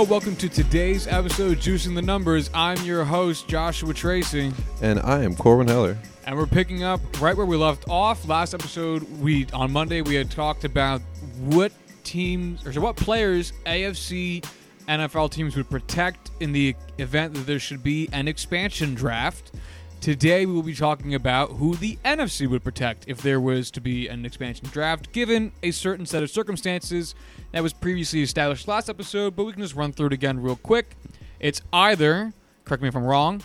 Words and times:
Hello, 0.00 0.10
welcome 0.12 0.34
to 0.36 0.48
today's 0.48 1.06
episode 1.06 1.58
of 1.58 1.58
Juicing 1.58 1.94
the 1.94 2.00
Numbers. 2.00 2.48
I'm 2.54 2.82
your 2.86 3.04
host, 3.04 3.46
Joshua 3.48 3.92
Tracy, 3.92 4.50
And 4.80 4.98
I 5.00 5.22
am 5.22 5.36
Corwin 5.36 5.68
Heller. 5.68 5.98
and 6.24 6.38
we're 6.38 6.46
picking 6.46 6.82
up 6.82 7.02
right 7.20 7.36
where 7.36 7.44
we 7.44 7.58
left 7.58 7.86
off. 7.86 8.26
Last 8.26 8.54
episode, 8.54 9.02
we 9.20 9.46
on 9.52 9.70
Monday 9.70 10.00
we 10.00 10.14
had 10.14 10.30
talked 10.30 10.64
about 10.64 11.02
what 11.40 11.70
teams 12.02 12.66
or 12.66 12.72
so 12.72 12.80
what 12.80 12.96
players 12.96 13.52
AFC 13.66 14.42
NFL 14.88 15.32
teams 15.32 15.54
would 15.54 15.68
protect 15.68 16.30
in 16.40 16.52
the 16.52 16.74
event 16.96 17.34
that 17.34 17.46
there 17.46 17.58
should 17.58 17.82
be 17.82 18.08
an 18.14 18.26
expansion 18.26 18.94
draft. 18.94 19.52
Today 20.00 20.46
we 20.46 20.54
will 20.54 20.62
be 20.62 20.74
talking 20.74 21.14
about 21.14 21.52
who 21.52 21.74
the 21.76 21.98
NFC 22.06 22.48
would 22.48 22.64
protect 22.64 23.04
if 23.06 23.20
there 23.20 23.38
was 23.38 23.70
to 23.72 23.82
be 23.82 24.08
an 24.08 24.24
expansion 24.24 24.66
draft, 24.72 25.12
given 25.12 25.52
a 25.62 25.72
certain 25.72 26.06
set 26.06 26.22
of 26.22 26.30
circumstances 26.30 27.14
that 27.52 27.62
was 27.62 27.74
previously 27.74 28.22
established 28.22 28.66
last 28.66 28.88
episode, 28.88 29.36
but 29.36 29.44
we 29.44 29.52
can 29.52 29.60
just 29.60 29.74
run 29.74 29.92
through 29.92 30.06
it 30.06 30.12
again 30.14 30.40
real 30.40 30.56
quick. 30.56 30.96
It's 31.38 31.60
either, 31.70 32.32
correct 32.64 32.82
me 32.82 32.88
if 32.88 32.96
I'm 32.96 33.04
wrong, 33.04 33.42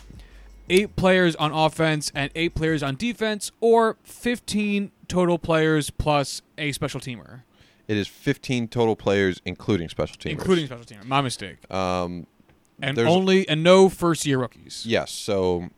eight 0.70 0.96
players 0.96 1.36
on 1.36 1.52
offense 1.52 2.10
and 2.16 2.32
eight 2.36 2.56
players 2.56 2.82
on 2.82 2.96
defense, 2.96 3.52
or 3.60 3.98
15 4.04 4.92
total 5.10 5.38
players 5.38 5.90
plus 5.90 6.42
a 6.58 6.72
special 6.72 7.02
teamer, 7.02 7.42
It 7.90 7.98
is 7.98 8.08
15 8.08 8.70
total 8.70 8.96
players, 8.96 9.42
including 9.46 9.90
special 9.90 10.16
teamers. 10.16 10.32
including 10.32 10.66
special 10.68 10.86
teamer. 10.86 11.04
My 11.06 11.20
mistake. 11.22 11.70
Um, 11.70 12.28
And 12.82 12.98
there's- 12.98 13.12
only 13.12 13.48
and 13.48 13.62
no 13.62 13.90
first 13.90 14.26
year 14.26 14.38
rookies. 14.40 14.84
yes, 14.86 15.12
so 15.12 15.70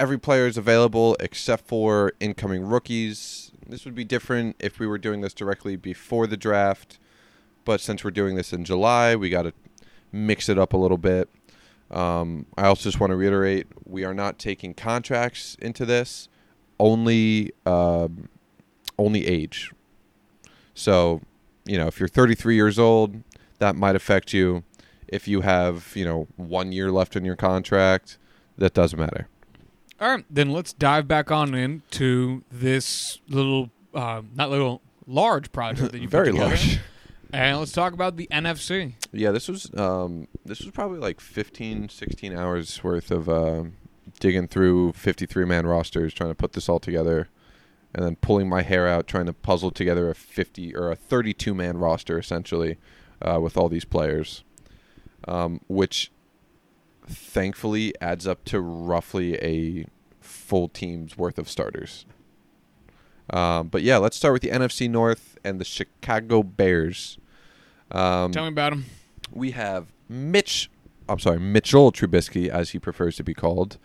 every 0.00 0.18
player 0.18 0.46
is 0.46 0.56
available 0.56 1.14
except 1.20 1.66
for 1.68 2.14
incoming 2.18 2.64
rookies. 2.64 3.52
This 3.68 3.84
would 3.84 3.94
be 3.94 4.04
different 4.04 4.56
if 4.58 4.78
we 4.78 4.86
were 4.86 4.98
doing 4.98 5.20
this 5.20 5.34
directly 5.34 5.76
before 5.76 6.26
the 6.26 6.38
draft, 6.38 6.98
but 7.66 7.80
since 7.82 8.02
we're 8.02 8.10
doing 8.10 8.34
this 8.34 8.52
in 8.52 8.64
July, 8.64 9.14
we 9.14 9.28
got 9.28 9.42
to 9.42 9.52
mix 10.10 10.48
it 10.48 10.58
up 10.58 10.72
a 10.72 10.78
little 10.78 10.96
bit. 10.96 11.28
Um, 11.90 12.46
I 12.56 12.66
also 12.66 12.84
just 12.84 12.98
want 12.98 13.10
to 13.10 13.16
reiterate 13.16 13.66
we 13.84 14.04
are 14.04 14.14
not 14.14 14.38
taking 14.38 14.72
contracts 14.72 15.56
into 15.60 15.84
this, 15.84 16.28
only 16.78 17.52
um, 17.66 18.30
only 18.98 19.26
age. 19.26 19.70
So, 20.72 21.20
you 21.66 21.76
know, 21.76 21.88
if 21.88 22.00
you're 22.00 22.08
33 22.08 22.54
years 22.54 22.78
old, 22.78 23.22
that 23.58 23.76
might 23.76 23.96
affect 23.96 24.32
you. 24.32 24.62
If 25.08 25.28
you 25.28 25.42
have, 25.42 25.92
you 25.94 26.04
know, 26.04 26.26
one 26.36 26.72
year 26.72 26.90
left 26.90 27.16
in 27.16 27.24
your 27.24 27.36
contract, 27.36 28.16
that 28.56 28.72
doesn't 28.72 28.98
matter. 28.98 29.28
All 30.00 30.08
right, 30.08 30.24
then 30.30 30.50
let's 30.50 30.72
dive 30.72 31.06
back 31.06 31.30
on 31.30 31.54
into 31.54 32.42
this 32.50 33.18
little, 33.28 33.70
uh, 33.94 34.22
not 34.34 34.48
little, 34.48 34.80
large 35.06 35.52
project 35.52 35.92
that 35.92 36.00
you 36.00 36.08
Very 36.08 36.32
large. 36.32 36.78
And 37.32 37.58
let's 37.58 37.72
talk 37.72 37.92
about 37.92 38.16
the 38.16 38.26
NFC. 38.32 38.94
Yeah, 39.12 39.30
this 39.30 39.46
was 39.46 39.70
um, 39.76 40.26
this 40.44 40.60
was 40.60 40.70
probably 40.70 40.98
like 40.98 41.20
15, 41.20 41.88
16 41.88 42.36
hours 42.36 42.82
worth 42.82 43.10
of 43.10 43.28
um 43.28 43.74
digging 44.18 44.48
through 44.48 44.92
53 44.94 45.44
man 45.44 45.66
rosters, 45.66 46.12
trying 46.12 46.30
to 46.30 46.34
put 46.34 46.54
this 46.54 46.68
all 46.68 46.80
together, 46.80 47.28
and 47.94 48.04
then 48.04 48.16
pulling 48.16 48.48
my 48.48 48.62
hair 48.62 48.88
out 48.88 49.06
trying 49.06 49.26
to 49.26 49.32
puzzle 49.32 49.70
together 49.70 50.10
a 50.10 50.14
50 50.14 50.74
or 50.74 50.90
a 50.90 50.96
32 50.96 51.54
man 51.54 51.78
roster 51.78 52.18
essentially 52.18 52.78
uh, 53.22 53.38
with 53.40 53.56
all 53.56 53.68
these 53.68 53.84
players, 53.84 54.42
um, 55.28 55.60
which 55.68 56.10
thankfully 57.10 57.94
adds 58.00 58.26
up 58.26 58.44
to 58.46 58.60
roughly 58.60 59.36
a 59.36 59.86
full 60.20 60.68
team's 60.68 61.16
worth 61.18 61.38
of 61.38 61.48
starters. 61.48 62.06
Um, 63.30 63.68
but 63.68 63.82
yeah, 63.82 63.98
let's 63.98 64.16
start 64.16 64.32
with 64.32 64.42
the 64.42 64.50
NFC 64.50 64.90
North 64.90 65.38
and 65.44 65.60
the 65.60 65.64
Chicago 65.64 66.42
Bears. 66.42 67.18
Um, 67.90 68.32
Tell 68.32 68.44
me 68.44 68.48
about 68.48 68.70
them. 68.70 68.84
we 69.32 69.52
have 69.52 69.92
Mitch, 70.08 70.70
I'm 71.08 71.18
sorry, 71.18 71.38
Mitchell 71.38 71.92
Trubisky, 71.92 72.48
as 72.48 72.70
he 72.70 72.78
prefers 72.78 73.16
to 73.16 73.24
be 73.24 73.34
called, 73.34 73.78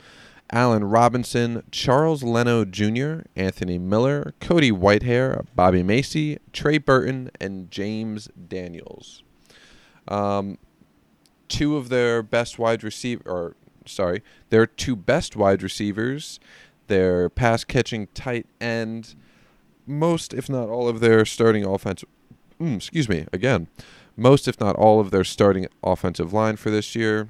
Allen 0.51 0.83
Robinson, 0.83 1.63
Charles 1.71 2.23
Leno 2.23 2.65
Jr., 2.65 3.21
Anthony 3.35 3.77
Miller, 3.79 4.33
Cody 4.39 4.71
Whitehair, 4.71 5.45
Bobby 5.55 5.81
Massie, 5.83 6.37
Trey 6.53 6.77
Burton, 6.77 7.31
and 7.39 7.69
James 7.71 8.29
Daniels. 8.47 9.23
Um, 10.07 10.57
two 11.47 11.77
of 11.77 11.89
their 11.89 12.21
best 12.23 12.59
wide 12.59 12.83
receiver, 12.83 13.23
or 13.25 13.55
sorry, 13.85 14.21
their 14.49 14.65
two 14.65 14.95
best 14.95 15.35
wide 15.35 15.61
receivers, 15.61 16.39
their 16.87 17.29
pass 17.29 17.63
catching 17.63 18.07
tight 18.07 18.47
end, 18.59 19.15
most, 19.87 20.33
if 20.33 20.49
not 20.49 20.69
all, 20.69 20.87
of 20.87 20.99
their 20.99 21.25
starting 21.25 21.65
offensive. 21.65 22.09
Mm, 22.59 22.77
excuse 22.77 23.09
me, 23.09 23.25
again 23.33 23.67
most, 24.17 24.47
if 24.47 24.59
not 24.59 24.75
all, 24.75 24.99
of 24.99 25.11
their 25.11 25.23
starting 25.23 25.67
offensive 25.83 26.33
line 26.33 26.55
for 26.55 26.69
this 26.69 26.95
year, 26.95 27.29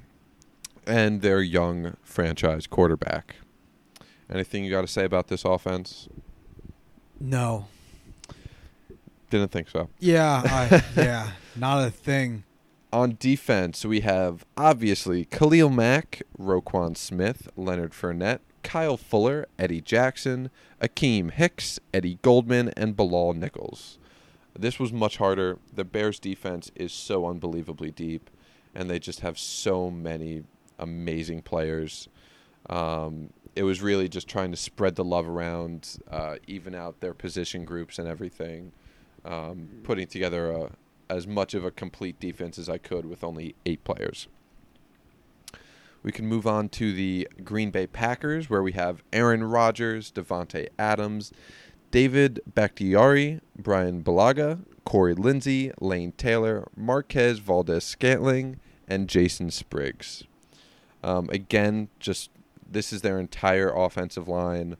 and 0.86 1.20
their 1.20 1.40
young 1.40 1.96
franchise 2.02 2.66
quarterback. 2.66 3.36
Anything 4.32 4.64
you 4.64 4.70
got 4.70 4.82
to 4.82 4.86
say 4.86 5.04
about 5.04 5.28
this 5.28 5.44
offense? 5.44 6.08
No. 7.20 7.66
Didn't 9.30 9.50
think 9.50 9.68
so. 9.68 9.88
Yeah, 9.98 10.42
I, 10.44 10.82
yeah, 10.96 11.30
not 11.56 11.84
a 11.86 11.90
thing. 11.90 12.44
On 12.92 13.16
defense, 13.18 13.84
we 13.84 14.00
have 14.00 14.46
obviously 14.56 15.24
Khalil 15.24 15.70
Mack, 15.70 16.22
Roquan 16.38 16.96
Smith, 16.96 17.48
Leonard 17.56 17.92
Fournette, 17.92 18.40
Kyle 18.62 18.96
Fuller, 18.96 19.46
Eddie 19.58 19.80
Jackson, 19.80 20.50
Akiem 20.80 21.30
Hicks, 21.30 21.78
Eddie 21.92 22.18
Goldman, 22.22 22.70
and 22.76 22.96
Bilal 22.96 23.34
Nichols. 23.34 23.98
This 24.58 24.78
was 24.78 24.92
much 24.92 25.18
harder. 25.18 25.58
The 25.72 25.84
Bears' 25.84 26.18
defense 26.18 26.70
is 26.74 26.92
so 26.92 27.26
unbelievably 27.26 27.90
deep, 27.90 28.30
and 28.74 28.88
they 28.88 28.98
just 28.98 29.20
have 29.20 29.38
so 29.38 29.90
many 29.90 30.44
amazing 30.78 31.42
players. 31.42 32.08
Um, 32.70 33.30
it 33.54 33.62
was 33.62 33.82
really 33.82 34.08
just 34.08 34.28
trying 34.28 34.50
to 34.50 34.56
spread 34.56 34.96
the 34.96 35.04
love 35.04 35.28
around, 35.28 35.98
uh, 36.10 36.36
even 36.46 36.74
out 36.74 37.00
their 37.00 37.14
position 37.14 37.64
groups 37.64 37.98
and 37.98 38.08
everything, 38.08 38.72
um, 39.24 39.68
putting 39.82 40.06
together 40.06 40.50
a, 40.50 40.70
as 41.08 41.26
much 41.26 41.54
of 41.54 41.64
a 41.64 41.70
complete 41.70 42.18
defense 42.20 42.58
as 42.58 42.68
I 42.68 42.78
could 42.78 43.06
with 43.06 43.22
only 43.22 43.54
eight 43.64 43.84
players. 43.84 44.28
We 46.02 46.12
can 46.12 46.26
move 46.26 46.46
on 46.46 46.68
to 46.70 46.92
the 46.92 47.28
Green 47.42 47.70
Bay 47.70 47.86
Packers, 47.86 48.48
where 48.48 48.62
we 48.62 48.72
have 48.72 49.02
Aaron 49.12 49.42
Rodgers, 49.42 50.12
Davante 50.12 50.68
Adams, 50.78 51.32
David 51.90 52.40
Bakhtiari, 52.46 53.40
Bryan 53.58 54.04
Bulaga, 54.04 54.60
Corey 54.84 55.16
Linsley, 55.16 55.72
Lane 55.80 56.12
Taylor, 56.12 56.68
Marquez 56.76 57.40
Valdes-Scantling, 57.40 58.60
and 58.86 59.08
Jason 59.08 59.50
Spriggs. 59.50 60.24
Um, 61.02 61.28
again, 61.30 61.88
just 61.98 62.30
this 62.70 62.92
is 62.92 63.02
their 63.02 63.18
entire 63.18 63.72
offensive 63.74 64.28
line. 64.28 64.76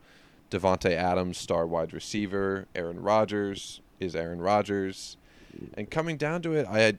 Davante 0.50 0.92
Adams, 0.92 1.38
star 1.38 1.66
wide 1.66 1.92
receiver. 1.92 2.66
Aaron 2.74 3.00
Rodgers 3.00 3.80
is 3.98 4.14
Aaron 4.14 4.40
Rodgers. 4.40 5.16
And 5.74 5.90
coming 5.90 6.16
down 6.16 6.42
to 6.42 6.52
it, 6.52 6.66
I 6.68 6.80
had 6.80 6.98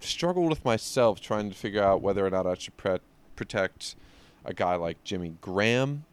struggled 0.00 0.48
with 0.50 0.64
myself 0.64 1.20
trying 1.20 1.50
to 1.50 1.56
figure 1.56 1.82
out 1.82 2.02
whether 2.02 2.24
or 2.24 2.30
not 2.30 2.46
I 2.46 2.54
should 2.54 2.76
pre- 2.76 2.98
protect 3.36 3.94
a 4.44 4.52
guy 4.52 4.74
like 4.74 5.02
Jimmy 5.04 5.34
Graham, 5.40 6.04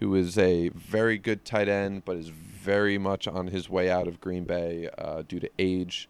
who 0.00 0.14
is 0.14 0.38
a 0.38 0.68
very 0.70 1.18
good 1.18 1.44
tight 1.44 1.68
end, 1.68 2.04
but 2.04 2.16
is 2.16 2.28
very 2.28 2.98
much 2.98 3.26
on 3.26 3.48
his 3.48 3.68
way 3.68 3.90
out 3.90 4.06
of 4.06 4.20
Green 4.20 4.44
Bay 4.44 4.88
uh, 4.98 5.22
due 5.26 5.40
to 5.40 5.50
age. 5.58 6.08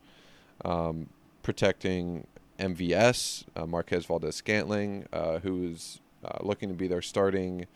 Um, 0.64 1.08
protecting 1.42 2.26
MVS, 2.58 3.44
uh, 3.56 3.64
Marquez 3.64 4.04
Valdes-Scantling, 4.06 5.06
uh, 5.12 5.38
who 5.38 5.64
is 5.64 6.00
uh, 6.24 6.38
looking 6.40 6.68
to 6.68 6.74
be 6.74 6.88
their 6.88 7.00
starting 7.00 7.66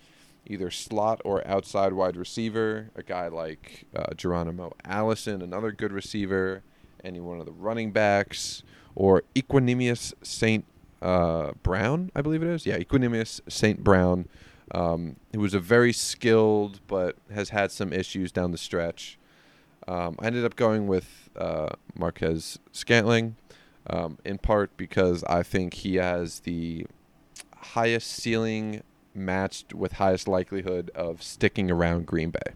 either 0.46 0.70
slot 0.70 1.20
or 1.24 1.46
outside 1.46 1.92
wide 1.92 2.16
receiver. 2.16 2.90
A 2.96 3.02
guy 3.02 3.28
like 3.28 3.86
uh, 3.94 4.14
Geronimo 4.14 4.72
Allison, 4.84 5.40
another 5.40 5.70
good 5.70 5.92
receiver. 5.92 6.62
Any 7.04 7.20
one 7.20 7.40
of 7.40 7.46
the 7.46 7.52
running 7.52 7.90
backs, 7.90 8.62
or 8.94 9.22
Equanimeous 9.34 10.12
Saint 10.22 10.64
uh, 11.00 11.52
Brown, 11.62 12.10
I 12.14 12.22
believe 12.22 12.42
it 12.42 12.48
is. 12.48 12.64
Yeah, 12.64 12.78
Equanimeous 12.78 13.40
Saint 13.48 13.82
Brown, 13.82 14.28
um, 14.72 15.16
who 15.32 15.40
was 15.40 15.54
a 15.54 15.60
very 15.60 15.92
skilled 15.92 16.80
but 16.86 17.16
has 17.32 17.50
had 17.50 17.72
some 17.72 17.92
issues 17.92 18.30
down 18.30 18.52
the 18.52 18.58
stretch. 18.58 19.18
Um, 19.88 20.16
I 20.20 20.26
ended 20.26 20.44
up 20.44 20.54
going 20.54 20.86
with 20.86 21.28
uh, 21.36 21.70
Marquez 21.96 22.58
Scantling, 22.70 23.36
um, 23.88 24.18
in 24.24 24.38
part 24.38 24.76
because 24.76 25.24
I 25.24 25.42
think 25.42 25.74
he 25.74 25.96
has 25.96 26.40
the 26.40 26.86
highest 27.56 28.08
ceiling 28.10 28.82
matched 29.14 29.74
with 29.74 29.92
highest 29.92 30.28
likelihood 30.28 30.90
of 30.94 31.22
sticking 31.22 31.70
around 31.70 32.06
Green 32.06 32.30
Bay. 32.30 32.54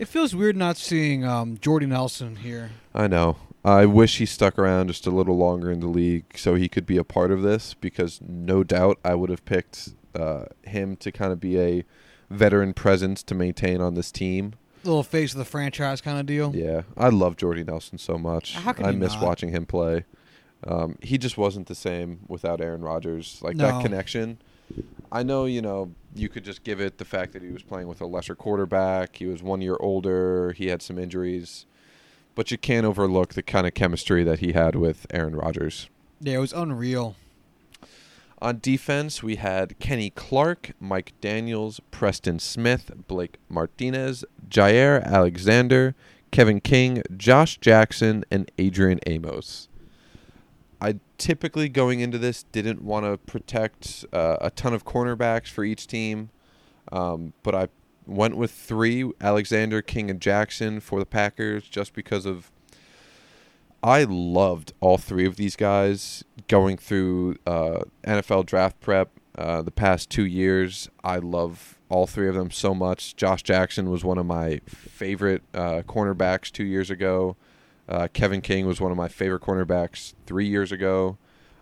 It 0.00 0.06
feels 0.06 0.34
weird 0.34 0.56
not 0.56 0.76
seeing 0.76 1.24
um, 1.24 1.58
Jordy 1.60 1.86
Nelson 1.86 2.36
here. 2.36 2.70
I 2.94 3.06
know. 3.06 3.36
I 3.64 3.86
wish 3.86 4.18
he 4.18 4.26
stuck 4.26 4.58
around 4.58 4.88
just 4.88 5.06
a 5.06 5.10
little 5.10 5.36
longer 5.36 5.70
in 5.70 5.80
the 5.80 5.86
league 5.86 6.24
so 6.36 6.54
he 6.54 6.68
could 6.68 6.84
be 6.84 6.96
a 6.98 7.04
part 7.04 7.30
of 7.30 7.42
this 7.42 7.74
because 7.74 8.20
no 8.20 8.62
doubt 8.64 8.98
I 9.04 9.14
would 9.14 9.30
have 9.30 9.44
picked 9.44 9.90
uh, 10.14 10.46
him 10.62 10.96
to 10.96 11.10
kind 11.10 11.32
of 11.32 11.40
be 11.40 11.58
a 11.58 11.84
veteran 12.28 12.74
presence 12.74 13.22
to 13.22 13.34
maintain 13.34 13.80
on 13.80 13.94
this 13.94 14.10
team. 14.12 14.54
Little 14.82 15.02
face 15.02 15.32
of 15.32 15.38
the 15.38 15.46
franchise 15.46 16.02
kind 16.02 16.18
of 16.18 16.26
deal. 16.26 16.54
Yeah, 16.54 16.82
I 16.96 17.08
love 17.08 17.36
Jordy 17.38 17.64
Nelson 17.64 17.96
so 17.96 18.18
much. 18.18 18.54
How 18.54 18.72
can 18.74 18.84
I 18.84 18.90
miss 18.92 19.14
not? 19.14 19.22
watching 19.22 19.50
him 19.50 19.64
play. 19.64 20.04
Um, 20.66 20.98
he 21.00 21.16
just 21.16 21.38
wasn't 21.38 21.66
the 21.68 21.74
same 21.74 22.20
without 22.28 22.60
Aaron 22.60 22.82
Rodgers. 22.82 23.38
Like 23.42 23.56
No. 23.56 23.66
that 23.68 23.82
connection. 23.82 24.38
I 25.10 25.22
know, 25.22 25.46
you 25.46 25.62
know, 25.62 25.92
you 26.14 26.28
could 26.28 26.44
just 26.44 26.64
give 26.64 26.80
it 26.80 26.98
the 26.98 27.04
fact 27.04 27.32
that 27.32 27.42
he 27.42 27.50
was 27.50 27.62
playing 27.62 27.88
with 27.88 28.00
a 28.00 28.06
lesser 28.06 28.34
quarterback. 28.34 29.16
He 29.16 29.26
was 29.26 29.42
one 29.42 29.60
year 29.60 29.76
older. 29.80 30.52
He 30.52 30.68
had 30.68 30.82
some 30.82 30.98
injuries, 30.98 31.66
but 32.34 32.50
you 32.50 32.58
can't 32.58 32.86
overlook 32.86 33.34
the 33.34 33.42
kind 33.42 33.66
of 33.66 33.74
chemistry 33.74 34.22
that 34.24 34.38
he 34.38 34.52
had 34.52 34.76
with 34.76 35.06
Aaron 35.10 35.34
Rodgers. 35.34 35.88
Yeah, 36.20 36.34
it 36.34 36.40
was 36.40 36.52
unreal. 36.52 37.16
On 38.40 38.58
defense, 38.60 39.22
we 39.22 39.36
had 39.36 39.78
Kenny 39.78 40.10
Clark, 40.10 40.72
Mike 40.78 41.12
Daniels, 41.20 41.80
Preston 41.90 42.38
Smith, 42.38 42.90
Blake 43.08 43.38
Martinez, 43.48 44.24
Jaire 44.48 45.02
Alexander, 45.02 45.94
Kevin 46.30 46.60
King, 46.60 47.02
Josh 47.16 47.58
Jackson, 47.58 48.24
and 48.30 48.50
Adrian 48.58 49.00
Amos. 49.06 49.68
I 50.84 51.00
typically 51.16 51.70
going 51.70 52.00
into 52.00 52.18
this 52.18 52.42
didn't 52.42 52.82
want 52.82 53.06
to 53.06 53.16
protect 53.16 54.04
uh, 54.12 54.36
a 54.42 54.50
ton 54.50 54.74
of 54.74 54.84
cornerbacks 54.84 55.48
for 55.48 55.64
each 55.64 55.86
team, 55.86 56.28
um, 56.92 57.32
but 57.42 57.54
I 57.54 57.68
went 58.06 58.36
with 58.36 58.50
three 58.50 59.10
Alexander, 59.18 59.80
King, 59.80 60.10
and 60.10 60.20
Jackson 60.20 60.80
for 60.80 60.98
the 60.98 61.06
Packers 61.06 61.64
just 61.64 61.94
because 61.94 62.26
of 62.26 62.50
I 63.82 64.04
loved 64.04 64.74
all 64.80 64.98
three 64.98 65.24
of 65.24 65.36
these 65.36 65.56
guys 65.56 66.22
going 66.48 66.76
through 66.76 67.36
uh, 67.46 67.84
NFL 68.06 68.44
draft 68.44 68.78
prep 68.80 69.08
uh, 69.38 69.62
the 69.62 69.70
past 69.70 70.10
two 70.10 70.26
years. 70.26 70.90
I 71.02 71.16
love 71.16 71.78
all 71.88 72.06
three 72.06 72.28
of 72.28 72.34
them 72.34 72.50
so 72.50 72.74
much. 72.74 73.16
Josh 73.16 73.42
Jackson 73.42 73.88
was 73.88 74.04
one 74.04 74.18
of 74.18 74.26
my 74.26 74.60
favorite 74.66 75.44
uh, 75.54 75.80
cornerbacks 75.86 76.52
two 76.52 76.64
years 76.64 76.90
ago. 76.90 77.36
Uh, 77.88 78.08
Kevin 78.12 78.40
King 78.40 78.66
was 78.66 78.80
one 78.80 78.90
of 78.90 78.96
my 78.96 79.08
favorite 79.08 79.42
cornerbacks 79.42 80.14
three 80.26 80.46
years 80.46 80.72
ago. 80.72 81.18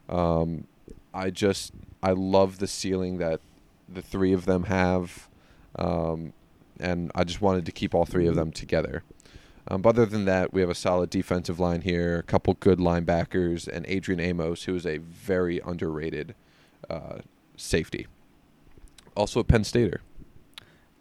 Um, 0.08 0.66
I 1.12 1.30
just 1.30 1.72
I 2.02 2.12
love 2.12 2.58
the 2.58 2.66
ceiling 2.66 3.18
that 3.18 3.40
the 3.88 4.02
three 4.02 4.32
of 4.32 4.44
them 4.44 4.64
have, 4.64 5.28
um, 5.76 6.32
and 6.78 7.10
I 7.14 7.24
just 7.24 7.40
wanted 7.40 7.66
to 7.66 7.72
keep 7.72 7.94
all 7.94 8.04
three 8.04 8.26
of 8.26 8.34
them 8.34 8.52
together. 8.52 9.02
Um, 9.68 9.80
but 9.82 9.90
other 9.90 10.06
than 10.06 10.24
that, 10.24 10.52
we 10.52 10.60
have 10.60 10.70
a 10.70 10.74
solid 10.74 11.10
defensive 11.10 11.60
line 11.60 11.82
here, 11.82 12.18
a 12.18 12.22
couple 12.22 12.54
good 12.54 12.78
linebackers, 12.78 13.68
and 13.68 13.86
Adrian 13.86 14.20
Amos, 14.20 14.64
who 14.64 14.74
is 14.74 14.84
a 14.84 14.98
very 14.98 15.60
underrated 15.60 16.34
uh, 16.90 17.18
safety. 17.56 18.08
Also 19.16 19.40
a 19.40 19.44
Penn 19.44 19.62
Stater. 19.62 20.00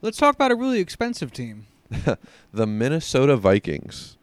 Let's 0.02 0.18
talk 0.18 0.36
about 0.36 0.52
a 0.52 0.56
really 0.56 0.80
expensive 0.80 1.32
team. 1.32 1.68
the 2.54 2.68
Minnesota 2.68 3.36
Vikings. 3.36 4.18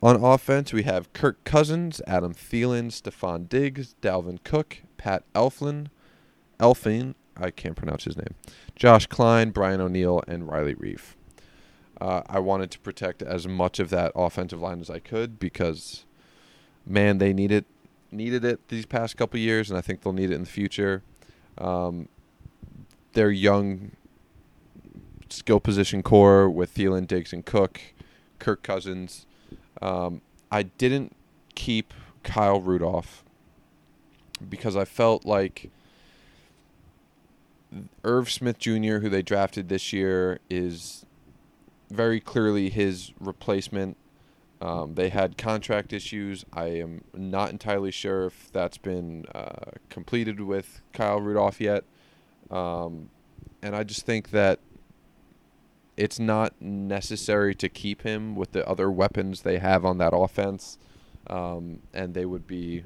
On 0.00 0.16
offense, 0.16 0.72
we 0.72 0.82
have 0.84 1.12
Kirk 1.12 1.42
Cousins, 1.44 2.00
Adam 2.06 2.34
Thielen, 2.34 2.86
Stefon 2.86 3.48
Diggs, 3.48 3.94
Dalvin 4.02 4.42
Cook, 4.42 4.82
Pat 4.96 5.24
Elflein, 5.34 5.88
Elfin, 6.58 7.14
I 7.36 7.50
can't 7.50 7.76
pronounce 7.76 8.04
his 8.04 8.16
name, 8.16 8.34
Josh 8.74 9.06
Kline, 9.06 9.50
Brian 9.50 9.80
O'Neill, 9.80 10.22
and 10.26 10.48
Riley 10.48 10.74
Reiff. 10.74 11.14
Uh, 12.00 12.22
I 12.26 12.40
wanted 12.40 12.70
to 12.72 12.78
protect 12.80 13.22
as 13.22 13.46
much 13.46 13.78
of 13.78 13.90
that 13.90 14.12
offensive 14.16 14.60
line 14.60 14.80
as 14.80 14.90
I 14.90 14.98
could 14.98 15.38
because, 15.38 16.04
man, 16.84 17.18
they 17.18 17.32
need 17.32 17.52
it, 17.52 17.64
needed 18.10 18.44
it 18.44 18.68
these 18.68 18.86
past 18.86 19.16
couple 19.16 19.38
years, 19.38 19.70
and 19.70 19.78
I 19.78 19.82
think 19.82 20.02
they'll 20.02 20.12
need 20.12 20.30
it 20.30 20.34
in 20.34 20.42
the 20.42 20.48
future. 20.48 21.02
Um, 21.58 22.08
their 23.12 23.30
young 23.30 23.92
skill 25.28 25.60
position 25.60 26.02
core 26.02 26.50
with 26.50 26.74
Thielen, 26.74 27.06
Diggs, 27.06 27.32
and 27.32 27.44
Cook, 27.44 27.80
Kirk 28.38 28.62
Cousins. 28.62 29.26
Um, 29.82 30.22
I 30.50 30.62
didn't 30.62 31.14
keep 31.54 31.92
Kyle 32.22 32.60
Rudolph 32.60 33.24
because 34.48 34.76
I 34.76 34.84
felt 34.84 35.26
like 35.26 35.70
Irv 38.04 38.30
Smith 38.30 38.58
Jr., 38.58 38.98
who 38.98 39.08
they 39.08 39.22
drafted 39.22 39.68
this 39.68 39.92
year, 39.92 40.38
is 40.48 41.04
very 41.90 42.20
clearly 42.20 42.70
his 42.70 43.12
replacement. 43.18 43.96
Um, 44.60 44.94
they 44.94 45.08
had 45.08 45.36
contract 45.36 45.92
issues. 45.92 46.44
I 46.52 46.66
am 46.66 47.02
not 47.12 47.50
entirely 47.50 47.90
sure 47.90 48.26
if 48.26 48.52
that's 48.52 48.78
been 48.78 49.26
uh, 49.34 49.72
completed 49.88 50.40
with 50.40 50.80
Kyle 50.92 51.20
Rudolph 51.20 51.60
yet. 51.60 51.84
Um, 52.50 53.10
and 53.62 53.74
I 53.74 53.82
just 53.82 54.06
think 54.06 54.30
that 54.30 54.60
it's 55.96 56.18
not 56.18 56.54
necessary 56.60 57.54
to 57.56 57.68
keep 57.68 58.02
him 58.02 58.34
with 58.34 58.52
the 58.52 58.66
other 58.68 58.90
weapons 58.90 59.42
they 59.42 59.58
have 59.58 59.84
on 59.84 59.98
that 59.98 60.14
offense. 60.14 60.78
Um, 61.28 61.80
and 61.94 62.14
they 62.14 62.24
would 62.24 62.46
be 62.46 62.82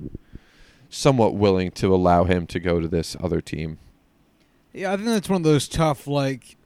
somewhat 0.91 1.35
willing 1.35 1.70
to 1.73 1.94
allow 1.94 2.25
him 2.25 2.47
to 2.49 2.61
go 2.61 2.81
to 2.81 2.88
this 2.88 3.17
other 3.23 3.41
team. 3.41 3.79
Yeah, 4.73 4.93
I 4.93 4.97
think 4.97 5.08
that's 5.08 5.29
one 5.29 5.38
of 5.38 5.44
those 5.44 5.69
tough. 5.69 6.06
Like, 6.06 6.56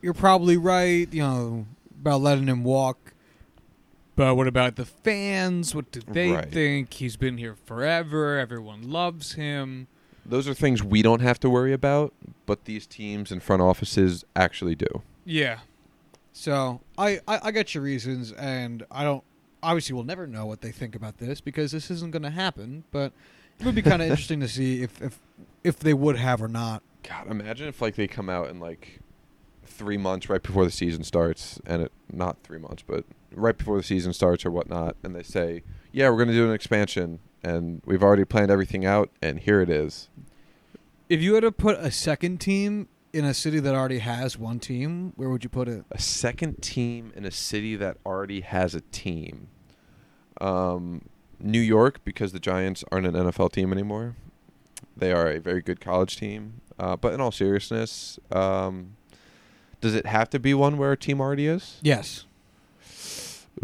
you're 0.00 0.14
probably 0.14 0.56
right. 0.56 1.12
You 1.12 1.22
know 1.22 1.66
about 2.00 2.20
letting 2.22 2.46
him 2.46 2.64
walk. 2.64 3.12
But 4.16 4.34
what 4.36 4.48
about 4.48 4.76
the 4.76 4.84
fans? 4.86 5.74
What 5.74 5.92
do 5.92 6.00
they 6.00 6.32
Right. 6.32 6.50
think? 6.50 6.94
He's 6.94 7.16
been 7.16 7.38
here 7.38 7.54
forever. 7.66 8.38
Everyone 8.38 8.90
loves 8.90 9.34
him. 9.34 9.86
Those 10.26 10.48
are 10.48 10.54
things 10.54 10.82
we 10.82 11.02
don't 11.02 11.20
have 11.20 11.38
to 11.40 11.48
worry 11.50 11.72
about, 11.72 12.12
but 12.44 12.64
these 12.64 12.86
teams 12.86 13.30
and 13.30 13.42
front 13.42 13.62
offices 13.62 14.24
actually 14.34 14.74
do. 14.74 15.02
Yeah. 15.28 15.58
So 16.32 16.80
I, 16.96 17.20
I 17.28 17.40
I 17.44 17.50
get 17.50 17.74
your 17.74 17.82
reasons, 17.82 18.32
and 18.32 18.86
I 18.90 19.04
don't. 19.04 19.22
Obviously, 19.62 19.94
we'll 19.94 20.04
never 20.04 20.26
know 20.26 20.46
what 20.46 20.62
they 20.62 20.72
think 20.72 20.94
about 20.94 21.18
this 21.18 21.40
because 21.40 21.70
this 21.72 21.90
isn't 21.90 22.12
going 22.12 22.22
to 22.22 22.30
happen. 22.30 22.84
But 22.90 23.12
it 23.58 23.66
would 23.66 23.74
be 23.74 23.82
kind 23.82 24.00
of 24.00 24.08
interesting 24.10 24.40
to 24.40 24.48
see 24.48 24.82
if 24.82 25.02
if 25.02 25.18
if 25.62 25.78
they 25.80 25.92
would 25.92 26.16
have 26.16 26.42
or 26.42 26.48
not. 26.48 26.82
God, 27.06 27.30
imagine 27.30 27.68
if 27.68 27.82
like 27.82 27.94
they 27.94 28.08
come 28.08 28.30
out 28.30 28.48
in 28.48 28.58
like 28.58 29.00
three 29.64 29.98
months 29.98 30.30
right 30.30 30.42
before 30.42 30.64
the 30.64 30.70
season 30.70 31.04
starts, 31.04 31.60
and 31.66 31.82
it 31.82 31.92
not 32.10 32.38
three 32.42 32.58
months, 32.58 32.82
but 32.86 33.04
right 33.32 33.56
before 33.56 33.76
the 33.76 33.82
season 33.82 34.14
starts 34.14 34.46
or 34.46 34.50
whatnot, 34.50 34.96
and 35.02 35.14
they 35.14 35.22
say, 35.22 35.62
"Yeah, 35.92 36.08
we're 36.08 36.16
going 36.16 36.28
to 36.28 36.34
do 36.34 36.48
an 36.48 36.54
expansion, 36.54 37.18
and 37.42 37.82
we've 37.84 38.02
already 38.02 38.24
planned 38.24 38.50
everything 38.50 38.86
out, 38.86 39.10
and 39.20 39.40
here 39.40 39.60
it 39.60 39.68
is." 39.68 40.08
If 41.10 41.20
you 41.20 41.34
had 41.34 41.40
to 41.42 41.52
put 41.52 41.78
a 41.78 41.90
second 41.90 42.38
team 42.38 42.88
in 43.12 43.24
a 43.24 43.34
city 43.34 43.60
that 43.60 43.74
already 43.74 43.98
has 43.98 44.38
one 44.38 44.58
team, 44.58 45.12
where 45.16 45.28
would 45.28 45.42
you 45.42 45.50
put 45.50 45.68
it? 45.68 45.84
A 45.90 45.98
second 45.98 46.62
team 46.62 47.12
in 47.16 47.24
a 47.24 47.30
city 47.30 47.76
that 47.76 47.96
already 48.04 48.42
has 48.42 48.74
a 48.74 48.80
team. 48.80 49.48
Um, 50.40 51.02
New 51.40 51.60
York, 51.60 52.04
because 52.04 52.32
the 52.32 52.40
Giants 52.40 52.84
aren't 52.90 53.06
an 53.06 53.14
NFL 53.14 53.52
team 53.52 53.72
anymore. 53.72 54.16
They 54.96 55.12
are 55.12 55.28
a 55.28 55.40
very 55.40 55.62
good 55.62 55.80
college 55.80 56.16
team. 56.16 56.60
Uh, 56.78 56.96
but 56.96 57.12
in 57.12 57.20
all 57.20 57.32
seriousness, 57.32 58.18
um, 58.30 58.96
does 59.80 59.94
it 59.94 60.06
have 60.06 60.30
to 60.30 60.38
be 60.38 60.54
one 60.54 60.78
where 60.78 60.92
a 60.92 60.96
team 60.96 61.20
already 61.20 61.46
is? 61.46 61.78
Yes. 61.82 62.24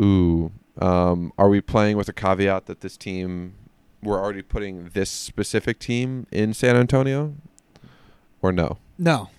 Ooh. 0.00 0.52
Um, 0.78 1.32
are 1.38 1.48
we 1.48 1.60
playing 1.60 1.96
with 1.96 2.08
a 2.08 2.12
caveat 2.12 2.66
that 2.66 2.80
this 2.80 2.96
team, 2.96 3.54
we're 4.02 4.20
already 4.20 4.42
putting 4.42 4.90
this 4.90 5.10
specific 5.10 5.78
team 5.78 6.26
in 6.32 6.54
San 6.54 6.76
Antonio? 6.76 7.34
Or 8.42 8.52
no? 8.52 8.78
No. 8.98 9.30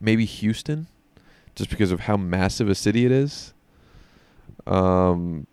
Maybe 0.00 0.24
Houston? 0.24 0.86
Just 1.54 1.70
because 1.70 1.90
of 1.92 2.00
how 2.00 2.16
massive 2.16 2.68
a 2.68 2.74
city 2.74 3.04
it 3.04 3.12
is? 3.12 3.52
Um, 4.66 5.46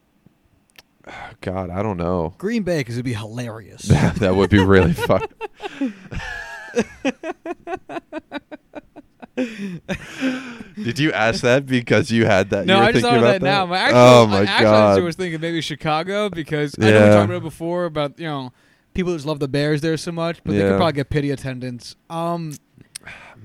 God, 1.42 1.70
I 1.70 1.82
don't 1.82 1.98
know. 1.98 2.34
Green 2.38 2.64
Bay, 2.64 2.80
because 2.80 2.96
it'd 2.96 3.06
be 3.06 3.14
hilarious. 3.14 3.82
that 3.88 4.36
would 4.36 4.50
be 4.50 4.64
really 4.64 4.94
fun. 5.08 5.22
Did 10.76 11.00
you 11.00 11.12
ask 11.12 11.42
that 11.42 11.66
because 11.66 12.12
you 12.12 12.26
had 12.26 12.50
that? 12.52 12.66
No, 12.66 12.80
I 12.80 12.92
just 12.92 13.04
thought 13.04 13.16
of 13.18 13.24
about 13.24 13.32
that 13.34 13.42
now. 13.42 13.66
My 13.66 13.78
actual, 13.78 14.00
oh 14.00 14.28
my 14.28 14.40
I 14.40 14.44
actually 14.44 14.64
god! 14.64 15.04
was 15.04 15.16
thinking 15.16 15.42
maybe 15.42 15.62
Chicago 15.62 16.30
because 16.30 16.76
I 16.80 16.82
know 16.82 16.88
we 16.88 16.94
Yeah. 16.94 17.10
talked 17.16 17.26
about 17.26 17.38
it 17.38 17.44
before 17.44 17.86
about 17.86 18.20
you 18.20 18.26
know 18.28 18.52
people 18.94 19.14
just 19.14 19.26
love 19.26 19.40
the 19.40 19.48
Bears 19.48 19.82
there 19.82 19.98
so 19.98 20.12
much, 20.12 20.44
but 20.44 20.54
they 20.54 20.62
could 20.62 20.78
probably 20.78 20.94
get 20.94 21.10
pity 21.10 21.32
attendance. 21.32 21.96
Um, 22.10 22.54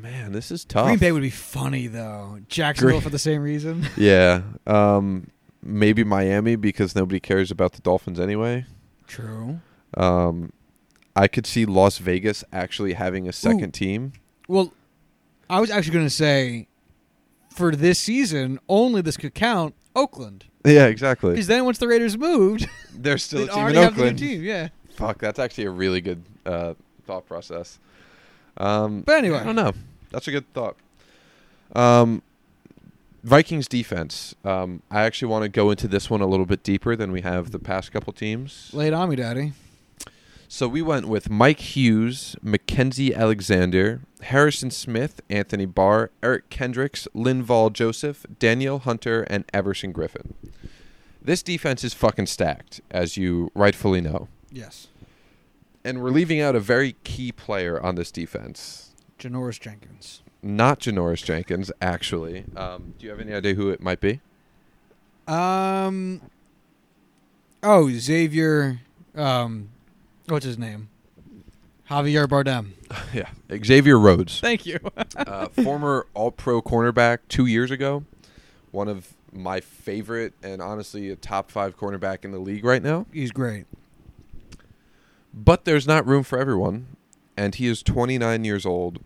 Man, 0.00 0.32
this 0.32 0.50
is 0.50 0.64
tough. 0.64 0.86
Green 0.86 0.98
Bay 0.98 1.12
would 1.12 1.22
be 1.22 1.30
funny 1.30 1.86
though. 1.86 2.38
Jacksonville 2.48 2.94
Green- 2.94 3.02
for 3.02 3.10
the 3.10 3.18
same 3.18 3.42
reason. 3.42 3.86
Yeah. 3.96 4.42
Um, 4.66 5.28
maybe 5.62 6.02
Miami 6.04 6.56
because 6.56 6.94
nobody 6.96 7.20
cares 7.20 7.50
about 7.50 7.72
the 7.72 7.80
Dolphins 7.82 8.18
anyway. 8.18 8.66
True. 9.06 9.60
Um, 9.96 10.52
I 11.14 11.28
could 11.28 11.46
see 11.46 11.66
Las 11.66 11.98
Vegas 11.98 12.42
actually 12.52 12.94
having 12.94 13.28
a 13.28 13.32
second 13.32 13.72
team. 13.72 14.12
Well, 14.48 14.72
I 15.50 15.60
was 15.60 15.70
actually 15.70 15.92
going 15.92 16.06
to 16.06 16.10
say 16.10 16.68
for 17.50 17.76
this 17.76 17.98
season 17.98 18.58
only 18.68 19.02
this 19.02 19.16
could 19.18 19.34
count 19.34 19.74
Oakland 19.94 20.46
Yeah, 20.64 20.86
exactly. 20.86 21.32
because 21.32 21.46
then 21.48 21.64
once 21.66 21.76
the 21.78 21.86
Raiders 21.86 22.16
moved, 22.16 22.66
They're 22.94 23.18
still 23.18 23.44
a 23.50 23.52
team 23.52 23.68
in 23.68 23.76
Oakland. 23.76 24.18
team. 24.18 24.42
Yeah. 24.42 24.68
Fuck, 24.94 25.18
that's 25.18 25.38
actually 25.38 25.64
a 25.64 25.70
really 25.70 26.00
good 26.00 26.22
uh, 26.46 26.74
thought 27.06 27.26
process. 27.26 27.78
Um, 28.56 29.02
But 29.02 29.16
anyway. 29.18 29.38
I 29.38 29.44
don't 29.44 29.56
know. 29.56 29.72
That's 30.10 30.28
a 30.28 30.30
good 30.30 30.52
thought. 30.52 30.76
Um, 31.74 32.22
Vikings 33.24 33.68
defense. 33.68 34.34
Um, 34.44 34.82
I 34.90 35.02
actually 35.02 35.28
want 35.28 35.44
to 35.44 35.48
go 35.48 35.70
into 35.70 35.88
this 35.88 36.10
one 36.10 36.20
a 36.20 36.26
little 36.26 36.46
bit 36.46 36.62
deeper 36.62 36.96
than 36.96 37.12
we 37.12 37.20
have 37.22 37.50
the 37.50 37.58
past 37.58 37.92
couple 37.92 38.12
teams. 38.12 38.70
Lay 38.72 38.88
it 38.88 38.94
on 38.94 39.08
me, 39.08 39.16
Daddy. 39.16 39.52
So 40.48 40.68
we 40.68 40.82
went 40.82 41.08
with 41.08 41.30
Mike 41.30 41.60
Hughes, 41.60 42.36
Mackensie 42.44 43.14
Alexander, 43.16 44.00
Harrison 44.20 44.70
Smith, 44.70 45.22
Anthony 45.30 45.64
Barr, 45.64 46.10
Eric 46.22 46.50
Kendricks, 46.50 47.08
Linval 47.14 47.72
Joseph, 47.72 48.26
Danielle 48.38 48.80
Hunter, 48.80 49.22
and 49.30 49.46
Everson 49.54 49.94
Griffen. 49.94 50.34
This 51.22 51.42
defense 51.42 51.84
is 51.84 51.94
fucking 51.94 52.26
stacked, 52.26 52.82
as 52.90 53.16
you 53.16 53.50
rightfully 53.54 54.02
know. 54.02 54.28
Yes. 54.50 54.88
And 55.84 56.02
we're 56.02 56.10
leaving 56.10 56.40
out 56.40 56.54
a 56.54 56.60
very 56.60 56.96
key 57.04 57.32
player 57.32 57.80
on 57.80 57.96
this 57.96 58.12
defense. 58.12 58.94
Janoris 59.18 59.58
Jenkins. 59.60 60.22
Not 60.42 60.80
Janoris 60.80 61.24
Jenkins, 61.24 61.70
actually. 61.80 62.44
Um, 62.56 62.94
do 62.98 63.04
you 63.04 63.10
have 63.10 63.20
any 63.20 63.32
idea 63.32 63.54
who 63.54 63.70
it 63.70 63.80
might 63.80 64.00
be? 64.00 64.20
Um. 65.26 66.20
Oh, 67.62 67.88
Xavier. 67.90 68.80
Um, 69.14 69.68
what's 70.26 70.44
his 70.44 70.58
name? 70.58 70.88
Javier 71.88 72.26
Bardem. 72.26 72.70
yeah, 73.14 73.28
Xavier 73.64 73.98
Rhodes. 73.98 74.40
Thank 74.40 74.66
you. 74.66 74.80
uh, 75.16 75.48
former 75.48 76.06
All 76.14 76.30
Pro 76.32 76.60
cornerback 76.62 77.18
two 77.28 77.46
years 77.46 77.70
ago. 77.70 78.04
One 78.70 78.88
of 78.88 79.14
my 79.32 79.60
favorite 79.60 80.34
and 80.42 80.60
honestly 80.60 81.10
a 81.10 81.16
top 81.16 81.50
five 81.50 81.78
cornerback 81.78 82.24
in 82.24 82.32
the 82.32 82.38
league 82.38 82.64
right 82.64 82.82
now. 82.82 83.06
He's 83.12 83.30
great. 83.30 83.66
But 85.34 85.64
there's 85.64 85.86
not 85.86 86.06
room 86.06 86.22
for 86.22 86.38
everyone, 86.38 86.96
and 87.36 87.54
he 87.54 87.66
is 87.66 87.82
29 87.82 88.44
years 88.44 88.66
old. 88.66 89.00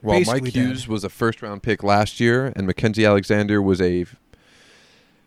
While 0.00 0.18
Basically 0.18 0.40
Mike 0.42 0.52
Hughes 0.52 0.82
dead. 0.82 0.88
was 0.88 1.04
a 1.04 1.08
first 1.08 1.42
round 1.42 1.62
pick 1.62 1.82
last 1.82 2.18
year, 2.18 2.52
and 2.56 2.68
Mackensie 2.68 3.06
Alexander 3.06 3.62
was 3.62 3.80
a 3.80 4.04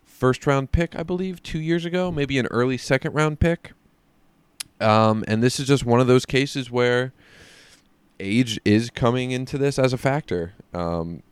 first 0.04 0.46
round 0.46 0.72
pick, 0.72 0.96
I 0.96 1.04
believe, 1.04 1.42
two 1.44 1.60
years 1.60 1.86
ago, 1.86 2.12
maybe 2.12 2.38
an 2.40 2.48
early 2.48 2.78
second 2.78 3.14
round 3.14 3.40
pick. 3.40 3.72
Um, 4.82 5.24
and 5.28 5.42
this 5.42 5.60
is 5.60 5.68
just 5.68 5.86
one 5.86 6.02
of 6.02 6.08
those 6.08 6.26
cases 6.26 6.70
where 6.70 7.14
age 8.20 8.60
is 8.66 8.90
coming 8.90 9.32
into 9.32 9.58
this 9.58 9.80
as 9.80 9.94
a 9.94 9.98
factor. 9.98 10.54
Um, 10.74 11.24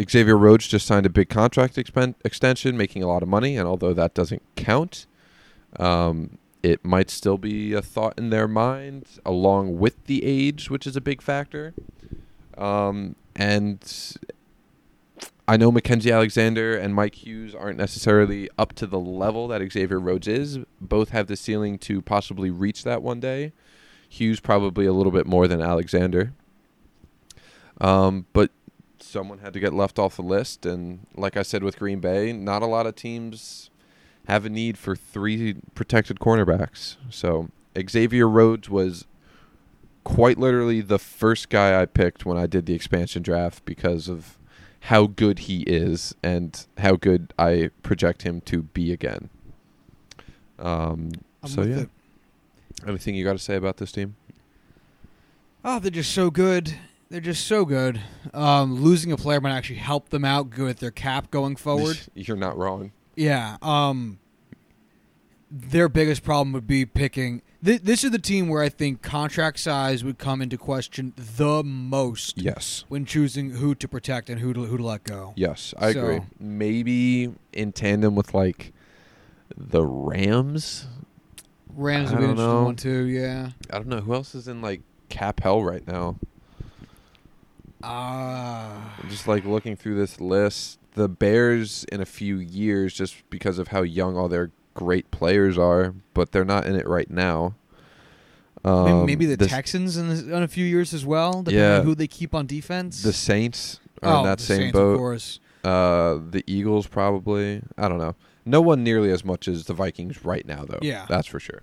Xavier 0.00 0.38
Rhodes 0.38 0.68
just 0.68 0.86
signed 0.86 1.06
a 1.06 1.10
big 1.10 1.28
contract 1.28 1.76
expen- 1.76 2.14
extension, 2.24 2.76
making 2.76 3.02
a 3.02 3.06
lot 3.06 3.22
of 3.22 3.28
money, 3.28 3.56
and 3.56 3.66
although 3.68 3.92
that 3.92 4.14
doesn't 4.14 4.42
count, 4.56 5.06
um, 5.78 6.38
it 6.62 6.84
might 6.84 7.10
still 7.10 7.38
be 7.38 7.72
a 7.72 7.82
thought 7.82 8.14
in 8.16 8.30
their 8.30 8.46
mind, 8.46 9.06
along 9.26 9.78
with 9.78 10.04
the 10.06 10.24
age, 10.24 10.70
which 10.70 10.86
is 10.86 10.96
a 10.96 11.00
big 11.00 11.20
factor. 11.20 11.74
Um, 12.56 13.16
and 13.34 14.16
I 15.48 15.56
know 15.56 15.72
Mackensie 15.72 16.12
Alexander 16.14 16.76
and 16.76 16.94
Mike 16.94 17.26
Hughes 17.26 17.54
aren't 17.54 17.78
necessarily 17.78 18.48
up 18.56 18.74
to 18.74 18.86
the 18.86 19.00
level 19.00 19.48
that 19.48 19.60
Xavier 19.72 19.98
Rhodes 19.98 20.28
is. 20.28 20.58
Both 20.80 21.08
have 21.08 21.26
the 21.26 21.36
ceiling 21.36 21.78
to 21.80 22.00
possibly 22.00 22.50
reach 22.50 22.84
that 22.84 23.02
one 23.02 23.18
day. 23.18 23.52
Hughes 24.08 24.38
probably 24.38 24.86
a 24.86 24.92
little 24.92 25.12
bit 25.12 25.26
more 25.26 25.48
than 25.48 25.60
Alexander. 25.60 26.32
Um, 27.80 28.26
but 28.32 28.50
someone 29.00 29.38
had 29.38 29.52
to 29.54 29.60
get 29.60 29.72
left 29.72 29.98
off 29.98 30.16
the 30.16 30.22
list, 30.22 30.64
and 30.64 31.06
like 31.16 31.36
I 31.36 31.42
said 31.42 31.64
with 31.64 31.78
Green 31.78 31.98
Bay, 31.98 32.32
not 32.32 32.62
a 32.62 32.66
lot 32.66 32.86
of 32.86 32.94
teams 32.94 33.70
have 34.28 34.44
a 34.44 34.50
need 34.50 34.78
for 34.78 34.94
three 34.94 35.56
protected 35.74 36.18
cornerbacks. 36.18 36.96
So 37.10 37.48
Xavier 37.88 38.28
Rhodes 38.28 38.68
was 38.68 39.06
quite 40.04 40.38
literally 40.38 40.80
the 40.80 40.98
first 40.98 41.48
guy 41.48 41.80
I 41.80 41.86
picked 41.86 42.24
when 42.26 42.36
I 42.36 42.46
did 42.46 42.66
the 42.66 42.74
expansion 42.74 43.22
draft 43.22 43.64
because 43.64 44.08
of 44.08 44.38
how 44.86 45.06
good 45.06 45.40
he 45.40 45.62
is 45.62 46.14
and 46.22 46.66
how 46.78 46.96
good 46.96 47.32
I 47.38 47.70
project 47.82 48.22
him 48.22 48.40
to 48.42 48.62
be 48.62 48.92
again. 48.92 49.28
Um, 50.58 51.12
I'm 51.42 51.48
so 51.48 51.62
yeah, 51.62 51.80
it. 51.80 51.90
anything 52.86 53.14
you 53.14 53.24
got 53.24 53.32
to 53.32 53.38
say 53.38 53.56
about 53.56 53.76
this 53.76 53.92
team? 53.92 54.16
Oh, 55.64 55.78
they're 55.78 55.90
just 55.90 56.12
so 56.12 56.30
good. 56.30 56.74
They're 57.10 57.20
just 57.20 57.46
so 57.46 57.64
good. 57.64 58.00
Um, 58.34 58.74
losing 58.74 59.12
a 59.12 59.16
player 59.16 59.40
might 59.40 59.52
actually 59.52 59.76
help 59.76 60.08
them 60.08 60.24
out 60.24 60.50
good 60.50 60.64
with 60.64 60.78
their 60.78 60.90
cap 60.90 61.30
going 61.30 61.56
forward. 61.56 62.00
You're 62.14 62.36
not 62.36 62.56
wrong. 62.56 62.92
Yeah. 63.16 63.56
Um, 63.62 64.18
their 65.50 65.88
biggest 65.88 66.22
problem 66.22 66.52
would 66.52 66.66
be 66.66 66.86
picking. 66.86 67.42
Th- 67.64 67.80
this 67.82 68.02
is 68.04 68.10
the 68.10 68.18
team 68.18 68.48
where 68.48 68.62
I 68.62 68.68
think 68.68 69.02
contract 69.02 69.60
size 69.60 70.02
would 70.02 70.18
come 70.18 70.40
into 70.42 70.56
question 70.56 71.12
the 71.16 71.62
most 71.62 72.38
Yes. 72.38 72.84
when 72.88 73.04
choosing 73.04 73.50
who 73.50 73.74
to 73.74 73.86
protect 73.86 74.30
and 74.30 74.40
who 74.40 74.52
to 74.54 74.64
who 74.64 74.76
to 74.78 74.82
let 74.82 75.04
go. 75.04 75.32
Yes, 75.36 75.74
I 75.78 75.90
agree. 75.90 76.20
Maybe 76.40 77.32
in 77.52 77.72
tandem 77.72 78.14
with 78.14 78.32
like 78.34 78.72
the 79.56 79.84
Rams. 79.84 80.86
Rams 81.74 82.10
would 82.10 82.18
be 82.18 82.24
an 82.24 82.30
interesting 82.30 82.54
know. 82.54 82.64
one 82.64 82.76
too. 82.76 83.04
Yeah. 83.04 83.50
I 83.70 83.76
don't 83.76 83.88
know 83.88 84.00
who 84.00 84.14
else 84.14 84.34
is 84.34 84.48
in 84.48 84.60
like 84.62 84.80
cap 85.08 85.40
hell 85.40 85.62
right 85.62 85.86
now. 85.86 86.16
Ah. 87.82 88.94
Just 89.08 89.26
like 89.28 89.44
looking 89.44 89.76
through 89.76 89.96
this 89.96 90.20
list, 90.20 90.78
the 90.94 91.08
Bears 91.08 91.84
in 91.90 92.00
a 92.00 92.04
few 92.06 92.36
years, 92.36 92.94
just 92.94 93.28
because 93.30 93.58
of 93.58 93.68
how 93.68 93.82
young 93.82 94.16
all 94.16 94.28
their 94.28 94.50
great 94.74 95.10
players 95.10 95.56
are, 95.58 95.94
but 96.14 96.32
they're 96.32 96.44
not 96.44 96.66
in 96.66 96.76
it 96.76 96.86
right 96.86 97.10
now. 97.10 97.54
Maybe, 98.64 98.74
Um, 98.90 99.06
maybe 99.06 99.26
the 99.26 99.36
this- 99.36 99.50
Texans 99.50 99.96
in, 99.96 100.08
this, 100.08 100.22
in 100.22 100.42
a 100.42 100.48
few 100.48 100.64
years 100.64 100.94
as 100.94 101.04
well, 101.04 101.42
depending 101.42 101.58
Yeah. 101.58 101.78
on 101.80 101.84
who 101.84 101.94
they 101.94 102.06
keep 102.06 102.34
on 102.34 102.46
defense. 102.46 103.02
the 103.02 103.12
Saints 103.12 103.80
are 104.02 104.16
oh, 104.16 104.18
in 104.20 104.24
that 104.26 104.38
the 104.38 104.44
same 104.44 104.56
Saints, 104.72 104.72
boat. 104.72 105.38
Uh, 105.64 106.18
the 106.30 106.42
Eagles 106.46 106.86
probably. 106.86 107.62
I 107.76 107.88
don't 107.88 107.98
know. 107.98 108.14
No 108.44 108.60
one 108.60 108.82
nearly 108.82 109.10
as 109.10 109.24
much 109.24 109.46
as 109.48 109.66
the 109.66 109.74
Vikings 109.74 110.24
right 110.24 110.46
now, 110.46 110.64
though. 110.64 110.78
Yeah. 110.82 111.06
that's 111.08 111.26
for 111.28 111.38
sure. 111.40 111.62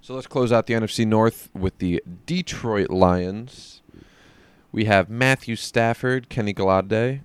So 0.00 0.14
let's 0.14 0.26
close 0.26 0.52
out 0.52 0.66
the 0.66 0.74
NFC 0.74 1.06
North 1.06 1.50
with 1.54 1.78
the 1.78 2.02
Detroit 2.24 2.88
Lions. 2.90 3.82
We 4.72 4.84
have 4.86 5.10
Matthew 5.10 5.56
Stafford, 5.56 6.28
Kenny 6.28 6.54
Golladay, 6.54 7.20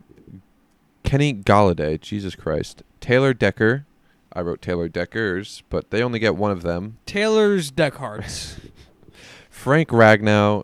Kenny 1.03 1.33
Golladay, 1.33 2.00
Jesus 2.00 2.36
Christ, 2.36 2.83
Taylor 3.00 3.33
Decker. 3.33 3.86
I 4.31 4.41
wrote 4.41 4.62
Taylor 4.62 4.89
Deckers, 4.89 5.63
but 5.69 5.91
they 5.91 6.01
only 6.01 6.19
get 6.19 6.36
one 6.36 6.51
of 6.51 6.63
them. 6.63 6.98
Taylor's 7.05 7.69
deck 7.69 7.95
hearts. 7.95 8.60
Frank 9.50 9.89
Ragnow, 9.89 10.63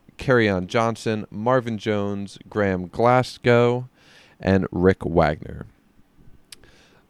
on 0.49 0.67
Johnson, 0.67 1.25
Marvin 1.29 1.77
Jones, 1.77 2.39
Graham 2.49 2.87
Glasgow, 2.87 3.87
and 4.39 4.67
Rick 4.71 5.05
Wagner. 5.05 5.67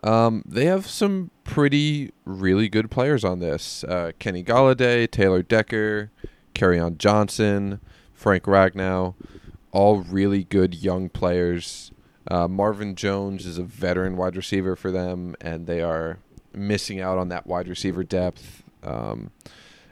Um, 0.03 0.43
they 0.45 0.65
have 0.65 0.87
some 0.87 1.31
pretty, 1.43 2.11
really 2.25 2.69
good 2.69 2.91
players 2.91 3.23
on 3.23 3.39
this. 3.39 3.83
Uh, 3.83 4.11
Kenny 4.19 4.43
Golladay, 4.43 5.09
Taylor 5.09 5.41
Decker, 5.41 6.11
on 6.79 6.97
Johnson, 6.97 7.79
Frank 8.13 8.43
Ragnow, 8.43 9.15
all 9.71 10.01
really 10.01 10.43
good 10.43 10.75
young 10.75 11.09
players. 11.09 11.91
Uh, 12.29 12.47
Marvin 12.47 12.95
Jones 12.95 13.45
is 13.45 13.57
a 13.57 13.63
veteran 13.63 14.15
wide 14.15 14.35
receiver 14.35 14.75
for 14.75 14.91
them, 14.91 15.35
and 15.41 15.65
they 15.65 15.81
are 15.81 16.19
missing 16.53 17.01
out 17.01 17.17
on 17.17 17.29
that 17.29 17.47
wide 17.47 17.67
receiver 17.67 18.03
depth. 18.03 18.63
Um, 18.83 19.31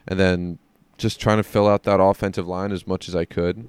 and 0.06 0.18
then 0.18 0.58
just 0.96 1.20
trying 1.20 1.38
to 1.38 1.42
fill 1.42 1.68
out 1.68 1.82
that 1.84 2.00
offensive 2.00 2.46
line 2.46 2.72
as 2.72 2.86
much 2.86 3.08
as 3.08 3.16
I 3.16 3.24
could. 3.24 3.68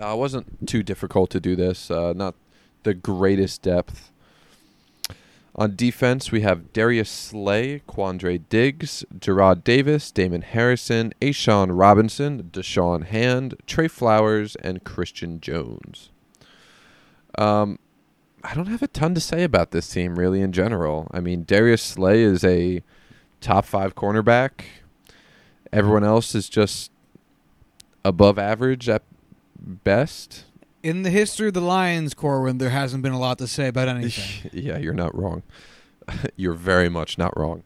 Uh, 0.00 0.14
it 0.14 0.18
wasn't 0.18 0.66
too 0.66 0.82
difficult 0.82 1.30
to 1.30 1.40
do 1.40 1.56
this. 1.56 1.90
Uh, 1.90 2.12
not 2.14 2.34
the 2.82 2.94
greatest 2.94 3.62
depth. 3.62 4.10
On 5.54 5.76
defense, 5.76 6.32
we 6.32 6.40
have 6.40 6.72
Darius 6.72 7.10
Slay, 7.10 7.82
Quandre 7.86 8.40
Diggs, 8.48 9.04
Jarrad 9.18 9.62
Davis, 9.62 10.10
Damon 10.10 10.40
Harrison, 10.40 11.12
A'Shawn 11.20 11.78
Robinson, 11.78 12.44
Da'Shawn 12.44 13.04
Hand, 13.04 13.56
Trey 13.66 13.88
Flowers, 13.88 14.56
and 14.56 14.82
Christian 14.82 15.40
Jones. 15.40 16.08
Um, 17.38 17.78
I 18.44 18.54
don't 18.54 18.66
have 18.66 18.82
a 18.82 18.88
ton 18.88 19.14
to 19.14 19.20
say 19.20 19.44
about 19.44 19.70
this 19.70 19.88
team 19.88 20.18
really 20.18 20.40
in 20.40 20.52
general. 20.52 21.08
I 21.12 21.20
mean, 21.20 21.44
Darius 21.44 21.82
Slay 21.82 22.22
is 22.22 22.44
a 22.44 22.82
top 23.40 23.64
five 23.64 23.94
cornerback. 23.94 24.64
Everyone 25.72 26.04
else 26.04 26.34
is 26.34 26.48
just 26.48 26.90
above 28.04 28.38
average 28.38 28.88
at 28.88 29.02
best. 29.58 30.44
In 30.82 31.02
the 31.02 31.10
history 31.10 31.48
of 31.48 31.54
the 31.54 31.60
Lions, 31.60 32.14
Corwin, 32.14 32.58
there 32.58 32.70
hasn't 32.70 33.02
been 33.02 33.12
a 33.12 33.18
lot 33.18 33.38
to 33.38 33.46
say 33.46 33.68
about 33.68 33.88
anything. 33.88 34.50
yeah, 34.52 34.78
you're 34.78 34.92
not 34.94 35.16
wrong. 35.16 35.42
you're 36.36 36.52
very 36.54 36.88
much 36.88 37.16
not 37.16 37.36
wrong. 37.38 37.62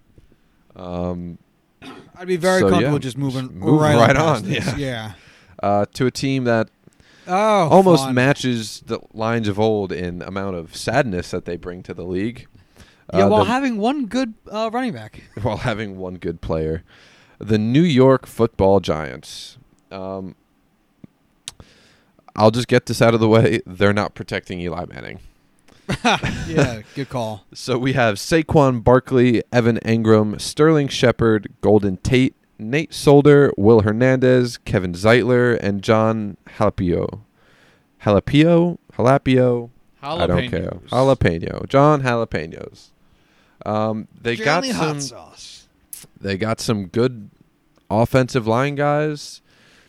Um, 0.76 1.38
I'd 2.14 2.28
be 2.28 2.36
very 2.36 2.60
So, 2.60 2.68
comfortable 2.68 2.96
yeah, 2.96 2.98
just 3.00 3.16
moving 3.16 3.42
just 3.48 3.54
move 3.54 3.80
right, 3.80 3.96
right 3.96 4.16
on, 4.16 4.42
this. 4.44 4.66
yeah. 4.66 4.76
yeah. 4.76 5.12
uh, 5.62 5.86
to 5.94 6.04
a 6.06 6.10
team 6.10 6.44
that 6.44 6.68
Oh, 7.28 7.68
almost 7.68 8.04
fun. 8.04 8.14
matches 8.14 8.82
the 8.86 9.00
lines 9.12 9.48
of 9.48 9.58
old 9.58 9.92
in 9.92 10.22
amount 10.22 10.56
of 10.56 10.76
sadness 10.76 11.30
that 11.32 11.44
they 11.44 11.56
bring 11.56 11.82
to 11.84 11.94
the 11.94 12.04
league. 12.04 12.46
Yeah, 13.14 13.24
Uh, 13.24 13.28
while 13.28 13.44
the- 13.44 13.50
having 13.50 13.78
one 13.78 14.06
good 14.06 14.34
uh, 14.50 14.70
running 14.72 14.92
back. 14.92 15.22
while 15.42 15.58
having 15.58 15.96
one 15.98 16.14
good 16.16 16.40
player. 16.40 16.82
The 17.38 17.58
New 17.58 17.82
York 17.82 18.26
Football 18.26 18.80
Giants. 18.80 19.58
Um, 19.90 20.34
I'll 22.34 22.50
just 22.50 22.68
get 22.68 22.86
this 22.86 23.00
out 23.00 23.14
of 23.14 23.20
the 23.20 23.28
way. 23.28 23.60
They're 23.66 23.92
not 23.92 24.14
protecting 24.14 24.60
Eli 24.60 24.84
Manning. 24.86 25.20
yeah, 26.48 26.82
good 26.94 27.08
call. 27.08 27.44
So 27.54 27.78
we 27.78 27.92
have 27.94 28.16
Saquon 28.16 28.82
Barkley, 28.84 29.42
Evan 29.52 29.78
Engram, 29.84 30.40
Sterling 30.40 30.88
Shepard, 30.88 31.48
Golden 31.60 31.96
Tate, 31.98 32.34
Nate 32.58 32.94
Solder, 32.94 33.52
Will 33.56 33.82
Hernandez, 33.82 34.58
Kevin 34.58 34.92
Zeitler, 34.92 35.58
and 35.60 35.82
John 35.82 36.36
Halapio. 36.58 37.20
Halapio? 38.02 38.78
Halapio? 38.94 39.70
I 40.02 40.26
don't 40.26 40.48
care. 40.48 40.78
Jalapenos. 40.86 40.88
Jalapeno. 40.88 41.68
John 41.68 42.02
Jalapenos. 42.02 42.90
Um, 43.64 44.08
they 44.20 44.36
got 44.36 44.64
some. 44.64 44.74
hot 44.76 45.02
sauce. 45.02 45.68
They 46.20 46.36
got 46.36 46.60
some 46.60 46.86
good 46.86 47.30
offensive 47.90 48.46
line 48.46 48.74
guys. 48.74 49.42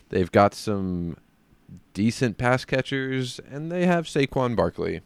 They've 0.08 0.30
got 0.30 0.54
some 0.54 1.16
decent 1.94 2.38
pass 2.38 2.64
catchers, 2.64 3.40
and 3.50 3.70
they 3.70 3.86
have 3.86 4.06
Saquon 4.06 4.56
Barkley. 4.56 5.02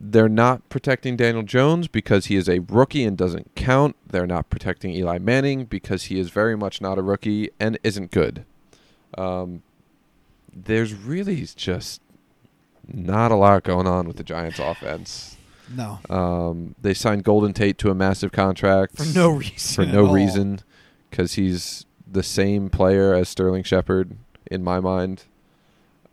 They're 0.00 0.28
not 0.28 0.68
protecting 0.68 1.16
Daniel 1.16 1.42
Jones 1.42 1.88
because 1.88 2.26
he 2.26 2.36
is 2.36 2.48
a 2.48 2.60
rookie 2.60 3.04
and 3.04 3.16
doesn't 3.16 3.54
count. 3.56 3.96
They're 4.06 4.28
not 4.28 4.48
protecting 4.48 4.92
Eli 4.92 5.18
Manning 5.18 5.64
because 5.64 6.04
he 6.04 6.20
is 6.20 6.30
very 6.30 6.56
much 6.56 6.80
not 6.80 6.98
a 6.98 7.02
rookie 7.02 7.50
and 7.58 7.78
isn't 7.82 8.12
good. 8.12 8.44
Um, 9.16 9.62
there's 10.54 10.94
really 10.94 11.44
just 11.56 12.00
not 12.86 13.32
a 13.32 13.34
lot 13.34 13.64
going 13.64 13.86
on 13.88 14.06
with 14.06 14.16
the 14.16 14.22
Giants' 14.24 14.58
offense. 14.60 15.36
No, 15.74 15.98
Um, 16.08 16.74
they 16.80 16.94
signed 16.94 17.24
Golden 17.24 17.52
Tate 17.52 17.76
to 17.78 17.90
a 17.90 17.94
massive 17.94 18.32
contract 18.32 18.96
for 18.96 19.04
no 19.18 19.28
reason. 19.28 19.84
for 19.84 19.90
no 19.90 20.10
reason 20.10 20.60
because 21.10 21.34
he's 21.34 21.84
the 22.10 22.22
same 22.22 22.70
player 22.70 23.12
as 23.12 23.28
Sterling 23.28 23.64
Shepard 23.64 24.16
in 24.50 24.64
my 24.64 24.80
mind. 24.80 25.24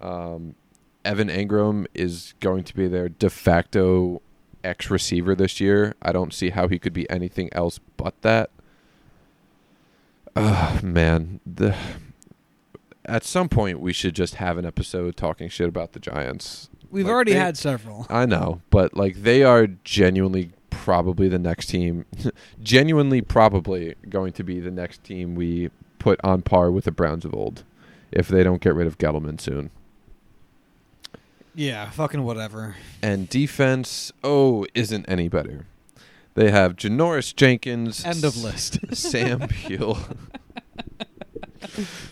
Um, 0.01 0.55
Evan 1.05 1.29
Engram 1.29 1.85
is 1.93 2.33
going 2.39 2.63
to 2.65 2.73
be 2.75 2.87
their 2.87 3.07
de 3.09 3.29
facto 3.29 4.21
X 4.63 4.89
receiver 4.89 5.35
this 5.35 5.61
year. 5.61 5.95
I 6.01 6.11
don't 6.11 6.33
see 6.33 6.49
how 6.49 6.67
he 6.67 6.79
could 6.79 6.93
be 6.93 7.09
anything 7.09 7.49
else 7.53 7.79
but 7.97 8.19
that. 8.23 8.49
Ugh, 10.35 10.83
man, 10.83 11.39
the 11.45 11.75
at 13.05 13.23
some 13.23 13.47
point 13.47 13.79
we 13.79 13.93
should 13.93 14.15
just 14.15 14.35
have 14.35 14.57
an 14.57 14.65
episode 14.65 15.15
talking 15.15 15.47
shit 15.47 15.69
about 15.69 15.93
the 15.93 15.99
Giants. 15.99 16.69
We've 16.91 17.05
Like, 17.05 17.13
already 17.13 17.33
they- 17.33 17.39
had 17.39 17.57
several. 17.57 18.05
I 18.09 18.25
know, 18.25 18.61
but 18.69 18.95
like 18.97 19.15
they 19.21 19.43
are 19.43 19.67
genuinely 19.83 20.51
probably 20.71 21.29
the 21.29 21.39
next 21.39 21.67
team, 21.67 22.05
genuinely 22.61 23.21
probably 23.21 23.95
going 24.09 24.33
to 24.33 24.43
be 24.43 24.59
the 24.59 24.71
next 24.71 25.03
team 25.03 25.35
we 25.35 25.69
put 25.99 26.19
on 26.23 26.41
par 26.41 26.69
with 26.71 26.85
the 26.85 26.91
Browns 26.91 27.23
of 27.25 27.33
old, 27.33 27.63
if 28.11 28.27
they 28.27 28.43
don't 28.43 28.61
get 28.61 28.75
rid 28.75 28.87
of 28.87 28.97
Gettleman 28.97 29.39
soon. 29.39 29.69
Yeah, 31.55 31.89
fucking 31.89 32.23
whatever. 32.23 32.75
And 33.01 33.29
defense, 33.29 34.11
oh, 34.23 34.65
isn't 34.73 35.05
any 35.07 35.27
better. 35.29 35.65
They 36.33 36.51
have 36.51 36.75
Janoris 36.75 37.33
Jenkins, 37.35 38.03
End 38.03 38.23
of 38.25 38.35
list. 38.35 38.79
Sam 38.95 39.47
Peel. 39.47 39.97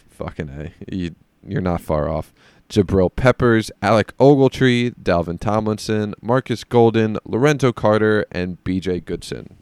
Fucking 0.10 0.50
a, 0.50 0.72
you, 0.94 1.16
you're 1.46 1.62
not 1.62 1.82
far 1.82 2.08
off. 2.08 2.34
Jabril 2.70 3.14
Peppers, 3.14 3.70
Alec 3.82 4.18
Ogletree, 4.18 4.96
Dalvin 4.96 5.40
Tomlinson, 5.40 6.16
Marcus 6.22 6.64
Golden, 6.64 7.18
Lorenzo 7.26 7.72
Carter, 7.72 8.26
and 8.32 8.64
B.J. 8.64 9.02
Goodson. 9.02 9.58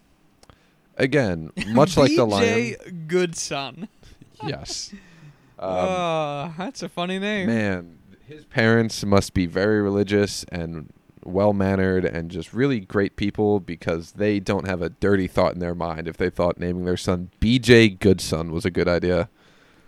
Again, 0.98 1.52
much 1.70 1.98
like 1.98 2.16
the 2.16 2.26
Lions. 2.26 2.78
BJ 2.78 3.08
Goodson. 3.08 3.88
Yes. 4.46 4.92
Um, 4.94 5.00
Uh, 5.62 6.52
that's 6.58 6.82
a 6.82 6.90
funny 6.90 7.20
name. 7.20 7.46
man, 7.46 7.98
his 8.32 8.46
parents 8.46 9.04
must 9.04 9.34
be 9.34 9.46
very 9.46 9.82
religious 9.82 10.46
and 10.52 10.92
well 11.24 11.54
mannered 11.54 12.06
and 12.06 12.32
just 12.32 12.54
really 12.54 12.80
great 12.80 13.16
people 13.16 13.60
because 13.60 14.14
they 14.14 14.40
don't 14.40 14.68
have 14.68 14.82
a 14.82 14.90
dirty 14.90 15.28
thought 15.28 15.54
in 15.54 15.60
their 15.60 15.76
mind 15.76 16.08
if 16.08 16.18
they 16.18 16.30
thought 16.30 16.58
naming 16.58 16.86
their 16.86 16.98
son 16.98 17.30
BJ 17.40 18.00
Goodson 18.00 18.52
was 18.52 18.66
a 18.66 18.72
good 18.72 18.88
idea. 18.88 19.30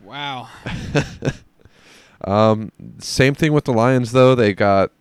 Wow. 0.01 0.49
Um, 2.23 2.71
same 2.99 3.35
thing 3.35 3.53
with 3.53 3.65
the 3.65 3.73
Lions 3.73 4.11
though. 4.11 4.35
They 4.35 4.53
got 4.53 4.91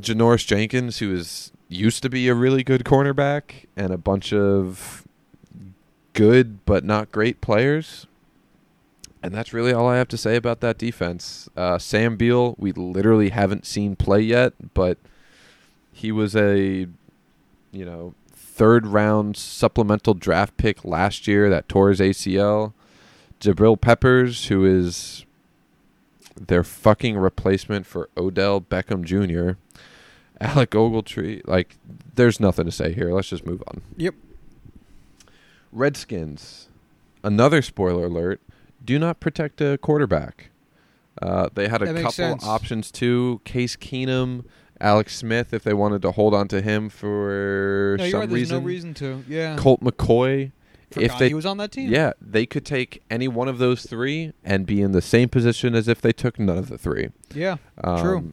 Janoris 0.00 0.46
Jenkins, 0.46 0.98
who 0.98 1.14
is 1.14 1.52
used 1.68 2.02
to 2.02 2.08
be 2.08 2.28
a 2.28 2.34
really 2.34 2.64
good 2.64 2.84
cornerback, 2.84 3.66
and 3.76 3.92
a 3.92 3.98
bunch 3.98 4.32
of 4.32 5.06
good 6.12 6.64
but 6.64 6.84
not 6.84 7.12
great 7.12 7.40
players. 7.40 8.06
And 9.22 9.34
that's 9.34 9.52
really 9.52 9.72
all 9.72 9.86
I 9.86 9.98
have 9.98 10.08
to 10.08 10.16
say 10.16 10.36
about 10.36 10.60
that 10.60 10.78
defense. 10.78 11.48
Uh, 11.56 11.78
Sam 11.78 12.16
Beal, 12.16 12.54
we 12.58 12.72
literally 12.72 13.30
haven't 13.30 13.66
seen 13.66 13.94
play 13.96 14.20
yet, 14.20 14.54
but 14.72 14.96
he 15.92 16.10
was 16.10 16.34
a, 16.34 16.86
you 17.70 17.84
know, 17.84 18.14
third 18.32 18.86
round 18.86 19.36
supplemental 19.36 20.14
draft 20.14 20.56
pick 20.56 20.84
last 20.84 21.28
year 21.28 21.50
that 21.50 21.68
tore 21.68 21.90
his 21.90 22.00
ACL. 22.00 22.72
Jabril 23.40 23.80
Peppers, 23.80 24.48
who 24.48 24.64
is 24.64 25.24
their 26.38 26.64
fucking 26.64 27.16
replacement 27.16 27.86
for 27.86 28.08
Odell 28.16 28.60
Beckham 28.60 29.04
Jr. 29.04 29.58
Alec 30.40 30.70
Ogletree, 30.70 31.46
like, 31.46 31.76
there's 32.14 32.40
nothing 32.40 32.64
to 32.64 32.72
say 32.72 32.92
here. 32.92 33.12
Let's 33.12 33.28
just 33.28 33.46
move 33.46 33.62
on. 33.68 33.82
Yep. 33.96 34.14
Redskins, 35.72 36.68
another 37.22 37.62
spoiler 37.62 38.06
alert, 38.06 38.40
do 38.84 38.98
not 38.98 39.20
protect 39.20 39.60
a 39.60 39.78
quarterback. 39.78 40.50
Uh, 41.20 41.48
they 41.54 41.68
had 41.68 41.82
a 41.82 41.92
couple 41.94 42.10
sense. 42.12 42.46
options 42.46 42.90
too. 42.90 43.40
Case 43.44 43.76
Keenum, 43.76 44.44
Alex 44.80 45.16
Smith, 45.16 45.52
if 45.52 45.62
they 45.64 45.74
wanted 45.74 46.00
to 46.02 46.12
hold 46.12 46.32
on 46.34 46.48
to 46.48 46.62
him 46.62 46.88
for 46.88 47.96
No, 47.98 48.08
some 48.10 48.20
right. 48.20 48.28
There's 48.28 48.40
reason. 48.40 48.58
no 48.60 48.64
reason 48.66 48.94
to. 48.94 49.24
Yeah. 49.28 49.56
Colt 49.56 49.80
McCoy. 49.82 50.52
Forgot 50.90 51.04
if 51.04 51.18
they 51.18 51.28
he 51.28 51.34
was 51.34 51.46
on 51.46 51.58
that 51.58 51.70
team. 51.70 51.88
yeah, 51.90 52.12
they 52.20 52.46
could 52.46 52.64
take 52.66 53.00
any 53.08 53.28
one 53.28 53.46
of 53.46 53.58
those 53.58 53.84
three 53.86 54.32
and 54.42 54.66
be 54.66 54.80
in 54.82 54.90
the 54.90 55.00
same 55.02 55.28
position 55.28 55.74
as 55.76 55.86
if 55.86 56.00
they 56.00 56.10
took 56.12 56.36
none 56.38 56.58
of 56.58 56.68
the 56.68 56.78
three. 56.78 57.10
Yeah. 57.32 57.58
Um, 57.84 58.00
True. 58.00 58.32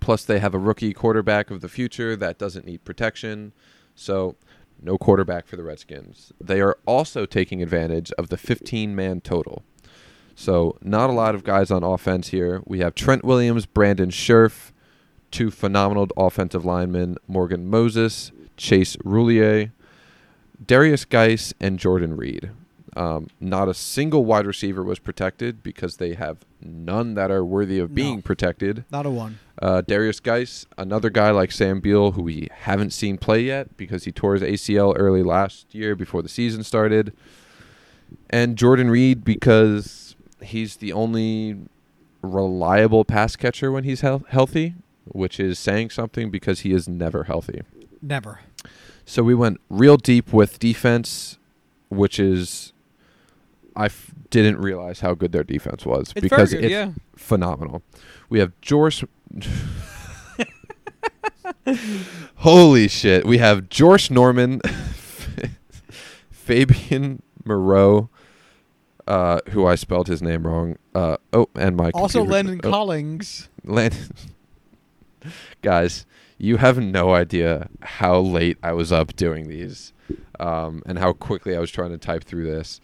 Plus, 0.00 0.24
they 0.26 0.40
have 0.40 0.52
a 0.52 0.58
rookie 0.58 0.92
quarterback 0.92 1.50
of 1.50 1.62
the 1.62 1.68
future 1.68 2.14
that 2.16 2.36
doesn't 2.38 2.66
need 2.66 2.84
protection. 2.84 3.52
So, 3.94 4.36
no 4.80 4.98
quarterback 4.98 5.46
for 5.46 5.56
the 5.56 5.62
Redskins. 5.62 6.32
They 6.40 6.60
are 6.60 6.78
also 6.86 7.26
taking 7.26 7.62
advantage 7.62 8.12
of 8.12 8.28
the 8.28 8.36
15 8.36 8.94
man 8.94 9.20
total. 9.20 9.62
So, 10.34 10.78
not 10.82 11.10
a 11.10 11.12
lot 11.12 11.34
of 11.34 11.42
guys 11.42 11.70
on 11.70 11.82
offense 11.82 12.28
here. 12.28 12.62
We 12.64 12.78
have 12.78 12.94
Trent 12.94 13.24
Williams, 13.24 13.66
Brandon 13.66 14.10
Scherff, 14.10 14.72
two 15.30 15.50
phenomenal 15.50 16.08
offensive 16.16 16.64
linemen, 16.64 17.16
Morgan 17.26 17.68
Moses, 17.68 18.30
Chase 18.56 18.96
Roulier, 18.98 19.72
Derrius 20.64 21.08
Guice, 21.08 21.52
and 21.60 21.78
Jordan 21.78 22.16
Reed. 22.16 22.50
Um, 22.96 23.28
not 23.40 23.68
a 23.68 23.74
single 23.74 24.24
wide 24.24 24.46
receiver 24.46 24.82
was 24.82 24.98
protected 24.98 25.62
because 25.62 25.96
they 25.98 26.14
have 26.14 26.38
none 26.62 27.14
that 27.14 27.30
are 27.30 27.44
worthy 27.44 27.78
of 27.78 27.90
No. 27.90 27.94
being 27.94 28.22
protected. 28.22 28.84
Not 28.90 29.06
a 29.06 29.10
one. 29.10 29.38
Uh, 29.60 29.82
Derrius 29.86 30.22
Guice, 30.22 30.66
another 30.78 31.10
guy 31.10 31.30
like 31.30 31.52
Sam 31.52 31.80
Beal, 31.80 32.12
who 32.12 32.22
we 32.22 32.48
haven't 32.50 32.92
seen 32.92 33.18
play 33.18 33.40
yet 33.42 33.76
because 33.76 34.04
he 34.04 34.12
tore 34.12 34.34
his 34.34 34.42
ACL 34.42 34.94
early 34.96 35.22
last 35.22 35.74
year 35.74 35.94
before 35.94 36.22
the 36.22 36.28
season 36.28 36.62
started. 36.64 37.12
And 38.30 38.56
Jordan 38.56 38.90
Reed 38.90 39.24
because 39.24 40.16
he's 40.42 40.76
the 40.76 40.92
only 40.92 41.58
reliable 42.22 43.04
pass 43.04 43.36
catcher 43.36 43.70
when 43.70 43.84
he's 43.84 44.00
health- 44.00 44.24
healthy, 44.28 44.74
which 45.04 45.38
is 45.38 45.58
saying 45.58 45.90
something 45.90 46.30
because 46.30 46.60
he 46.60 46.72
is 46.72 46.88
never 46.88 47.24
healthy. 47.24 47.62
Never. 48.00 48.40
So 49.04 49.22
we 49.22 49.34
went 49.34 49.60
real 49.68 49.96
deep 49.96 50.32
with 50.32 50.58
defense, 50.58 51.38
which 51.88 52.18
is 52.20 52.72
I 53.78 53.86
f- 53.86 54.10
didn't 54.30 54.58
realize 54.58 55.00
how 55.00 55.14
good 55.14 55.32
their 55.32 55.44
defense 55.44 55.86
was 55.86 56.10
It's 56.10 56.20
because 56.20 56.52
good. 56.52 56.64
it's 56.64 56.72
yeah. 56.72 56.90
phenomenal. 57.16 57.82
We 58.28 58.40
have 58.40 58.52
George. 58.60 59.04
Holy 62.36 62.88
shit! 62.88 63.24
We 63.26 63.38
have 63.38 63.68
George 63.68 64.10
Norman, 64.10 64.60
Fabian 66.30 67.22
Moreau, 67.44 68.08
uh, 69.06 69.40
who 69.50 69.66
I 69.66 69.74
spelled 69.74 70.08
his 70.08 70.22
name 70.22 70.46
wrong. 70.46 70.76
Uh, 70.94 71.16
oh, 71.32 71.48
and 71.54 71.76
my 71.76 71.90
Also, 71.90 72.20
computer- 72.20 72.32
Landon 72.48 72.60
oh, 72.64 72.70
Collins. 72.70 73.48
Landon. 73.64 74.08
Guys, 75.62 76.06
you 76.38 76.56
have 76.58 76.78
no 76.78 77.12
idea 77.14 77.68
how 77.82 78.18
late 78.20 78.56
I 78.62 78.72
was 78.72 78.92
up 78.92 79.14
doing 79.16 79.48
these, 79.48 79.92
um, 80.38 80.82
and 80.86 80.98
how 80.98 81.12
quickly 81.12 81.56
I 81.56 81.60
was 81.60 81.70
trying 81.70 81.90
to 81.90 81.98
type 81.98 82.24
through 82.24 82.44
this. 82.44 82.80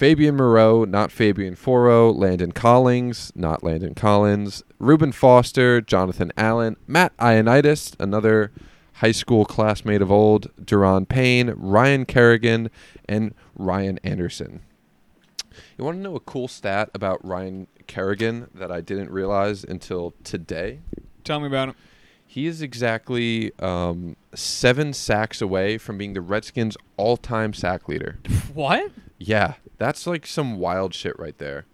Fabian 0.00 0.34
Moreau, 0.36 0.86
not 0.86 1.12
Fabian 1.12 1.54
Foro. 1.54 2.10
Landon 2.10 2.52
Collins, 2.52 3.32
not 3.34 3.62
Landon 3.62 3.94
Collins. 3.94 4.62
Reuben 4.78 5.12
Foster, 5.12 5.82
Jonathan 5.82 6.32
Allen, 6.38 6.78
Matt 6.86 7.14
Ioannidis, 7.18 7.96
another 8.00 8.50
high 8.94 9.12
school 9.12 9.44
classmate 9.44 10.00
of 10.00 10.10
old. 10.10 10.50
Daron 10.56 11.06
Payne, 11.06 11.50
Ryan 11.50 12.06
Kerrigan, 12.06 12.70
and 13.10 13.34
Ryan 13.54 13.98
Anderson. 14.02 14.62
You 15.76 15.84
want 15.84 15.98
to 15.98 16.02
know 16.02 16.16
a 16.16 16.20
cool 16.20 16.48
stat 16.48 16.88
about 16.94 17.22
Ryan 17.22 17.66
Kerrigan 17.86 18.48
that 18.54 18.72
I 18.72 18.80
didn't 18.80 19.10
realize 19.10 19.64
until 19.64 20.14
today? 20.24 20.80
Tell 21.24 21.40
me 21.40 21.46
about 21.46 21.68
him. 21.68 21.74
He 22.26 22.46
is 22.46 22.62
exactly 22.62 23.52
um, 23.58 24.16
seven 24.34 24.94
sacks 24.94 25.42
away 25.42 25.76
from 25.76 25.98
being 25.98 26.14
the 26.14 26.22
Redskins' 26.22 26.78
all-time 26.96 27.52
sack 27.52 27.86
leader. 27.86 28.18
What? 28.54 28.92
Yeah, 29.18 29.56
that's 29.80 30.06
like 30.06 30.26
some 30.26 30.58
wild 30.58 30.94
shit 30.94 31.18
right 31.18 31.36
there. 31.38 31.64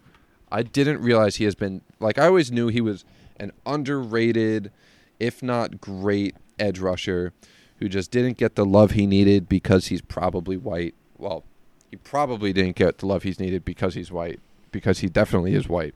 I 0.51 0.63
didn't 0.63 1.03
realize 1.03 1.37
he 1.37 1.45
has 1.45 1.57
been 1.57 1.83
like 1.99 2.19
I 2.19 2.27
always 2.27 2.53
knew 2.53 2.69
he 2.69 2.81
was 2.81 3.05
an 3.39 3.53
underrated, 3.67 4.71
if 5.19 5.43
not 5.43 5.81
great, 5.81 6.37
edge 6.59 6.79
rusher 6.79 7.33
who 7.79 7.89
just 7.89 8.11
didn't 8.11 8.39
get 8.39 8.55
the 8.55 8.65
love 8.65 8.93
he 8.93 9.07
needed 9.07 9.49
because 9.49 9.89
he's 9.89 10.01
probably 10.01 10.57
white. 10.57 10.95
Well, 11.19 11.45
he 11.91 11.97
probably 11.97 12.53
didn't 12.53 12.77
get 12.77 12.99
the 12.99 13.07
love 13.07 13.25
he's 13.25 13.41
needed 13.41 13.65
because 13.65 13.95
he's 13.95 14.13
white 14.13 14.41
because 14.71 15.01
he 15.01 15.09
definitely 15.09 15.55
is 15.55 15.69
white. 15.69 15.95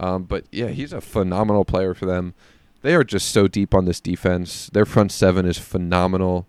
Um, 0.00 0.24
but 0.24 0.44
yeah, 0.50 0.68
he's 0.68 0.92
a 0.92 1.00
phenomenal 1.00 1.64
player 1.64 1.94
for 1.94 2.04
them. 2.04 2.34
They 2.82 2.94
are 2.94 3.04
just 3.04 3.30
so 3.30 3.46
deep 3.46 3.74
on 3.74 3.84
this 3.84 4.00
defense. 4.00 4.70
Their 4.72 4.84
front 4.84 5.12
seven 5.12 5.46
is 5.46 5.56
phenomenal. 5.56 6.46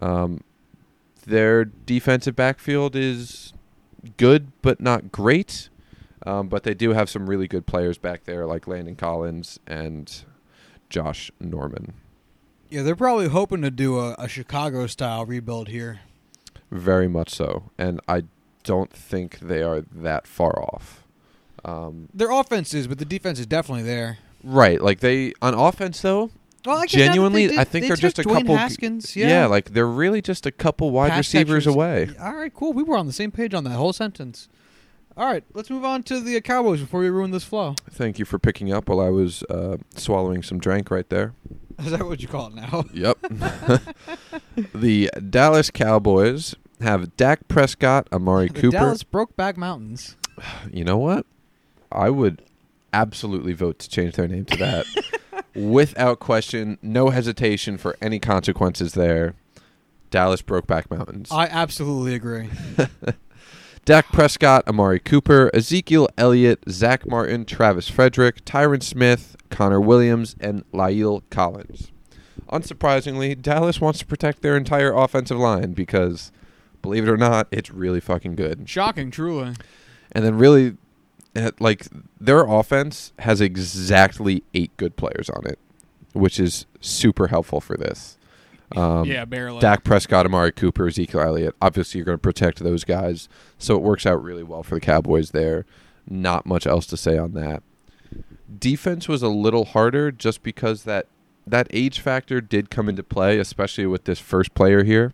Um, 0.00 0.42
their 1.26 1.64
defensive 1.64 2.36
backfield 2.36 2.94
is 2.94 3.52
good 4.16 4.52
but 4.62 4.80
not 4.80 5.12
great. 5.12 5.68
Um, 6.26 6.48
but 6.48 6.64
they 6.64 6.74
do 6.74 6.90
have 6.90 7.08
some 7.08 7.28
really 7.30 7.48
good 7.48 7.66
players 7.66 7.96
back 7.96 8.24
there, 8.24 8.44
like 8.46 8.66
Landon 8.66 8.94
Collins 8.94 9.58
and 9.66 10.22
Josh 10.90 11.30
Norman. 11.40 11.94
Yeah, 12.68 12.82
they're 12.82 12.94
probably 12.94 13.28
hoping 13.28 13.62
to 13.62 13.70
do 13.70 13.98
a, 13.98 14.14
a 14.18 14.28
Chicago 14.28 14.86
style 14.86 15.24
rebuild 15.24 15.68
here. 15.68 16.00
Very 16.70 17.08
much 17.08 17.30
so. 17.30 17.70
And 17.78 18.00
I 18.06 18.24
don't 18.64 18.92
think 18.92 19.38
they 19.40 19.62
are 19.62 19.80
that 19.80 20.26
far 20.26 20.62
off. 20.62 21.04
Um, 21.64 22.08
Their 22.12 22.30
offense 22.30 22.74
is, 22.74 22.86
but 22.86 22.98
the 22.98 23.04
defense 23.06 23.38
is 23.38 23.46
definitely 23.46 23.84
there. 23.84 24.18
right. 24.44 24.80
Like 24.80 25.00
they, 25.00 25.32
on 25.40 25.54
offense, 25.54 26.02
though, 26.02 26.30
Well, 26.64 26.76
I 26.76 26.86
guess 26.86 26.94
now 26.94 27.00
that 27.00 27.06
genuinely, 27.06 27.46
did- 27.48 27.58
I 27.58 27.64
think 27.64 27.86
they 27.86 27.92
are 27.92 27.96
just 27.96 28.18
a 28.18 28.22
Dwayne 28.22 28.38
couple. 28.40 28.56
Haskins, 28.56 29.16
yeah. 29.16 29.28
yeah, 29.28 29.46
like 29.46 29.72
they're 29.72 29.86
really 29.86 30.20
just 30.20 30.44
a 30.46 30.52
couple 30.52 30.90
wide 30.90 31.10
Pass 31.10 31.18
receivers 31.18 31.64
catchers. 31.64 31.74
away. 31.74 32.10
All 32.20 32.34
right, 32.34 32.52
cool. 32.52 32.72
We 32.72 32.82
were 32.82 32.96
on 32.96 33.06
the 33.06 33.12
same 33.12 33.30
page 33.30 33.54
on 33.54 33.64
that 33.64 33.70
whole 33.70 33.92
sentence. 33.92 34.48
All 35.16 35.26
right, 35.26 35.42
let's 35.54 35.68
move 35.70 35.84
on 35.84 36.02
to 36.04 36.20
the 36.20 36.40
Cowboys 36.40 36.80
before 36.80 37.00
we 37.00 37.08
ruin 37.10 37.30
this 37.30 37.44
flow. 37.44 37.74
Thank 37.90 38.18
you 38.18 38.24
for 38.24 38.38
picking 38.38 38.72
up 38.72 38.88
while 38.88 39.00
I 39.00 39.08
was 39.10 39.42
uh, 39.44 39.76
swallowing 39.94 40.42
some 40.42 40.58
drink 40.58 40.90
right 40.90 41.08
there. 41.08 41.34
Is 41.78 41.90
that 41.92 42.04
what 42.06 42.20
you 42.22 42.28
call 42.28 42.48
it 42.48 42.54
now? 42.54 42.84
Yep. 42.92 43.18
the 44.74 45.10
Dallas 45.28 45.70
Cowboys 45.70 46.54
have 46.80 47.16
Dak 47.16 47.48
Prescott, 47.48 48.06
Amari 48.12 48.48
the 48.48 48.60
Cooper. 48.60 48.76
Dallas 48.76 49.02
Brokeback 49.02 49.56
Mountains. 49.56 50.16
You 50.72 50.84
know 50.84 50.96
what? 50.96 51.26
I 51.92 52.08
would 52.08 52.40
absolutely 52.94 53.52
vote 53.52 53.78
to 53.80 53.88
change 53.90 54.14
their 54.14 54.26
name 54.28 54.46
to 54.46 54.56
that. 54.56 54.86
Without 55.54 56.20
question, 56.20 56.78
no 56.82 57.10
hesitation 57.10 57.76
for 57.78 57.96
any 58.00 58.18
consequences 58.18 58.94
there. 58.94 59.34
Dallas 60.10 60.42
broke 60.42 60.66
back 60.66 60.90
Mountains. 60.90 61.30
I 61.30 61.46
absolutely 61.46 62.14
agree. 62.14 62.48
Dak 63.84 64.06
Prescott, 64.12 64.68
Amari 64.68 65.00
Cooper, 65.00 65.50
Ezekiel 65.54 66.08
Elliott, 66.18 66.62
Zach 66.68 67.08
Martin, 67.08 67.44
Travis 67.44 67.88
Frederick, 67.88 68.44
Tyron 68.44 68.82
Smith, 68.82 69.36
Connor 69.48 69.80
Williams, 69.80 70.36
and 70.40 70.70
La'el 70.72 71.22
Collins. 71.30 71.90
Unsurprisingly, 72.52 73.40
Dallas 73.40 73.80
wants 73.80 74.00
to 74.00 74.06
protect 74.06 74.42
their 74.42 74.56
entire 74.56 74.92
offensive 74.92 75.38
line 75.38 75.72
because, 75.72 76.30
believe 76.82 77.04
it 77.04 77.10
or 77.10 77.16
not, 77.16 77.46
it's 77.50 77.70
really 77.70 78.00
fucking 78.00 78.34
good. 78.34 78.68
Shocking, 78.68 79.10
truly. 79.10 79.54
And 80.12 80.24
then 80.24 80.36
really, 80.36 80.76
like 81.58 81.86
their 82.20 82.44
offense 82.46 83.12
has 83.20 83.40
exactly 83.40 84.42
eight 84.54 84.76
good 84.76 84.96
players 84.96 85.30
on 85.30 85.46
it, 85.46 85.58
which 86.12 86.40
is 86.40 86.66
super 86.80 87.28
helpful 87.28 87.60
for 87.60 87.76
this. 87.76 88.18
Um, 88.76 89.04
yeah, 89.04 89.24
barely. 89.24 89.60
Dak 89.60 89.82
Prescott, 89.82 90.26
Amari 90.26 90.52
Cooper, 90.52 90.86
Ezekiel 90.86 91.20
Elliott. 91.20 91.56
Obviously, 91.60 91.98
you're 91.98 92.04
going 92.04 92.18
to 92.18 92.22
protect 92.22 92.60
those 92.60 92.84
guys, 92.84 93.28
so 93.58 93.74
it 93.74 93.82
works 93.82 94.06
out 94.06 94.22
really 94.22 94.42
well 94.44 94.62
for 94.62 94.76
the 94.76 94.80
Cowboys 94.80 95.32
there. 95.32 95.66
Not 96.08 96.46
much 96.46 96.66
else 96.66 96.86
to 96.86 96.96
say 96.96 97.18
on 97.18 97.32
that. 97.32 97.62
Defense 98.58 99.08
was 99.08 99.22
a 99.22 99.28
little 99.28 99.64
harder 99.64 100.10
just 100.10 100.42
because 100.42 100.84
that 100.84 101.06
that 101.46 101.66
age 101.70 102.00
factor 102.00 102.40
did 102.40 102.70
come 102.70 102.88
into 102.88 103.02
play, 103.02 103.38
especially 103.38 103.86
with 103.86 104.04
this 104.04 104.18
first 104.18 104.54
player 104.54 104.84
here, 104.84 105.12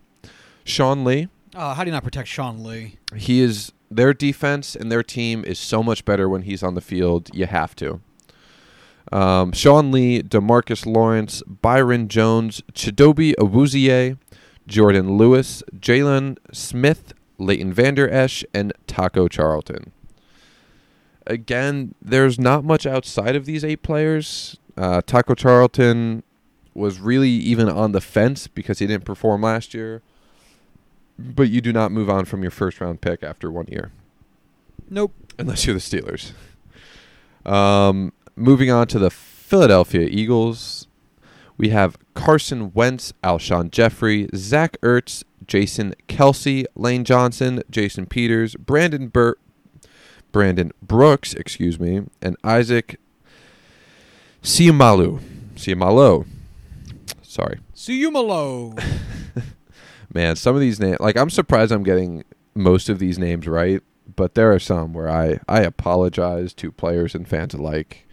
Sean 0.65 1.05
Lee. 1.05 1.29
Uh, 1.55 1.75
how 1.75 1.85
do 1.85 1.89
you 1.89 1.93
not 1.93 2.05
protect 2.05 2.29
Sean 2.29 2.63
Lee? 2.63 2.99
He 3.15 3.41
is 3.41 3.73
their 3.91 4.13
defense 4.13 4.75
and 4.75 4.91
their 4.91 5.03
team 5.03 5.45
is 5.45 5.59
so 5.59 5.83
much 5.83 6.05
better 6.05 6.29
when 6.29 6.43
he's 6.43 6.63
on 6.63 6.75
the 6.75 6.81
field. 6.81 7.31
You 7.33 7.47
have 7.47 7.77
to. 7.77 8.01
Um, 9.13 9.53
Sean 9.53 9.93
Lee, 9.93 10.23
Demarcus 10.23 10.85
Lawrence, 10.85 11.43
Byron 11.47 12.09
Jones, 12.09 12.63
Chidobe 12.73 13.35
Awuzie, 13.37 14.19
Jourdan 14.69 15.17
Lewis, 15.17 15.63
Jaylon 15.79 16.39
Smith, 16.53 17.15
Leighton 17.39 17.73
Vander 17.73 18.11
Esch, 18.11 18.45
and 18.53 18.73
Taco 18.87 19.29
Charlton. 19.29 19.93
Again, 21.27 21.95
there's 22.01 22.39
not 22.39 22.65
much 22.65 22.87
outside 22.87 23.37
of 23.37 23.47
these 23.47 23.65
eight 23.65 23.83
players. 23.83 24.59
Uh, 24.77 25.03
Taco 25.05 25.35
Charlton 25.35 26.23
was 26.75 27.01
really 27.01 27.31
even 27.31 27.69
on 27.69 27.93
the 27.93 28.01
fence 28.01 28.47
because 28.49 28.79
he 28.81 28.87
didn't 28.87 29.05
perform 29.05 29.43
last 29.43 29.73
year. 29.73 30.03
But 31.19 31.49
you 31.51 31.61
do 31.61 31.73
not 31.73 31.93
move 31.93 32.11
on 32.11 32.25
from 32.27 32.43
your 32.43 32.51
first 32.51 32.81
round 32.81 33.01
pick 33.01 33.23
after 33.23 33.51
one 33.51 33.67
year 33.69 33.91
Nope. 34.91 35.13
unless 35.39 35.65
you're 35.67 35.75
the 35.75 35.81
Steelers. 35.81 36.33
Um, 37.51 38.13
moving 38.35 38.71
on 38.71 38.87
to 38.89 38.99
the 38.99 39.11
Philadelphia 39.11 40.09
Eagles, 40.11 40.89
we 41.57 41.71
have 41.71 41.97
Carson 42.15 42.73
Wentz, 42.75 43.13
Alshon 43.25 43.71
Jeffery, 43.71 44.29
Zach 44.35 44.77
Ertz, 44.83 45.23
Jason 45.47 45.95
Kelce, 46.09 46.65
Lane 46.75 47.05
Johnson, 47.05 47.63
Jason 47.71 48.07
Peters, 48.07 48.55
Brandon 48.57 49.09
Bur- 49.09 49.39
Brandon 50.33 50.71
Brooks, 50.83 51.33
excuse 51.35 51.79
me, 51.81 52.03
and 52.21 52.37
Isaac 52.45 52.99
Siamalu. 54.43 55.21
Siamalo. 55.55 56.27
Sorry. 57.23 57.61
Suyumalo. 57.75 58.79
Man, 60.17 60.35
some 60.35 60.55
of 60.55 60.63
these 60.63 60.81
names, 60.81 60.99
like 60.99 61.19
I'm 61.19 61.29
surprised 61.29 61.71
I'm 61.73 61.83
getting 61.83 62.25
most 62.55 62.89
of 62.89 62.99
these 62.99 63.19
names 63.19 63.47
right, 63.47 63.83
but 64.17 64.35
there 64.35 64.51
are 64.51 64.59
some 64.59 64.95
where 64.95 65.11
I 65.11 65.41
I 65.47 65.61
apologize 65.61 66.55
to 66.55 66.73
players 66.73 67.15
and 67.15 67.29
fans 67.29 67.53
alike, 67.53 68.07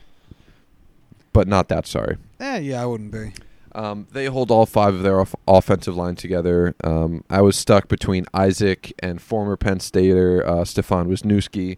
but 1.32 1.48
not 1.48 1.70
that 1.70 1.88
sorry. 1.88 2.18
eh, 2.42 2.58
yeah, 2.58 2.84
I 2.84 2.86
wouldn't 2.88 3.14
be. 3.14 3.32
Um, 3.74 4.08
they 4.12 4.26
hold 4.26 4.52
all 4.52 4.66
five 4.66 4.94
of 4.94 5.02
their 5.02 5.22
off- 5.22 5.34
offensive 5.48 5.96
line 5.96 6.16
together. 6.16 6.76
Um, 6.84 7.24
I 7.30 7.40
was 7.40 7.56
stuck 7.56 7.88
between 7.88 8.26
Isaac 8.34 8.92
and 9.00 9.22
former 9.22 9.56
Penn 9.56 9.80
Stater 9.80 10.46
uh, 10.46 10.66
Stefan 10.66 11.08
Wisniewski, 11.10 11.78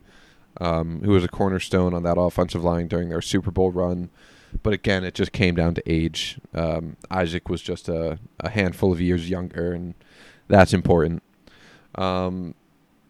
um, 0.59 1.01
who 1.05 1.11
was 1.11 1.23
a 1.23 1.27
cornerstone 1.27 1.93
on 1.93 2.01
that 2.01 2.17
offensive 2.19 2.63
line 2.63 2.87
during 2.87 3.09
their 3.09 3.21
Super 3.21 3.51
Bowl 3.51 3.71
run. 3.71 4.09
But 4.63 4.73
again, 4.73 5.03
it 5.03 5.13
just 5.13 5.33
came 5.33 5.53
down 5.53 5.75
to 5.75 5.83
age. 5.85 6.39
Um, 6.55 6.97
Isaac 7.11 7.47
was 7.47 7.61
just 7.61 7.87
a, 7.87 8.17
a 8.39 8.49
handful 8.49 8.91
of 8.91 8.99
years 8.99 9.29
younger, 9.29 9.71
and 9.71 9.93
that's 10.47 10.73
important. 10.73 11.23
Um, 11.95 12.55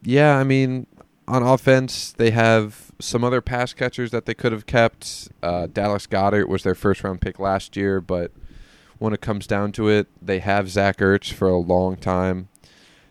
yeah, 0.04 0.38
I 0.38 0.44
mean, 0.44 0.88
on 1.28 1.44
offense, 1.44 2.12
they 2.12 2.32
have 2.32 2.92
some 3.00 3.24
other 3.24 3.42
pass 3.42 3.74
catchers 3.74 4.12
that 4.12 4.26
they 4.26 4.34
could 4.34 4.52
have 4.52 4.66
kept. 4.66 5.30
Uh, 5.42 5.68
Dallas 5.68 6.08
Goedert 6.08 6.48
was 6.48 6.64
their 6.64 6.76
first 6.76 7.04
round 7.04 7.22
pick 7.22 7.40
last 7.40 7.76
year, 7.76 8.00
but 8.00 8.32
when 9.00 9.14
it 9.14 9.22
comes 9.22 9.48
down 9.48 9.72
to 9.74 9.90
it, 9.90 10.08
they 10.22 10.40
have 10.40 10.70
Zach 10.70 10.98
Ertz 10.98 11.32
for 11.32 11.48
a 11.48 11.58
long 11.58 11.98
time. 11.98 12.50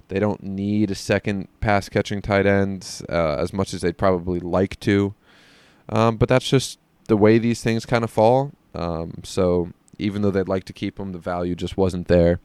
They 0.09 0.19
don't 0.19 0.43
need 0.43 0.91
a 0.91 0.95
second 0.95 1.49
pass 1.61 1.89
catching 1.89 2.23
tight 2.23 2.47
end 2.47 3.03
uh, 3.09 3.37
as 3.37 3.53
much 3.53 3.75
as 3.75 3.81
they'd 3.81 3.99
probably 3.99 4.39
like 4.41 4.79
to. 4.81 5.15
Um, 5.89 6.17
but 6.17 6.29
that's 6.29 6.49
just 6.49 6.79
the 7.09 7.17
way 7.17 7.39
these 7.39 7.63
things 7.63 7.85
kind 7.85 8.05
of 8.05 8.11
fall. 8.11 8.53
Um, 8.75 9.21
so 9.25 9.71
even 9.99 10.23
though 10.23 10.31
they'd 10.31 10.49
like 10.49 10.65
to 10.65 10.73
keep 10.73 10.99
him, 10.99 11.13
the 11.13 11.19
value 11.19 11.55
just 11.55 11.77
wasn't 11.77 12.09
there. 12.09 12.41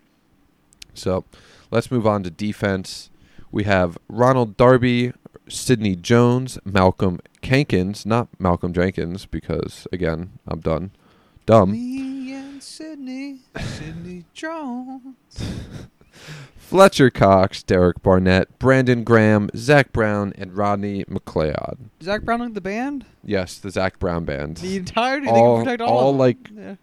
So 0.94 1.26
let's 1.72 1.92
move 1.92 2.06
on 2.08 2.24
to 2.24 2.30
defense. 2.30 3.10
We 3.52 3.64
have 3.64 3.98
Ronald 4.08 4.58
Darby, 4.58 5.14
Sidney 5.48 5.96
Jones, 5.96 6.60
Malcolm 6.64 7.20
Kankins, 7.42 8.06
not 8.06 8.28
Malcolm 8.40 8.74
Jenkins, 8.74 9.26
because 9.26 9.88
again, 9.92 10.32
I'm 10.48 10.60
done. 10.60 10.92
Dumb. 11.46 11.72
Me 11.72 12.34
and 12.34 12.62
Sydney, 12.62 13.40
Sydney 13.60 14.26
Jones. 14.34 15.16
Fletcher 16.58 17.10
Cox, 17.10 17.64
Derek 17.64 18.04
Barnett, 18.04 18.60
Brandon 18.60 19.04
Graham, 19.04 19.50
Zach 19.56 19.92
Brown, 19.92 20.34
and 20.38 20.56
Rodney 20.56 21.04
McLeod. 21.06 21.78
Zach 22.04 22.22
Brown 22.22 22.42
like 22.42 22.54
the 22.54 22.62
band? 22.62 23.06
Yes, 23.24 23.58
the 23.58 23.72
Zach 23.72 23.98
Brown 23.98 24.24
band. 24.26 24.58
The 24.58 24.78
entirety? 24.78 25.26
They 25.26 25.32
All- 25.32 25.68
all, 25.68 25.82
all, 25.82 26.16
like, 26.16 26.52
Yeah. 26.56 26.76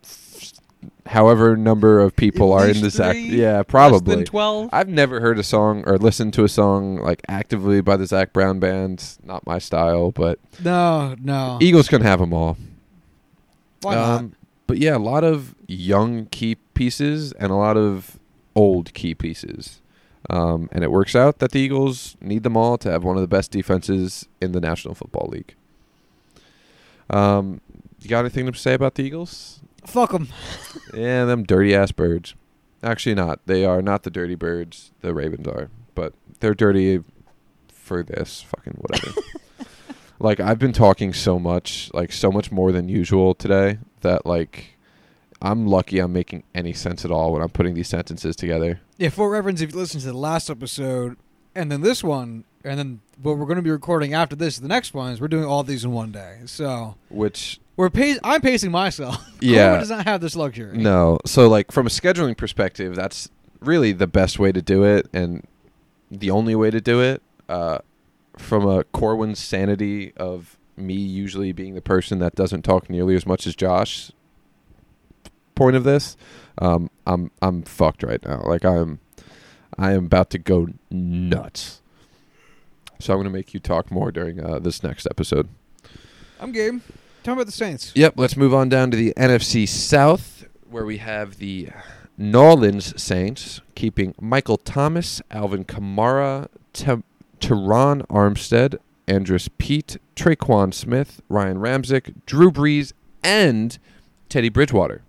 However, 1.06 1.56
number 1.56 2.00
of 2.00 2.16
people 2.16 2.52
are 2.52 2.62
in 2.64 2.68
least 2.68 2.82
the 2.82 2.90
Zach. 2.90 3.16
Yeah, 3.18 3.62
probably. 3.62 4.24
12? 4.24 4.70
I've 4.72 4.88
never 4.88 5.20
heard 5.20 5.38
a 5.38 5.42
song 5.42 5.84
or 5.86 5.98
listened 5.98 6.34
to 6.34 6.44
a 6.44 6.48
song 6.48 6.96
like 6.98 7.22
actively 7.28 7.80
by 7.80 7.96
the 7.96 8.06
Zach 8.06 8.32
Brown 8.32 8.58
band. 8.58 9.16
Not 9.22 9.46
my 9.46 9.58
style, 9.58 10.10
but 10.10 10.38
No, 10.64 11.14
no. 11.22 11.58
Eagles 11.60 11.88
can 11.88 12.02
have 12.02 12.18
them 12.20 12.32
all. 12.32 12.56
Why 13.82 13.94
not? 13.94 14.20
Um, 14.20 14.32
But 14.66 14.78
yeah, 14.78 14.96
a 14.96 14.98
lot 14.98 15.22
of 15.22 15.54
young 15.68 16.26
key 16.26 16.56
pieces 16.74 17.32
and 17.32 17.52
a 17.52 17.56
lot 17.56 17.76
of 17.76 18.18
old 18.56 18.92
key 18.94 19.14
pieces. 19.14 19.80
Um, 20.28 20.68
and 20.72 20.82
it 20.82 20.90
works 20.90 21.14
out 21.14 21.38
that 21.38 21.52
the 21.52 21.60
Eagles 21.60 22.16
need 22.20 22.42
them 22.42 22.56
all 22.56 22.76
to 22.78 22.90
have 22.90 23.04
one 23.04 23.14
of 23.16 23.22
the 23.22 23.28
best 23.28 23.52
defenses 23.52 24.26
in 24.40 24.50
the 24.50 24.60
National 24.60 24.94
Football 24.94 25.28
League. 25.30 25.54
Um, 27.10 27.60
you 28.00 28.08
got 28.08 28.20
anything 28.20 28.50
to 28.50 28.58
say 28.58 28.74
about 28.74 28.96
the 28.96 29.04
Eagles? 29.04 29.60
Fuck 29.86 30.12
them. 30.12 30.28
yeah, 30.94 31.24
them 31.24 31.44
dirty 31.44 31.74
ass 31.74 31.92
birds. 31.92 32.34
Actually, 32.82 33.14
not. 33.14 33.40
They 33.46 33.64
are 33.64 33.82
not 33.82 34.02
the 34.02 34.10
dirty 34.10 34.34
birds. 34.34 34.92
The 35.00 35.14
Ravens 35.14 35.46
are, 35.48 35.70
but 35.94 36.12
they're 36.40 36.54
dirty 36.54 37.02
for 37.68 38.02
this 38.02 38.42
fucking 38.42 38.74
whatever. 38.74 39.12
like 40.18 40.40
I've 40.40 40.58
been 40.58 40.72
talking 40.72 41.12
so 41.12 41.38
much, 41.38 41.90
like 41.94 42.12
so 42.12 42.30
much 42.30 42.52
more 42.52 42.72
than 42.72 42.88
usual 42.88 43.34
today 43.34 43.78
that 44.00 44.26
like 44.26 44.76
I'm 45.40 45.66
lucky 45.66 45.98
I'm 45.98 46.12
making 46.12 46.42
any 46.54 46.72
sense 46.72 47.04
at 47.04 47.10
all 47.10 47.32
when 47.32 47.42
I'm 47.42 47.50
putting 47.50 47.74
these 47.74 47.88
sentences 47.88 48.36
together. 48.36 48.80
Yeah, 48.98 49.10
for 49.10 49.30
reference, 49.30 49.60
if 49.60 49.72
you 49.72 49.78
listen 49.78 50.00
to 50.00 50.06
the 50.06 50.12
last 50.16 50.50
episode 50.50 51.16
and 51.54 51.70
then 51.70 51.80
this 51.80 52.02
one, 52.04 52.44
and 52.64 52.78
then 52.78 53.00
what 53.22 53.38
we're 53.38 53.46
going 53.46 53.56
to 53.56 53.62
be 53.62 53.70
recording 53.70 54.12
after 54.14 54.36
this, 54.36 54.58
the 54.58 54.68
next 54.68 54.94
one 54.94 55.12
is 55.12 55.20
we're 55.20 55.28
doing 55.28 55.44
all 55.44 55.62
these 55.62 55.84
in 55.84 55.92
one 55.92 56.12
day. 56.12 56.40
So 56.46 56.96
Which 57.08 57.60
we're 57.76 57.90
pace. 57.90 58.18
I'm 58.24 58.40
pacing 58.40 58.70
myself. 58.70 59.22
Yeah. 59.40 59.64
Coleman 59.64 59.80
does 59.80 59.90
not 59.90 60.04
have 60.06 60.20
this 60.22 60.34
luxury. 60.34 60.78
no, 60.78 61.18
so 61.26 61.46
like 61.46 61.70
from 61.70 61.86
a 61.86 61.90
scheduling 61.90 62.36
perspective, 62.36 62.96
that's 62.96 63.28
really 63.60 63.92
the 63.92 64.06
best 64.06 64.38
way 64.38 64.50
to 64.50 64.62
do 64.62 64.82
it 64.82 65.06
and 65.12 65.46
the 66.10 66.30
only 66.30 66.54
way 66.54 66.70
to 66.70 66.80
do 66.80 67.02
it. 67.02 67.22
Uh, 67.50 67.78
from 68.38 68.66
a 68.66 68.84
Corwin 68.84 69.34
sanity 69.34 70.14
of 70.16 70.56
me 70.76 70.94
usually 70.94 71.52
being 71.52 71.74
the 71.74 71.82
person 71.82 72.18
that 72.20 72.34
doesn't 72.34 72.62
talk 72.62 72.88
nearly 72.88 73.14
as 73.14 73.26
much 73.26 73.46
as 73.46 73.54
Josh 73.54 74.10
point 75.54 75.76
of 75.76 75.84
this, 75.84 76.16
um, 76.58 76.90
I'm 77.06 77.30
I'm 77.42 77.62
fucked 77.62 78.02
right 78.02 78.24
now. 78.24 78.42
Like 78.44 78.64
I'm 78.64 79.00
I 79.78 79.92
am 79.92 80.06
about 80.06 80.30
to 80.30 80.38
go 80.38 80.68
nuts. 80.90 81.82
So 83.00 83.12
I'm 83.12 83.18
gonna 83.18 83.30
make 83.30 83.52
you 83.52 83.60
talk 83.60 83.90
more 83.90 84.10
during 84.10 84.42
uh, 84.42 84.58
this 84.60 84.82
next 84.82 85.06
episode. 85.10 85.48
I'm 86.40 86.52
game. 86.52 86.82
Me 87.26 87.32
about 87.32 87.46
the 87.46 87.52
Saints. 87.52 87.92
Yep, 87.94 88.14
let's 88.16 88.36
move 88.36 88.54
on 88.54 88.68
down 88.68 88.90
to 88.92 88.96
the 88.96 89.12
NFC 89.16 89.68
South, 89.68 90.46
where 90.70 90.84
we 90.84 90.98
have 90.98 91.38
the 91.38 91.70
New 92.16 92.38
Orleans 92.38 93.00
Saints 93.02 93.60
keeping 93.74 94.14
Michael 94.20 94.56
Thomas, 94.56 95.20
Alvin 95.30 95.64
Kamara, 95.64 96.48
Te- 96.72 97.02
Terron 97.40 98.06
Armstead, 98.06 98.78
Andrus 99.08 99.48
Peat, 99.58 99.96
Tre'Quan 100.14 100.72
Smith, 100.72 101.20
Ryan 101.28 101.56
Ramczyk, 101.58 102.14
Drew 102.26 102.52
Brees, 102.52 102.92
and 103.24 103.76
Teddy 104.28 104.48
Bridgewater. 104.48 105.02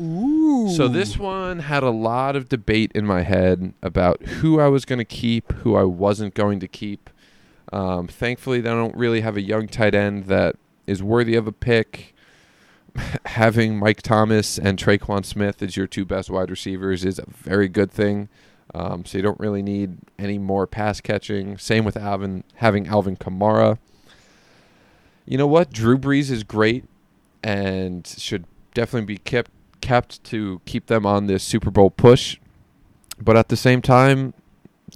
Ooh. 0.00 0.68
So 0.76 0.86
this 0.86 1.18
one 1.18 1.60
had 1.60 1.82
a 1.82 1.90
lot 1.90 2.36
of 2.36 2.48
debate 2.48 2.92
in 2.94 3.06
my 3.06 3.22
head 3.22 3.72
about 3.82 4.22
who 4.22 4.60
I 4.60 4.68
was 4.68 4.84
going 4.84 4.98
to 4.98 5.04
keep, 5.04 5.50
who 5.52 5.76
I 5.76 5.84
wasn't 5.84 6.34
going 6.34 6.60
to 6.60 6.68
keep. 6.68 7.08
Um, 7.72 8.06
thankfully, 8.06 8.60
they 8.60 8.70
don't 8.70 8.94
really 8.94 9.22
have 9.22 9.36
a 9.36 9.42
young 9.42 9.66
tight 9.66 9.94
end 9.94 10.26
that 10.26 10.56
is 10.88 11.02
worthy 11.02 11.34
of 11.34 11.46
a 11.46 11.52
pick. 11.52 12.14
Having 13.26 13.78
Mike 13.78 14.02
Thomas 14.02 14.58
and 14.58 14.78
Tre'Quan 14.78 15.24
Smith 15.24 15.62
as 15.62 15.76
your 15.76 15.86
two 15.86 16.04
best 16.04 16.30
wide 16.30 16.50
receivers 16.50 17.04
is 17.04 17.18
a 17.18 17.26
very 17.28 17.68
good 17.68 17.90
thing. 17.90 18.28
Um, 18.74 19.04
so 19.04 19.18
you 19.18 19.22
don't 19.22 19.38
really 19.40 19.62
need 19.62 19.98
any 20.18 20.38
more 20.38 20.66
pass 20.66 21.00
catching. 21.00 21.56
Same 21.58 21.84
with 21.84 21.96
Alvin 21.96 22.44
having 22.56 22.86
Alvin 22.86 23.16
Kamara. 23.16 23.78
You 25.24 25.38
know 25.38 25.46
what? 25.46 25.72
Drew 25.72 25.98
Brees 25.98 26.30
is 26.30 26.42
great 26.42 26.84
and 27.42 28.06
should 28.06 28.44
definitely 28.74 29.06
be 29.06 29.18
kept 29.18 29.50
kept 29.80 30.22
to 30.24 30.60
keep 30.66 30.86
them 30.86 31.06
on 31.06 31.26
this 31.26 31.42
Super 31.42 31.70
Bowl 31.70 31.90
push. 31.90 32.38
But 33.20 33.36
at 33.36 33.48
the 33.48 33.56
same 33.56 33.80
time, 33.82 34.34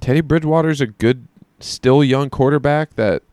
Teddy 0.01 0.21
Bridgewater's 0.21 0.81
a 0.81 0.87
good, 0.87 1.27
still 1.59 2.03
young 2.03 2.29
quarterback 2.29 2.95
that 2.95 3.23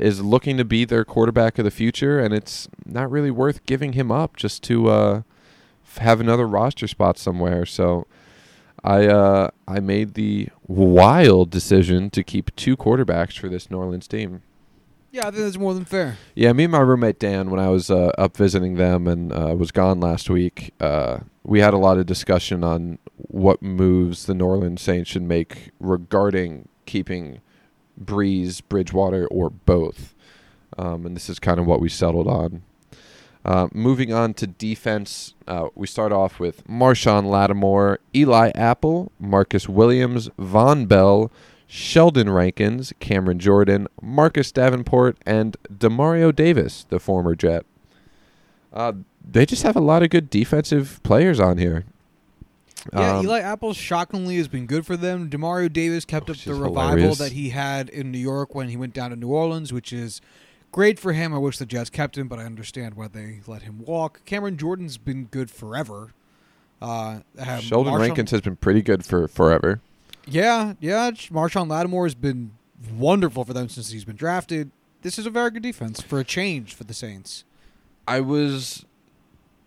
is 0.00 0.22
looking 0.22 0.56
to 0.56 0.64
be 0.64 0.84
their 0.84 1.04
quarterback 1.04 1.58
of 1.58 1.64
the 1.64 1.70
future, 1.70 2.18
and 2.18 2.32
it's 2.34 2.68
not 2.86 3.10
really 3.10 3.30
worth 3.30 3.64
giving 3.66 3.92
him 3.92 4.10
up 4.10 4.36
just 4.36 4.62
to 4.64 4.88
uh, 4.88 5.22
f- 5.86 5.98
have 5.98 6.20
another 6.20 6.46
roster 6.46 6.88
spot 6.88 7.18
somewhere. 7.18 7.66
So 7.66 8.06
I 8.82 9.06
uh, 9.06 9.50
I 9.68 9.80
made 9.80 10.14
the 10.14 10.48
wild 10.66 11.50
decision 11.50 12.10
to 12.10 12.22
keep 12.24 12.54
two 12.56 12.76
quarterbacks 12.76 13.38
for 13.38 13.48
this 13.48 13.70
New 13.70 13.78
Orleans 13.78 14.08
team. 14.08 14.42
yeah, 15.12 15.22
I 15.26 15.30
think 15.30 15.44
that's 15.44 15.58
more 15.58 15.74
than 15.74 15.84
fair. 15.84 16.16
Yeah, 16.34 16.52
me 16.52 16.64
and 16.64 16.72
my 16.72 16.78
roommate 16.80 17.18
Dan, 17.18 17.50
when 17.50 17.60
I 17.60 17.68
was 17.68 17.90
uh, 17.90 18.12
up 18.16 18.36
visiting 18.36 18.76
them 18.76 19.06
and 19.06 19.32
uh, 19.32 19.54
was 19.58 19.70
gone 19.72 20.00
last 20.00 20.30
week, 20.30 20.72
uh, 20.80 21.18
we 21.42 21.60
had 21.60 21.74
a 21.74 21.78
lot 21.78 21.98
of 21.98 22.06
discussion 22.06 22.62
on 22.64 22.98
what 23.16 23.60
moves 23.60 24.26
the 24.26 24.34
New 24.34 24.46
Orleans 24.46 24.80
Saints 24.80 25.10
should 25.10 25.22
make 25.22 25.70
regarding 25.80 26.68
keeping 26.86 27.40
Brees, 28.02 28.62
Bridgewater, 28.68 29.26
or 29.28 29.50
both. 29.50 30.14
Um, 30.78 31.06
and 31.06 31.16
this 31.16 31.28
is 31.28 31.38
kind 31.38 31.58
of 31.58 31.66
what 31.66 31.80
we 31.80 31.88
settled 31.88 32.26
on. 32.26 32.62
Uh, 33.44 33.68
moving 33.72 34.12
on 34.12 34.34
to 34.34 34.46
defense, 34.46 35.34
uh, 35.48 35.68
we 35.74 35.86
start 35.86 36.12
off 36.12 36.38
with 36.38 36.66
Marshon 36.66 37.24
Lattimore, 37.24 37.98
Eli 38.14 38.50
Apple, 38.54 39.12
Marcus 39.18 39.68
Williams, 39.68 40.28
Vonn 40.38 40.86
Bell, 40.86 41.32
Sheldon 41.66 42.28
Rankins, 42.28 42.92
Cameron 43.00 43.38
Jordan, 43.38 43.86
Marcus 44.02 44.52
Davenport, 44.52 45.16
and 45.24 45.56
Demario 45.72 46.34
Davis, 46.34 46.84
the 46.90 46.98
former 46.98 47.34
Jet. 47.34 47.64
Uh, 48.72 48.92
they 49.24 49.46
just 49.46 49.62
have 49.62 49.76
a 49.76 49.80
lot 49.80 50.02
of 50.02 50.10
good 50.10 50.28
defensive 50.28 51.00
players 51.02 51.40
on 51.40 51.58
here. 51.58 51.84
Yeah, 52.92 53.18
Um, 53.18 53.24
Eli 53.24 53.40
Apple 53.40 53.74
shockingly 53.74 54.36
has 54.36 54.48
been 54.48 54.66
good 54.66 54.86
for 54.86 54.96
them. 54.96 55.28
Demario 55.30 55.72
Davis 55.72 56.04
kept 56.04 56.30
up 56.30 56.36
the 56.36 56.54
revival 56.54 56.80
hilarious. 56.96 57.18
that 57.18 57.32
he 57.32 57.50
had 57.50 57.88
in 57.88 58.10
New 58.10 58.18
York 58.18 58.54
when 58.54 58.68
he 58.68 58.76
went 58.76 58.94
down 58.94 59.10
to 59.10 59.16
New 59.16 59.28
Orleans, 59.28 59.72
which 59.72 59.92
is 59.92 60.20
great 60.72 60.98
for 60.98 61.12
him. 61.12 61.34
I 61.34 61.38
wish 61.38 61.58
the 61.58 61.66
Jets 61.66 61.90
kept 61.90 62.16
him, 62.16 62.28
but 62.28 62.38
I 62.38 62.44
understand 62.44 62.94
why 62.94 63.08
they 63.08 63.40
let 63.46 63.62
him 63.62 63.84
walk. 63.84 64.24
Cameron 64.24 64.56
Jordan's 64.56 64.98
been 64.98 65.24
good 65.24 65.50
forever. 65.50 66.12
Uh, 66.80 67.20
Sheldon 67.60 67.92
Marshawn- 67.92 67.98
Rankins 68.00 68.30
has 68.30 68.40
been 68.40 68.56
pretty 68.56 68.82
good 68.82 69.04
for 69.04 69.28
forever. 69.28 69.80
Yeah, 70.26 70.74
yeah. 70.80 71.10
Marshon 71.10 71.68
Lattimore 71.68 72.06
has 72.06 72.14
been 72.14 72.52
wonderful 72.94 73.44
for 73.44 73.52
them 73.52 73.68
since 73.68 73.90
he's 73.90 74.04
been 74.04 74.16
drafted. 74.16 74.70
This 75.02 75.18
is 75.18 75.26
a 75.26 75.30
very 75.30 75.50
good 75.50 75.62
defense 75.62 76.00
for 76.00 76.18
a 76.20 76.24
change 76.24 76.74
for 76.74 76.84
the 76.84 76.94
Saints. 76.94 77.44
I 78.06 78.20
was 78.20 78.84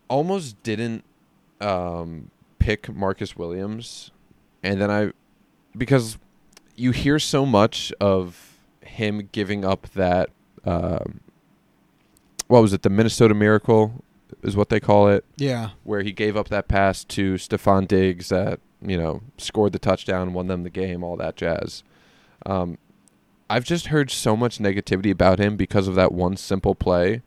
almost 0.07 0.61
didn't 0.63 1.03
um, 1.61 2.29
pick 2.63 2.89
Marcus 2.93 3.35
Williams, 3.35 4.11
and 4.63 4.79
then 4.79 4.89
I 4.89 5.11
because 5.75 6.17
you 6.77 6.91
hear 6.91 7.19
so 7.19 7.45
much 7.45 7.91
of 7.99 8.57
him 8.81 9.27
giving 9.33 9.65
up 9.65 9.87
that 9.95 10.29
um, 10.63 11.19
what 12.47 12.61
was 12.61 12.71
it 12.71 12.81
the 12.81 12.89
Minnesota 12.89 13.33
Miracle 13.33 14.03
is 14.41 14.55
what 14.55 14.69
they 14.69 14.79
call 14.79 15.09
it 15.09 15.25
Yeah, 15.35 15.71
where 15.83 16.03
he 16.03 16.13
gave 16.13 16.37
up 16.37 16.47
that 16.47 16.69
pass 16.69 17.03
to 17.05 17.33
Stephon 17.33 17.85
Diggs 17.85 18.29
that 18.29 18.61
you 18.81 18.97
know 18.97 19.21
scored 19.37 19.73
the 19.73 19.79
touchdown, 19.79 20.33
won 20.33 20.47
them 20.47 20.63
the 20.63 20.69
game, 20.69 21.03
all 21.03 21.17
that 21.17 21.35
jazz. 21.35 21.83
Um, 22.45 22.77
I've 23.49 23.65
just 23.65 23.87
heard 23.87 24.09
so 24.09 24.37
much 24.37 24.57
negativity 24.57 25.11
about 25.11 25.37
him 25.37 25.57
because 25.57 25.89
of 25.89 25.95
that 25.95 26.13
one 26.13 26.37
simple 26.37 26.75
play. 26.75 27.21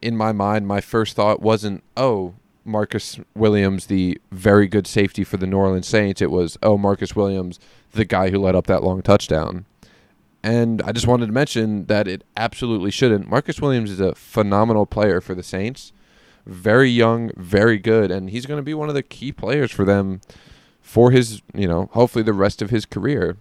In 0.00 0.16
my 0.16 0.32
mind, 0.32 0.66
my 0.66 0.80
first 0.80 1.14
thought 1.14 1.42
wasn't, 1.42 1.82
"Oh, 1.94 2.34
Marcus 2.68 3.18
Williams, 3.34 3.86
the 3.86 4.20
very 4.30 4.66
good 4.68 4.86
safety 4.86 5.24
for 5.24 5.36
the 5.36 5.46
New 5.46 5.56
Orleans 5.56 5.88
Saints." 5.88 6.22
It 6.22 6.30
was, 6.30 6.56
"Oh, 6.62 6.78
Marcus 6.78 7.16
Williams, 7.16 7.58
the 7.92 8.04
guy 8.04 8.30
who 8.30 8.38
let 8.38 8.54
up 8.54 8.66
that 8.66 8.84
long 8.84 9.02
touchdown." 9.02 9.64
And 10.42 10.80
I 10.82 10.92
just 10.92 11.06
wanted 11.06 11.26
to 11.26 11.32
mention 11.32 11.86
that 11.86 12.06
it 12.06 12.22
absolutely 12.36 12.92
shouldn't. 12.92 13.28
Marcus 13.28 13.60
Williams 13.60 13.90
is 13.90 13.98
a 13.98 14.14
phenomenal 14.14 14.86
player 14.86 15.20
for 15.20 15.34
the 15.34 15.42
Saints 15.42 15.92
very 16.48 16.88
young, 16.88 17.30
very 17.36 17.78
good, 17.78 18.10
and 18.10 18.30
he's 18.30 18.46
going 18.46 18.58
to 18.58 18.62
be 18.62 18.74
one 18.74 18.88
of 18.88 18.94
the 18.94 19.02
key 19.02 19.30
players 19.30 19.70
for 19.70 19.84
them 19.84 20.20
for 20.80 21.10
his, 21.10 21.42
you 21.54 21.68
know, 21.68 21.90
hopefully 21.92 22.24
the 22.24 22.32
rest 22.32 22.62
of 22.62 22.70
his 22.70 22.86
career. 22.86 23.36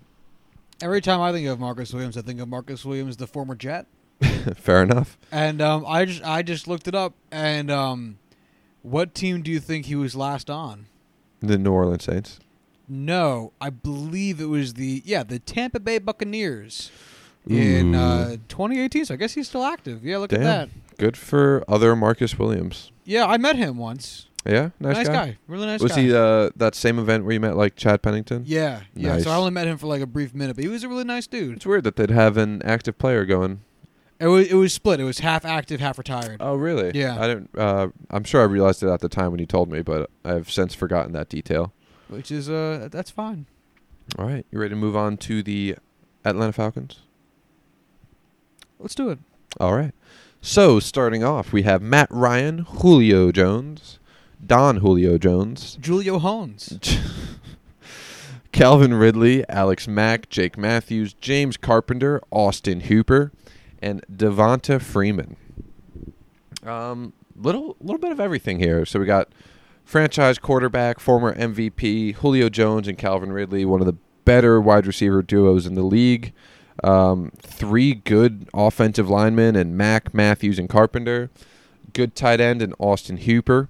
every 0.82 1.02
time 1.02 1.22
I 1.22 1.32
think 1.32 1.48
of 1.48 1.60
Marcus 1.60 1.94
Williams, 1.94 2.18
I 2.18 2.22
think 2.22 2.42
of 2.42 2.50
Marcus 2.50 2.84
Williams, 2.84 3.18
the 3.18 3.26
former 3.26 3.56
Jet. 3.56 3.88
Fair 4.58 4.84
enough. 4.84 5.18
And 5.32 5.62
um, 5.62 5.86
I 5.88 6.06
just 6.06 6.24
I 6.24 6.42
just 6.42 6.68
looked 6.68 6.88
it 6.88 6.96
up. 6.96 7.13
And 7.32 7.72
um, 7.72 8.18
what 8.89 9.13
team 9.13 9.41
do 9.41 9.52
you 9.52 9.60
think 9.60 9.86
he 9.86 9.95
was 9.95 10.15
last 10.15 10.50
on? 10.50 10.88
The 11.39 11.58
New 11.58 11.71
Orleans 11.71 12.04
Saints. 12.06 12.39
No, 12.89 13.52
I 13.60 13.69
believe 13.69 14.39
it 14.39 14.45
was 14.45 14.76
the 14.76 15.02
yeah 15.06 15.23
the 15.23 15.39
Tampa 15.39 15.80
Bay 15.80 16.00
Buccaneers 16.00 16.89
in 17.47 17.95
uh, 17.95 18.38
2018. 18.47 19.06
So 19.06 19.13
I 19.13 19.17
guess 19.17 19.34
he's 19.34 19.47
still 19.50 19.63
active. 19.63 20.06
Yeah, 20.06 20.17
look 20.17 20.30
Damn. 20.32 20.41
at 20.41 20.45
that. 20.45 20.69
Good 20.97 21.17
for 21.17 21.63
other 21.67 21.95
Marcus 21.95 22.39
Williams. 22.39 22.91
Yeah, 23.04 23.26
I 23.26 23.38
met 23.38 23.56
him 23.56 23.78
once. 23.78 24.28
Yeah, 24.45 24.69
nice, 24.80 24.95
Nice, 24.97 25.08
guy. 25.08 25.13
guy. 25.13 25.38
really 25.47 25.65
nice 25.65 25.82
Was 25.82 25.91
guy. 25.91 26.02
he 26.04 26.13
uh, 26.15 26.52
that 26.56 26.73
same 26.73 27.00
event 27.00 27.26
where 27.26 27.34
you 27.34 27.39
met 27.41 27.58
like 27.58 27.76
Chad 27.76 28.02
Pennington? 28.02 28.43
yeah, 28.45 28.82
yeah. 28.95 29.13
Nice. 29.15 29.26
So 29.26 29.32
I 29.32 29.36
only 29.36 29.52
met 29.52 29.67
him 29.67 29.78
for 29.78 29.88
like 29.88 30.02
a 30.02 30.06
brief 30.08 30.34
minute, 30.34 30.56
but 30.56 30.63
he 30.63 30.69
was 30.69 30.84
a 30.84 30.88
really 30.89 31.04
nice 31.04 31.28
dude. 31.28 31.58
It's 31.58 31.65
weird 31.65 31.84
that 31.84 31.97
they'd 31.97 32.10
have 32.12 32.38
an 32.38 32.62
active 32.63 32.97
player 32.97 33.26
going. 33.26 33.60
It 34.19 34.27
was 34.27 34.47
it 34.47 34.56
was 34.56 34.73
split. 34.73 34.99
It 34.99 35.03
was 35.03 35.19
half 35.19 35.45
active, 35.45 35.80
half 35.80 35.97
retired. 35.97 36.38
Oh, 36.39 36.56
really? 36.56 36.91
Yeah. 36.97 37.21
I 37.21 37.27
didn't. 37.27 37.49
Uh, 37.58 37.89
I'm 38.10 38.23
sure 38.23 38.41
I 38.41 38.45
realized 38.45 38.82
it 38.82 38.89
at 38.89 38.99
the 39.01 39.10
time 39.10 39.30
when 39.32 39.39
you 39.39 39.45
told 39.45 39.71
me, 39.71 39.82
but 39.82 40.10
I've 40.25 40.49
since 40.51 40.73
forgotten 40.73 41.13
that 41.13 41.30
detail. 41.30 41.71
which 42.08 42.32
is 42.32 42.49
uh 42.49 42.89
that's 42.91 43.12
fine. 43.12 43.45
All 44.17 44.25
right, 44.25 44.45
you 44.51 44.58
ready 44.60 44.69
to 44.71 44.75
move 44.75 44.95
on 44.95 45.17
to 45.17 45.43
the 45.43 45.75
Atlanta 46.25 46.53
Falcons? 46.53 46.99
Let's 48.80 48.95
do 48.95 49.10
it. 49.10 49.19
All 49.60 49.75
right. 49.75 49.93
So 50.41 50.80
starting 50.80 51.23
off, 51.23 51.51
we 51.51 51.63
have 51.63 51.82
Matt 51.82 52.08
Ryan, 52.10 52.60
Julio 52.60 53.32
Jones, 53.32 53.99
Don 54.45 54.77
Julio 54.77 55.17
Jones, 55.17 55.77
Julio 55.86 56.19
Hones. 56.19 56.80
Calvin 58.51 58.93
Ridley, 58.93 59.47
Alex 59.49 59.88
Mack, 59.88 60.30
Jake 60.30 60.58
Matthews, 60.58 61.13
James 61.13 61.58
Carpenter, 61.58 62.21
Austin 62.32 62.82
Hooper, 62.82 63.32
and 63.82 64.04
Devonta 64.12 64.82
Freeman. 64.82 65.36
Um, 66.66 67.13
little 67.36 67.78
little 67.80 68.00
bit 68.00 68.12
of 68.12 68.20
everything 68.20 68.60
here. 68.60 68.86
So 68.86 69.00
we 69.00 69.06
got 69.06 69.30
franchise 69.86 70.38
quarterback, 70.38 71.00
former 71.00 71.34
MVP 71.36 72.16
Julio 72.16 72.50
Jones 72.50 72.88
and 72.88 72.98
Calvin 72.98 73.32
Ridley, 73.32 73.66
one 73.66 73.80
of 73.80 73.88
the 73.88 73.96
better 74.26 74.60
wide 74.60 74.86
receiver 74.86 75.22
duos 75.22 75.66
in 75.66 75.76
the 75.76 75.84
league. 75.84 76.34
Um, 76.84 77.32
three 77.42 77.96
good 77.96 78.50
offensive 78.54 79.10
linemen 79.10 79.56
and 79.56 79.76
Mack, 79.78 80.13
Matthews, 80.13 80.60
and 80.60 80.70
Carpenter. 80.70 81.30
Good 81.94 82.16
tight 82.16 82.40
end 82.40 82.62
and 82.62 82.76
Austin 82.78 83.18
Hooper. 83.18 83.70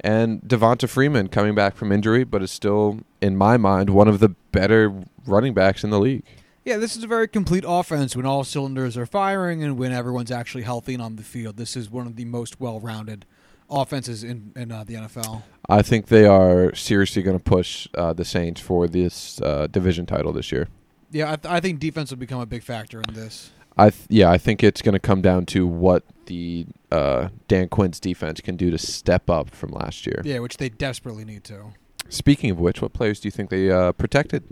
And 0.00 0.42
Devonta 0.42 0.88
Freeman 0.88 1.28
coming 1.28 1.54
back 1.54 1.76
from 1.76 1.90
injury, 1.90 2.24
but 2.24 2.42
is 2.42 2.50
still, 2.50 3.00
in 3.22 3.36
my 3.36 3.56
mind, 3.56 3.90
one 3.90 4.06
of 4.06 4.20
the 4.20 4.28
better 4.52 4.92
running 5.26 5.54
backs 5.54 5.82
in 5.82 5.88
the 5.88 5.98
league. 5.98 6.24
Yeah, 6.64 6.78
this 6.78 6.96
is 6.96 7.04
a 7.04 7.06
very 7.06 7.28
complete 7.28 7.64
offense 7.66 8.16
when 8.16 8.24
all 8.24 8.42
cylinders 8.42 8.96
are 8.96 9.04
firing 9.04 9.62
and 9.62 9.78
when 9.78 9.92
everyone's 9.92 10.30
actually 10.30 10.62
healthy 10.62 10.94
and 10.94 11.02
on 11.02 11.16
the 11.16 11.22
field. 11.22 11.58
This 11.58 11.76
is 11.76 11.90
one 11.90 12.06
of 12.06 12.16
the 12.16 12.24
most 12.24 12.58
well-rounded 12.58 13.26
offenses 13.70 14.24
in 14.24 14.52
in 14.56 14.72
uh, 14.72 14.84
the 14.84 14.94
NFL. 14.94 15.42
I 15.68 15.82
think 15.82 16.06
they 16.06 16.24
are 16.26 16.74
seriously 16.74 17.22
going 17.22 17.38
to 17.38 17.42
push 17.42 17.86
uh, 17.94 18.12
the 18.12 18.24
Saints 18.24 18.60
for 18.60 18.86
this 18.88 19.40
uh, 19.42 19.66
division 19.66 20.06
title 20.06 20.32
this 20.32 20.50
year. 20.52 20.68
Yeah, 21.10 21.32
I, 21.32 21.36
th- 21.36 21.52
I 21.52 21.60
think 21.60 21.80
defense 21.80 22.10
will 22.10 22.18
become 22.18 22.40
a 22.40 22.46
big 22.46 22.62
factor 22.62 23.00
in 23.06 23.14
this. 23.14 23.50
I 23.76 23.90
th- 23.90 24.06
yeah, 24.08 24.30
I 24.30 24.38
think 24.38 24.62
it's 24.62 24.82
going 24.82 24.94
to 24.94 24.98
come 24.98 25.20
down 25.20 25.46
to 25.46 25.66
what 25.66 26.04
the 26.26 26.66
uh, 26.90 27.28
Dan 27.46 27.68
Quinn's 27.68 28.00
defense 28.00 28.40
can 28.40 28.56
do 28.56 28.70
to 28.70 28.78
step 28.78 29.28
up 29.28 29.50
from 29.50 29.70
last 29.70 30.06
year. 30.06 30.22
Yeah, 30.24 30.38
which 30.38 30.56
they 30.56 30.68
desperately 30.70 31.24
need 31.24 31.44
to. 31.44 31.72
Speaking 32.08 32.50
of 32.50 32.58
which, 32.58 32.80
what 32.82 32.92
players 32.92 33.20
do 33.20 33.28
you 33.28 33.32
think 33.32 33.50
they 33.50 33.70
uh, 33.70 33.92
protected? 33.92 34.44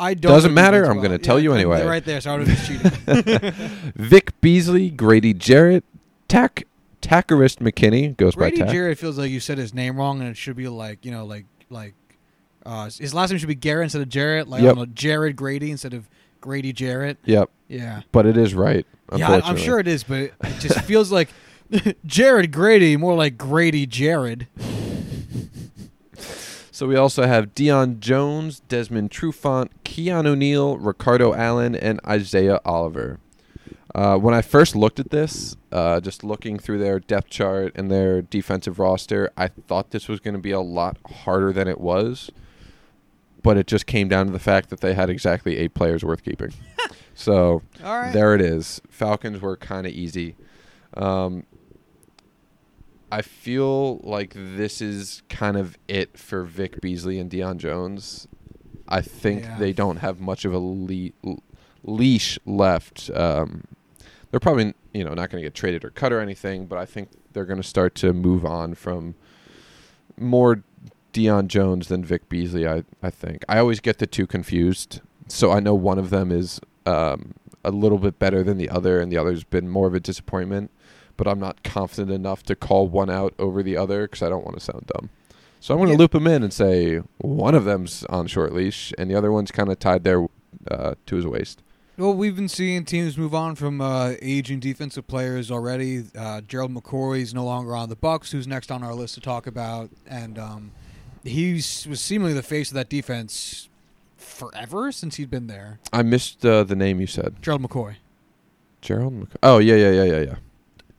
I 0.00 0.14
don't 0.14 0.30
Doesn't 0.32 0.54
matter, 0.54 0.84
I'm 0.86 0.96
well. 0.96 1.02
gonna 1.02 1.18
tell 1.18 1.40
you 1.40 1.50
they're 1.50 1.58
anyway. 1.58 1.84
Right 1.84 2.04
there, 2.04 2.20
so 2.20 2.34
I 2.34 2.38
have 2.44 2.66
cheated. 2.66 3.54
Vic 3.96 4.40
Beasley, 4.40 4.90
Grady 4.90 5.34
Jarrett, 5.34 5.84
Tack 6.28 6.64
Tackerist 7.02 7.58
McKinney 7.58 8.16
goes 8.16 8.34
Brady 8.34 8.56
by 8.56 8.58
Tack. 8.58 8.66
Grady 8.68 8.78
Jarrett 8.78 8.98
feels 8.98 9.18
like 9.18 9.30
you 9.30 9.40
said 9.40 9.58
his 9.58 9.74
name 9.74 9.96
wrong, 9.96 10.20
and 10.20 10.28
it 10.28 10.36
should 10.36 10.56
be 10.56 10.68
like 10.68 11.04
you 11.04 11.10
know, 11.10 11.24
like 11.24 11.46
like 11.70 11.94
uh, 12.66 12.84
his 12.84 13.12
last 13.14 13.30
name 13.30 13.38
should 13.38 13.48
be 13.48 13.54
Garrett 13.54 13.84
instead 13.84 14.02
of 14.02 14.08
Jarrett. 14.08 14.48
Like 14.48 14.60
I 14.60 14.64
Yep. 14.66 14.74
don't 14.76 14.88
know, 14.88 14.92
Jared 14.94 15.36
Grady 15.36 15.70
instead 15.70 15.94
of 15.94 16.08
Grady 16.40 16.72
Jarrett. 16.72 17.18
Yep, 17.24 17.50
Yeah, 17.68 18.02
but 18.12 18.26
it 18.26 18.36
is 18.36 18.54
right. 18.54 18.86
yeah, 19.16 19.40
I'm 19.44 19.56
sure 19.56 19.78
it 19.80 19.88
is, 19.88 20.04
but 20.04 20.18
it 20.20 20.34
just 20.60 20.80
feels 20.82 21.10
like 21.10 21.28
Jared 22.06 22.52
Grady 22.52 22.96
more 22.96 23.14
like 23.14 23.36
Grady 23.38 23.86
Jared. 23.86 24.46
So 26.78 26.86
we 26.86 26.94
also 26.94 27.26
have 27.26 27.56
Deion 27.56 27.98
Jones, 27.98 28.60
Desmond 28.60 29.10
Trufant, 29.10 29.70
Keanu 29.84 30.38
Neal, 30.38 30.78
Ricardo 30.78 31.34
Allen, 31.34 31.74
and 31.74 31.98
Isaiah 32.06 32.60
Oliver. 32.64 33.18
Uh, 33.96 34.16
when 34.16 34.32
I 34.32 34.42
first 34.42 34.76
looked 34.76 35.00
at 35.00 35.10
this, 35.10 35.56
uh, 35.72 35.98
just 35.98 36.22
looking 36.22 36.56
through 36.56 36.78
their 36.78 37.00
depth 37.00 37.30
chart 37.30 37.72
and 37.74 37.90
their 37.90 38.22
defensive 38.22 38.78
roster, 38.78 39.28
I 39.36 39.48
thought 39.48 39.90
this 39.90 40.06
was 40.06 40.20
going 40.20 40.34
to 40.34 40.40
be 40.40 40.52
a 40.52 40.60
lot 40.60 40.98
harder 41.24 41.52
than 41.52 41.66
it 41.66 41.80
was. 41.80 42.30
But 43.42 43.56
it 43.56 43.66
just 43.66 43.86
came 43.86 44.06
down 44.06 44.26
to 44.26 44.32
the 44.32 44.38
fact 44.38 44.70
that 44.70 44.80
they 44.80 44.94
had 44.94 45.10
exactly 45.10 45.56
eight 45.56 45.74
players 45.74 46.04
worth 46.04 46.22
keeping. 46.22 46.52
so 47.16 47.62
right. 47.82 48.12
there 48.12 48.36
it 48.36 48.40
is. 48.40 48.80
Falcons 48.88 49.40
were 49.40 49.56
kind 49.56 49.84
of 49.84 49.92
easy. 49.92 50.36
Um, 50.96 51.44
I 53.10 53.22
feel 53.22 53.98
like 53.98 54.32
this 54.34 54.80
is 54.80 55.22
kind 55.28 55.56
of 55.56 55.78
it 55.88 56.18
for 56.18 56.44
Vic 56.44 56.80
Beasley 56.80 57.18
and 57.18 57.30
Deion 57.30 57.56
Jones. 57.56 58.28
I 58.86 59.00
think 59.00 59.42
Yeah. 59.42 59.58
they 59.58 59.72
don't 59.72 59.96
have 59.98 60.20
much 60.20 60.44
of 60.44 60.52
a 60.52 60.58
le- 60.58 61.10
leash 61.84 62.38
left. 62.46 63.10
Um, 63.14 63.64
they're 64.30 64.40
probably 64.40 64.74
you 64.92 65.04
know 65.04 65.14
not 65.14 65.30
going 65.30 65.42
to 65.42 65.46
get 65.46 65.54
traded 65.54 65.84
or 65.84 65.90
cut 65.90 66.12
or 66.12 66.20
anything, 66.20 66.66
but 66.66 66.78
I 66.78 66.84
think 66.86 67.10
they're 67.32 67.44
going 67.46 67.60
to 67.62 67.66
start 67.68 67.94
to 67.96 68.12
move 68.12 68.44
on 68.44 68.74
from 68.74 69.14
more 70.18 70.62
Deion 71.12 71.46
Jones 71.48 71.88
than 71.88 72.04
Vic 72.04 72.28
Beasley. 72.28 72.66
I 72.66 72.84
I 73.02 73.10
think 73.10 73.44
I 73.48 73.58
always 73.58 73.80
get 73.80 73.98
the 73.98 74.06
two 74.06 74.26
confused. 74.26 75.00
So 75.28 75.50
I 75.50 75.60
know 75.60 75.74
one 75.74 75.98
of 75.98 76.10
them 76.10 76.30
is 76.32 76.60
um, 76.86 77.34
a 77.64 77.70
little 77.70 77.98
bit 77.98 78.18
better 78.18 78.42
than 78.42 78.56
the 78.56 78.70
other, 78.70 79.00
and 79.00 79.12
the 79.12 79.18
other's 79.18 79.44
been 79.44 79.68
more 79.68 79.86
of 79.86 79.94
a 79.94 80.00
disappointment. 80.00 80.70
But 81.18 81.28
I'm 81.28 81.38
not 81.40 81.62
confident 81.62 82.10
enough 82.10 82.42
to 82.44 82.54
call 82.56 82.88
one 82.88 83.10
out 83.10 83.34
over 83.38 83.62
the 83.62 83.76
other 83.76 84.06
because 84.06 84.22
I 84.22 84.30
don't 84.30 84.44
want 84.44 84.56
to 84.58 84.64
sound 84.64 84.86
dumb. 84.86 85.10
So 85.60 85.74
I'm 85.74 85.78
going 85.80 85.88
to 85.88 85.92
Yeah. 85.94 85.98
loop 85.98 86.12
them 86.12 86.26
in 86.26 86.42
and 86.44 86.52
say 86.52 86.98
one 87.18 87.54
of 87.54 87.64
them's 87.64 88.04
on 88.04 88.26
short 88.28 88.54
leash, 88.54 88.94
and 88.96 89.10
the 89.10 89.14
other 89.16 89.30
one's 89.32 89.50
kind 89.50 89.68
of 89.70 89.78
tied 89.78 90.04
there 90.04 90.26
uh, 90.70 90.94
to 91.06 91.16
his 91.16 91.26
waist. 91.26 91.62
Well, 91.96 92.14
we've 92.14 92.36
been 92.36 92.48
seeing 92.48 92.84
teams 92.84 93.18
move 93.18 93.34
on 93.34 93.56
from 93.56 93.80
uh, 93.80 94.12
aging 94.22 94.60
defensive 94.60 95.08
players 95.08 95.50
already. 95.50 96.04
Uh, 96.16 96.40
Gerald 96.42 96.72
McCoy 96.72 97.20
is 97.22 97.34
no 97.34 97.44
longer 97.44 97.74
on 97.74 97.88
the 97.88 97.96
Bucks, 97.96 98.30
who's 98.30 98.46
next 98.46 98.70
on 98.70 98.84
our 98.84 98.94
list 98.94 99.14
to 99.14 99.20
talk 99.20 99.48
about, 99.48 99.90
and 100.06 100.38
um, 100.38 100.70
he 101.24 101.54
was 101.54 101.66
seemingly 102.00 102.32
the 102.34 102.42
face 102.44 102.70
of 102.70 102.74
that 102.74 102.88
defense 102.88 103.68
forever 104.16 104.92
since 104.92 105.16
he'd 105.16 105.28
been 105.30 105.48
there. 105.48 105.80
I 105.92 106.02
missed 106.02 106.46
uh, 106.46 106.62
the 106.62 106.76
name 106.76 107.00
you 107.00 107.08
said, 107.08 107.34
Gerald 107.42 107.62
McCoy. 107.68 107.96
Gerald. 108.80 109.14
Mc- 109.14 109.28
oh 109.42 109.58
yeah, 109.58 109.74
yeah, 109.74 109.90
yeah, 109.90 110.04
yeah, 110.04 110.20
yeah. 110.20 110.34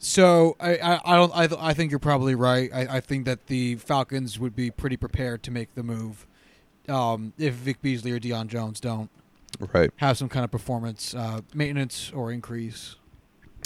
So 0.01 0.55
I, 0.61 0.77
I, 0.77 1.01
I 1.05 1.15
don't 1.17 1.31
I, 1.35 1.47
th- 1.47 1.59
I 1.61 1.73
think 1.73 1.91
you're 1.91 1.99
probably 1.99 2.33
right. 2.35 2.69
I, 2.73 2.97
I 2.97 2.99
think 3.01 3.25
that 3.25 3.47
the 3.47 3.75
Falcons 3.75 4.39
would 4.39 4.55
be 4.55 4.71
pretty 4.71 4.95
prepared 4.97 5.43
to 5.43 5.51
make 5.51 5.75
the 5.75 5.83
move 5.83 6.25
um, 6.87 7.33
if 7.37 7.53
Vic 7.55 7.81
Beasley 7.81 8.11
or 8.11 8.19
Deion 8.19 8.47
Jones 8.47 8.79
don't 8.79 9.09
Right. 9.73 9.91
have 9.97 10.17
some 10.17 10.29
kind 10.29 10.45
of 10.45 10.51
performance 10.51 11.13
uh, 11.13 11.41
maintenance 11.53 12.11
or 12.13 12.31
increase. 12.31 12.95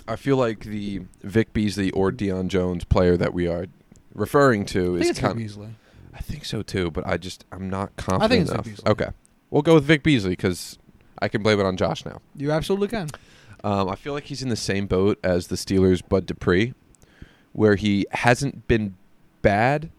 I 0.07 0.15
feel 0.15 0.37
like 0.37 0.61
the 0.61 1.01
Vic 1.21 1.53
Beasley 1.53 1.91
or 1.91 2.11
Deion 2.11 2.47
Jones 2.47 2.83
player 2.83 3.15
that 3.17 3.33
we 3.33 3.47
are 3.47 3.67
referring 4.15 4.65
to 4.67 4.95
I 4.95 4.99
think 4.99 5.01
is 5.01 5.09
it's 5.11 5.19
Vic 5.19 5.25
kind. 5.27 5.37
Beasley. 5.37 5.69
I 6.15 6.19
think 6.19 6.45
so 6.45 6.61
too, 6.63 6.89
but 6.89 7.05
I 7.05 7.17
just 7.17 7.45
I'm 7.51 7.69
not 7.69 7.95
confident 7.95 8.29
think 8.31 8.41
it's 8.41 8.49
Vic 8.49 8.55
enough. 8.55 8.65
Beasley. 8.65 8.91
Okay, 8.91 9.07
we'll 9.51 9.61
go 9.61 9.75
with 9.75 9.83
Vic 9.83 10.01
Beasley 10.01 10.31
because 10.31 10.79
I 11.21 11.27
can 11.27 11.43
blame 11.43 11.59
it 11.59 11.65
on 11.65 11.77
Josh 11.77 12.05
now. 12.05 12.21
You 12.35 12.51
absolutely 12.51 12.87
can. 12.87 13.09
Um, 13.63 13.89
I 13.89 13.95
feel 13.95 14.13
like 14.13 14.25
he's 14.25 14.41
in 14.41 14.49
the 14.49 14.55
same 14.55 14.87
boat 14.87 15.19
as 15.23 15.47
the 15.47 15.55
Steelers' 15.55 16.07
Bud 16.07 16.25
Dupree, 16.25 16.73
where 17.53 17.75
he 17.75 18.05
hasn't 18.11 18.67
been 18.67 18.95
bad, 19.41 19.89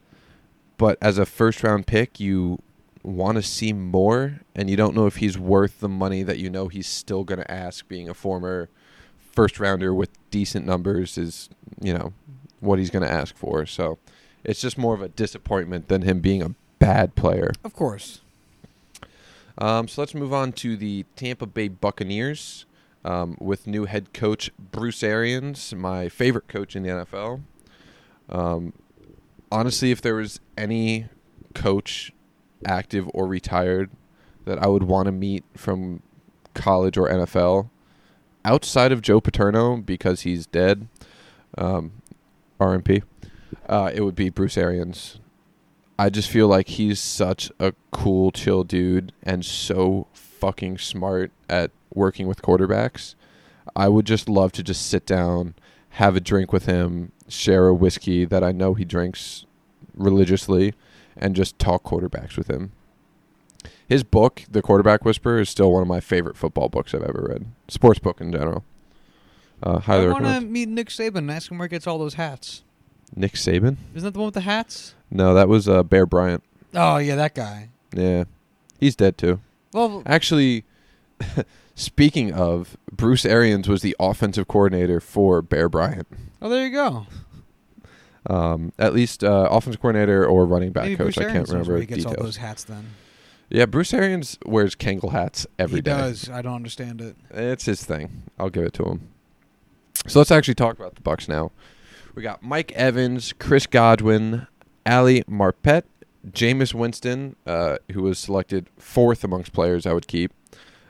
but 0.77 0.99
as 1.01 1.17
a 1.19 1.25
first 1.25 1.63
round 1.63 1.87
pick, 1.87 2.21
you 2.21 2.61
want 3.03 3.37
to 3.37 3.43
see 3.43 3.73
more, 3.73 4.41
and 4.55 4.69
you 4.69 4.77
don't 4.77 4.95
know 4.95 5.07
if 5.07 5.17
he's 5.17 5.39
worth 5.39 5.81
the 5.81 5.89
money 5.89 6.23
that 6.23 6.39
you 6.39 6.51
know 6.51 6.69
he's 6.69 6.87
still 6.87 7.25
going 7.25 7.39
to 7.39 7.51
ask. 7.51 7.89
Being 7.89 8.09
a 8.09 8.15
former 8.15 8.69
first 9.33 9.59
rounder 9.59 9.95
with 9.95 10.11
decent 10.31 10.67
numbers 10.67 11.17
is, 11.17 11.49
you 11.81 11.95
know, 11.95 12.13
what 12.61 12.79
he's 12.79 12.91
going 12.91 13.05
to 13.05 13.11
ask 13.11 13.37
for. 13.37 13.67
So 13.67 13.99
it's 14.43 14.61
just 14.61 14.77
more 14.77 14.95
of 14.95 15.03
a 15.03 15.09
disappointment 15.09 15.89
than 15.89 16.03
him 16.03 16.21
being 16.21 16.43
a 16.43 16.55
bad 16.79 17.15
player. 17.15 17.53
Of 17.63 17.75
course. 17.75 18.21
Um, 19.57 19.87
so 19.87 20.03
let's 20.03 20.15
move 20.15 20.33
on 20.33 20.53
to 20.53 20.77
the 20.77 21.05
Tampa 21.17 21.47
Bay 21.47 21.69
Buccaneers 21.69 22.67
um, 23.05 23.37
with 23.41 23.67
new 23.67 23.85
head 23.85 24.13
coach 24.13 24.51
Bruce 24.59 25.03
Arians, 25.03 25.75
my 25.75 26.09
favorite 26.09 26.49
coach 26.49 26.75
in 26.75 26.83
the 26.83 26.89
NFL. 26.89 27.43
Um, 28.29 28.73
honestly, 29.53 29.91
if 29.91 30.01
there 30.01 30.15
was 30.15 30.41
any 30.57 31.07
coach, 31.55 32.13
active 32.65 33.09
or 33.13 33.27
retired, 33.27 33.91
that 34.45 34.59
I 34.63 34.67
would 34.67 34.85
want 34.85 35.07
to 35.07 35.13
meet 35.13 35.45
from 35.57 36.03
college 36.55 36.97
or 36.97 37.09
NFL, 37.09 37.69
outside 38.45 38.93
of 38.93 39.03
Joe 39.03 39.21
Paterno 39.21 39.79
because 39.79 40.23
he's 40.23 40.47
dead, 40.47 40.89
um, 41.57 41.93
RMP, 42.61 43.03
uh, 43.69 43.91
it 43.95 44.03
would 44.03 44.15
be 44.15 44.31
Bruce 44.31 44.57
Arians. 44.57 45.19
I 45.99 46.11
just 46.11 46.29
feel 46.29 46.49
like 46.49 46.69
he's 46.69 47.01
such 47.01 47.53
a 47.61 47.73
cool, 47.93 48.33
chill 48.33 48.65
dude 48.65 49.13
and 49.23 49.45
so 49.45 50.09
fucking 50.13 50.79
smart 50.79 51.31
at 51.49 51.71
working 51.95 52.27
with 52.27 52.43
quarterbacks. 52.43 53.15
I 53.75 53.89
would 53.89 54.07
just 54.07 54.29
love 54.29 54.53
to 54.53 54.63
just 54.63 54.87
sit 54.87 55.07
down, 55.07 55.55
have 55.91 56.17
a 56.17 56.21
drink 56.21 56.53
with 56.53 56.67
him, 56.67 57.13
share 57.29 57.69
a 57.69 57.75
whiskey 57.75 58.25
that 58.25 58.45
I 58.45 58.53
know 58.53 58.75
he 58.75 58.85
drinks 58.85 59.47
religiously, 59.97 60.75
and 61.17 61.35
just 61.35 61.59
talk 61.59 61.83
quarterbacks 61.85 62.37
with 62.37 62.49
him. 62.49 62.73
His 63.89 64.03
book, 64.03 64.43
The 64.51 64.63
Quarterback 64.63 65.05
Whisperer, 65.05 65.41
is 65.41 65.51
still 65.51 65.73
one 65.73 65.83
of 65.83 65.89
my 65.89 66.01
favorite 66.01 66.37
football 66.37 66.69
books 66.69 66.95
I've 66.95 67.03
ever 67.03 67.27
read. 67.29 67.47
Sports 67.69 67.99
book 67.99 68.21
in 68.21 68.33
general. 68.33 68.65
Uh, 69.63 69.79
highly 69.79 70.07
I 70.07 70.13
want 70.13 70.25
to 70.25 70.41
meet 70.41 70.69
Nick 70.69 70.89
Saban 70.89 71.19
and 71.19 71.31
ask 71.31 71.51
him 71.51 71.59
where 71.59 71.69
he 71.69 71.71
gets 71.71 71.87
all 71.87 71.99
those 71.99 72.15
hats. 72.15 72.63
Nick 73.15 73.33
Saban? 73.35 73.77
Isn't 73.95 74.05
that 74.05 74.11
the 74.13 74.19
one 74.19 74.27
with 74.27 74.35
the 74.35 74.41
hats? 74.41 74.95
No, 75.11 75.35
that 75.35 75.49
was 75.49 75.69
uh, 75.69 75.83
Bear 75.83 76.07
Bryant. 76.07 76.43
Oh 76.75 76.97
yeah, 76.97 77.15
that 77.17 77.35
guy. 77.35 77.69
Yeah. 77.95 78.25
He's 78.81 78.97
dead 78.97 79.17
too. 79.17 79.41
Well, 79.73 80.03
Actually, 80.07 80.65
speaking 81.75 82.33
of, 82.33 82.77
Bruce 82.91 83.25
Arians 83.25 83.69
was 83.69 83.83
the 83.83 83.97
offensive 83.99 84.49
coordinator 84.49 85.01
for 85.01 85.43
Bear 85.43 85.69
Bryant. 85.69 86.07
oh, 86.43 86.49
there 86.49 86.65
you 86.67 86.73
go. 86.73 87.07
Um, 88.27 88.73
at 88.79 88.95
least 88.95 89.23
uh, 89.23 89.49
offensive 89.51 89.81
coordinator 89.83 90.25
or 90.27 90.47
running 90.47 90.73
back 90.73 90.85
Maybe 90.85 90.97
coach. 90.97 91.17
Bruce 91.17 91.19
I 91.19 91.23
can't 91.25 91.35
Arians 91.35 91.51
remember 91.51 91.79
he 91.81 91.87
gets 91.87 92.07
all 92.07 92.15
those 92.15 92.39
hats. 92.39 92.65
Then 92.65 92.87
Yeah, 93.51 93.67
Bruce 93.67 93.93
Arians 93.93 94.39
wears 94.47 94.75
Kangol 94.75 95.13
hats 95.13 95.47
every 95.59 95.79
he 95.79 95.83
day. 95.83 95.91
does. 95.91 96.31
I 96.31 96.41
don't 96.41 96.55
understand 96.55 97.03
it. 97.03 97.17
It's 97.31 97.67
his 97.67 97.85
thing. 97.85 98.23
I'll 98.39 98.49
give 98.51 98.65
it 98.65 98.73
to 98.75 98.85
him. 98.85 99.09
So 100.07 100.21
let's 100.21 100.31
actually 100.31 100.55
talk 100.55 100.79
about 100.79 100.95
the 100.95 101.03
Bucks 101.03 101.29
now. 101.29 101.51
We 102.15 102.23
got 102.23 102.43
Mike 102.43 102.73
Evans, 102.73 103.35
Chris 103.39 103.67
Godwin, 103.67 104.47
Ali 104.87 105.23
Marpet, 105.25 105.83
Jameis 106.31 106.73
Winston, 106.73 107.37
uh, 107.47 107.77
who 107.93 108.03
was 108.03 108.19
selected 108.19 108.69
fourth 108.79 109.23
amongst 109.25 109.53
players 109.53 109.85
I 109.85 109.93
would 109.93 110.07
keep, 110.07 110.33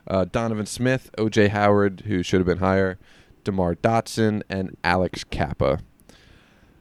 uh, 0.06 0.24
Donovan 0.24 0.66
Smith, 0.66 1.10
O.J. 1.18 1.48
Howard, 1.48 2.02
who 2.06 2.22
should 2.22 2.40
have 2.40 2.46
been 2.46 2.58
higher, 2.58 2.98
DeMar 3.44 3.76
Dotson, 3.76 4.42
and 4.48 4.76
Alex 4.84 5.24
Cappa. 5.24 5.80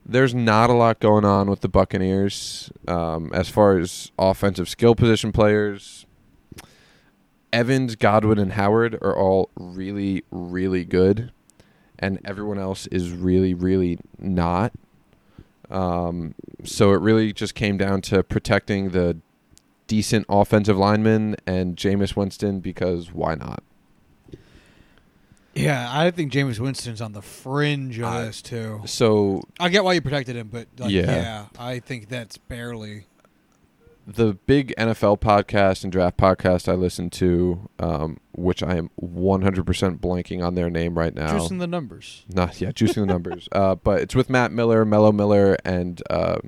There's 0.05 0.36
not 0.36 0.69
a 0.69 0.74
lot 0.74 0.99
going 0.99 1.24
on 1.24 1.49
with 1.49 1.61
the 1.61 1.69
Buccaneers 1.69 2.71
um, 2.88 3.32
as 3.34 3.47
far 3.47 3.78
as 3.78 4.11
offensive 4.19 4.67
skill 4.67 4.95
position 4.95 5.32
players. 5.32 6.05
Evans, 7.53 7.95
Godwin, 7.95 8.39
and 8.39 8.53
Howard 8.53 8.95
are 9.01 9.15
all 9.15 9.49
really, 9.55 10.24
really 10.32 10.84
good, 10.84 11.32
and 11.99 12.19
everyone 12.26 12.57
else 12.57 12.88
is 12.88 13.11
really, 13.11 13.53
really 13.53 13.99
not. 14.17 14.74
Um, 15.69 16.36
so 16.63 16.91
it 16.93 17.01
really 17.01 17.32
just 17.32 17.55
came 17.55 17.78
down 17.78 18.01
to 18.01 18.24
protecting 18.24 18.89
the 18.89 19.17
decent 19.88 20.25
offensive 20.29 20.77
linemen 20.77 21.36
and 21.45 21.75
Jameis 21.75 22.15
Winston 22.15 22.59
because 22.59 23.11
why 23.13 23.36
not? 23.36 23.63
Yeah, 25.55 25.88
I 25.91 26.09
think 26.09 26.31
Jameis 26.31 26.59
Winston's 26.59 26.99
on 26.99 27.13
the 27.13 27.21
fringe 27.21 27.99
of 27.99 28.05
I- 28.05 28.23
this 28.25 28.41
too. 28.41 28.81
So 28.86 29.43
I 29.59 29.69
get 29.69 29.84
why 29.84 29.93
you 29.93 30.01
protected 30.01 30.36
him, 30.36 30.49
but 30.51 30.67
like, 30.79 30.91
Yeah. 30.91 31.01
yeah. 31.05 31.45
I 31.59 31.79
think 31.79 32.09
that's 32.09 32.38
barely. 32.38 33.05
the 34.05 34.34
big 34.34 34.73
NFL 34.77 35.17
podcast 35.21 35.84
and 35.84 35.91
draft 35.93 36.17
podcast 36.17 36.67
I 36.67 36.73
listen 36.75 37.09
to, 37.11 37.69
um, 37.79 38.17
which 38.34 38.61
I 38.61 38.75
am 38.75 38.89
100% 39.01 39.99
blanking 40.01 40.43
on 40.45 40.55
their 40.55 40.69
name 40.69 40.97
right 40.97 41.13
now. 41.15 41.38
Juicing 41.38 41.59
the 41.59 41.67
numbers. 41.67 42.25
Not 42.27 42.59
yeah, 42.59 42.71
juicing 42.71 42.95
the 42.95 43.05
numbers. 43.05 43.47
Uh, 43.53 43.75
but 43.75 44.01
it's 44.01 44.13
with 44.13 44.29
Matt 44.29 44.51
Miller, 44.51 44.84
Mello 44.84 45.13
Miller, 45.13 45.55
and 45.63 46.01
uh, 46.09 46.39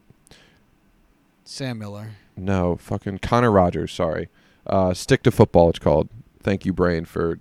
Sam 1.46 1.78
Miller. 1.80 2.10
No 2.36 2.76
fucking 2.78 3.20
Connor 3.20 3.52
Rogers. 3.52 3.92
Sorry, 3.92 4.30
uh, 4.68 4.94
stick 4.94 5.24
to 5.24 5.32
football. 5.32 5.70
It's 5.70 5.80
called. 5.80 6.10
Thank 6.42 6.66
you, 6.66 6.74
Brain, 6.74 7.06
for 7.06 7.40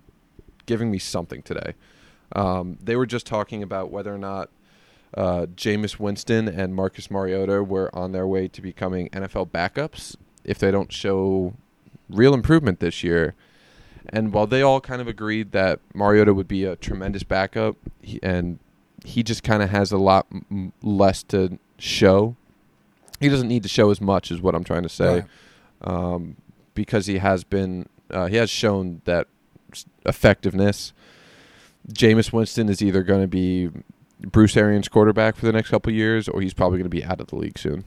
giving 0.66 0.90
me 0.90 0.98
something 0.98 1.42
today. 1.42 1.74
Um, 2.32 2.78
they 2.82 2.96
were 2.96 3.06
just 3.06 3.26
talking 3.26 3.62
about 3.62 3.90
whether 3.90 4.14
or 4.14 4.18
not 4.18 4.50
uh, 5.16 5.46
Jameis 5.54 5.98
Winston 5.98 6.48
and 6.48 6.74
Marcus 6.74 7.10
Mariota 7.10 7.62
were 7.62 7.94
on 7.94 8.12
their 8.12 8.26
way 8.26 8.48
to 8.48 8.60
becoming 8.62 9.08
NFL 9.10 9.50
backups 9.50 10.16
if 10.44 10.58
they 10.58 10.70
don't 10.70 10.92
show 10.92 11.54
real 12.08 12.34
improvement 12.34 12.80
this 12.80 13.02
year. 13.02 13.34
And 14.08 14.32
while 14.32 14.46
they 14.46 14.62
all 14.62 14.80
kind 14.80 15.00
of 15.00 15.08
agreed 15.08 15.52
that 15.52 15.80
Mariota 15.94 16.34
would 16.34 16.48
be 16.48 16.64
a 16.64 16.76
tremendous 16.76 17.22
backup, 17.22 17.76
he, 18.02 18.18
and 18.22 18.58
he 19.04 19.22
just 19.22 19.42
kind 19.42 19.62
of 19.62 19.70
has 19.70 19.92
a 19.92 19.98
lot 19.98 20.26
m- 20.50 20.72
less 20.82 21.22
to 21.24 21.58
show. 21.78 22.36
He 23.20 23.28
doesn't 23.28 23.48
need 23.48 23.62
to 23.62 23.68
show 23.68 23.90
as 23.90 24.00
much, 24.00 24.30
is 24.30 24.40
what 24.40 24.54
I'm 24.54 24.64
trying 24.64 24.82
to 24.82 24.88
say, 24.88 25.20
Right. 25.20 25.24
um, 25.82 26.36
because 26.74 27.06
he 27.06 27.18
has 27.18 27.44
been 27.44 27.88
uh, 28.10 28.26
he 28.26 28.36
has 28.36 28.50
shown 28.50 29.00
that 29.04 29.28
effectiveness. 30.06 30.92
Jameis 31.92 32.32
Winston 32.32 32.68
is 32.68 32.80
either 32.82 33.02
going 33.02 33.20
to 33.20 33.26
be 33.28 33.70
Bruce 34.20 34.56
Arians' 34.56 34.88
quarterback 34.88 35.36
for 35.36 35.46
the 35.46 35.52
next 35.52 35.70
couple 35.70 35.90
of 35.90 35.96
years, 35.96 36.28
or 36.28 36.40
he's 36.40 36.54
probably 36.54 36.78
going 36.78 36.90
to 36.90 36.96
be 36.96 37.04
out 37.04 37.20
of 37.20 37.26
the 37.28 37.36
league 37.36 37.58
soon. 37.58 37.84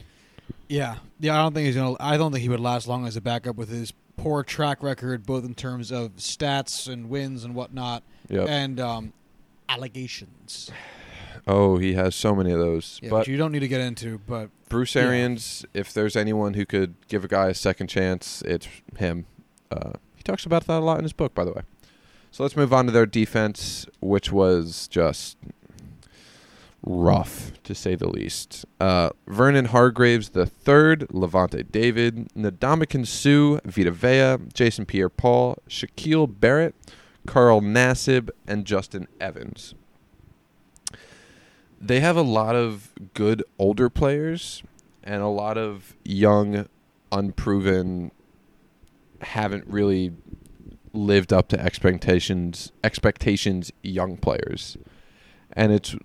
Yeah, 0.70 0.98
yeah. 1.20 1.38
I 1.40 1.44
don't 1.44 1.54
think 1.54 1.66
he's 1.66 1.76
gonna. 1.76 1.96
I 2.00 2.18
don't 2.18 2.32
think 2.32 2.42
he 2.42 2.50
would 2.50 2.60
last 2.60 2.88
long 2.88 3.06
as 3.08 3.16
a 3.16 3.22
backup 3.22 3.56
with 3.56 3.70
his 3.70 3.94
poor 4.18 4.44
track 4.44 4.82
record, 4.84 5.26
both 5.26 5.46
in 5.46 5.54
terms 5.56 5.92
of 5.92 6.16
stats 6.18 6.92
and 6.92 7.10
wins 7.10 7.44
and 7.44 7.54
whatnot, 7.56 8.04
Yep. 8.30 8.48
and 8.50 8.80
um, 8.80 9.14
allegations. 9.70 10.72
Oh, 11.46 11.78
he 11.78 11.94
has 11.94 12.16
so 12.16 12.34
many 12.36 12.52
of 12.52 12.60
those. 12.60 13.00
Yeah, 13.02 13.10
but 13.10 13.20
which 13.20 13.28
you 13.28 13.38
don't 13.38 13.52
need 13.52 13.60
to 13.60 13.68
get 13.68 13.82
into. 13.82 14.20
But 14.26 14.50
Bruce 14.70 14.96
Yeah. 14.96 15.04
Arians, 15.04 15.66
if 15.74 15.94
there's 15.94 16.16
anyone 16.16 16.54
who 16.54 16.66
could 16.66 16.96
give 17.08 17.24
a 17.24 17.28
guy 17.28 17.48
a 17.48 17.54
second 17.54 17.88
chance, 17.88 18.42
it's 18.44 18.68
him. 18.98 19.26
Uh, 19.72 19.94
he 20.16 20.24
talks 20.24 20.46
about 20.46 20.66
that 20.68 20.80
a 20.80 20.86
lot 20.86 20.98
in 20.98 21.04
his 21.04 21.14
book, 21.14 21.36
by 21.36 21.44
the 21.46 21.52
way. 21.52 21.62
So 22.32 22.44
let's 22.44 22.56
move 22.56 22.74
on 22.74 22.86
to 22.86 22.92
their 22.92 23.06
defense, 23.06 23.86
which 24.00 24.32
was 24.32 24.88
just 24.88 25.38
rough, 26.84 27.52
to 27.64 27.74
say 27.76 27.96
the 27.96 28.08
least. 28.08 28.66
Uh, 28.80 29.10
Vernon 29.28 29.66
Hargreaves 29.66 30.30
the 30.30 30.46
third, 30.46 31.08
Lavonte 31.10 31.70
David, 31.72 32.30
Ndamukong 32.36 33.08
Suh, 33.08 33.60
Vita 33.66 33.92
Vea, 33.92 34.38
Jason 34.54 34.86
Pierre-Paul, 34.86 35.58
Shaquil 35.70 36.40
Barrett, 36.40 36.76
Carl 37.26 37.62
Nassib, 37.62 38.30
and 38.48 38.66
Justin 38.66 39.08
Evans. 39.20 39.74
They 41.80 42.00
have 42.00 42.18
a 42.18 42.22
lot 42.22 42.56
of 42.56 42.92
good 43.14 43.44
older 43.60 43.90
players 43.90 44.64
and 45.04 45.22
a 45.22 45.28
lot 45.28 45.58
of 45.58 45.96
young, 46.04 46.68
unproven, 47.12 48.12
haven't 49.22 49.66
really 49.68 50.14
lived 50.94 51.32
up 51.32 51.48
to 51.50 51.60
expectations 51.60 52.72
expectations 52.84 53.72
young 53.84 54.18
players. 54.18 54.78
And 55.54 55.72
it's 55.72 55.96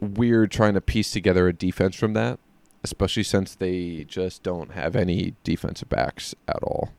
weird 0.00 0.50
trying 0.50 0.74
to 0.74 0.80
piece 0.80 1.10
together 1.10 1.48
a 1.48 1.52
defense 1.52 1.96
from 1.96 2.12
that, 2.14 2.38
especially 2.82 3.22
since 3.22 3.54
they 3.54 4.04
just 4.04 4.42
don't 4.42 4.72
have 4.72 4.96
any 4.96 5.34
defensive 5.44 5.88
backs 5.88 6.34
at 6.48 6.62
all. 6.62 6.92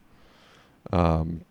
Um, 0.92 1.42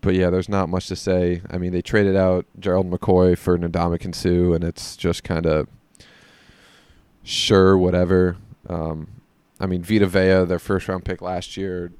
but 0.00 0.14
yeah, 0.14 0.30
there's 0.30 0.48
not 0.48 0.68
much 0.68 0.86
to 0.88 0.96
say. 0.96 1.42
I 1.50 1.58
mean, 1.58 1.72
they 1.72 1.82
traded 1.82 2.16
out 2.16 2.46
Gerald 2.58 2.90
McCoy 2.90 3.36
for 3.36 3.58
Ndamukong 3.58 4.14
Suh, 4.14 4.54
and 4.54 4.64
it's 4.64 4.96
just 4.96 5.24
kind 5.24 5.46
of 5.46 5.68
sure, 7.22 7.76
whatever. 7.76 8.36
Um, 8.68 9.08
I 9.58 9.66
mean, 9.66 9.82
Vita 9.82 10.06
Vea, 10.06 10.44
their 10.44 10.58
first 10.58 10.88
round 10.88 11.04
pick 11.04 11.20
last 11.20 11.56
year, 11.56 11.92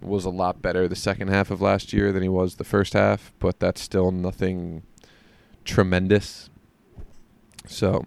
was 0.00 0.24
a 0.24 0.30
lot 0.30 0.62
better 0.62 0.86
the 0.86 0.96
second 0.96 1.28
half 1.28 1.50
of 1.50 1.60
last 1.60 1.92
year 1.92 2.12
than 2.12 2.22
he 2.22 2.28
was 2.28 2.56
the 2.56 2.64
first 2.64 2.92
half, 2.92 3.32
but 3.38 3.58
that's 3.58 3.80
still 3.80 4.12
nothing 4.12 4.82
tremendous. 5.64 6.50
So, 7.66 8.06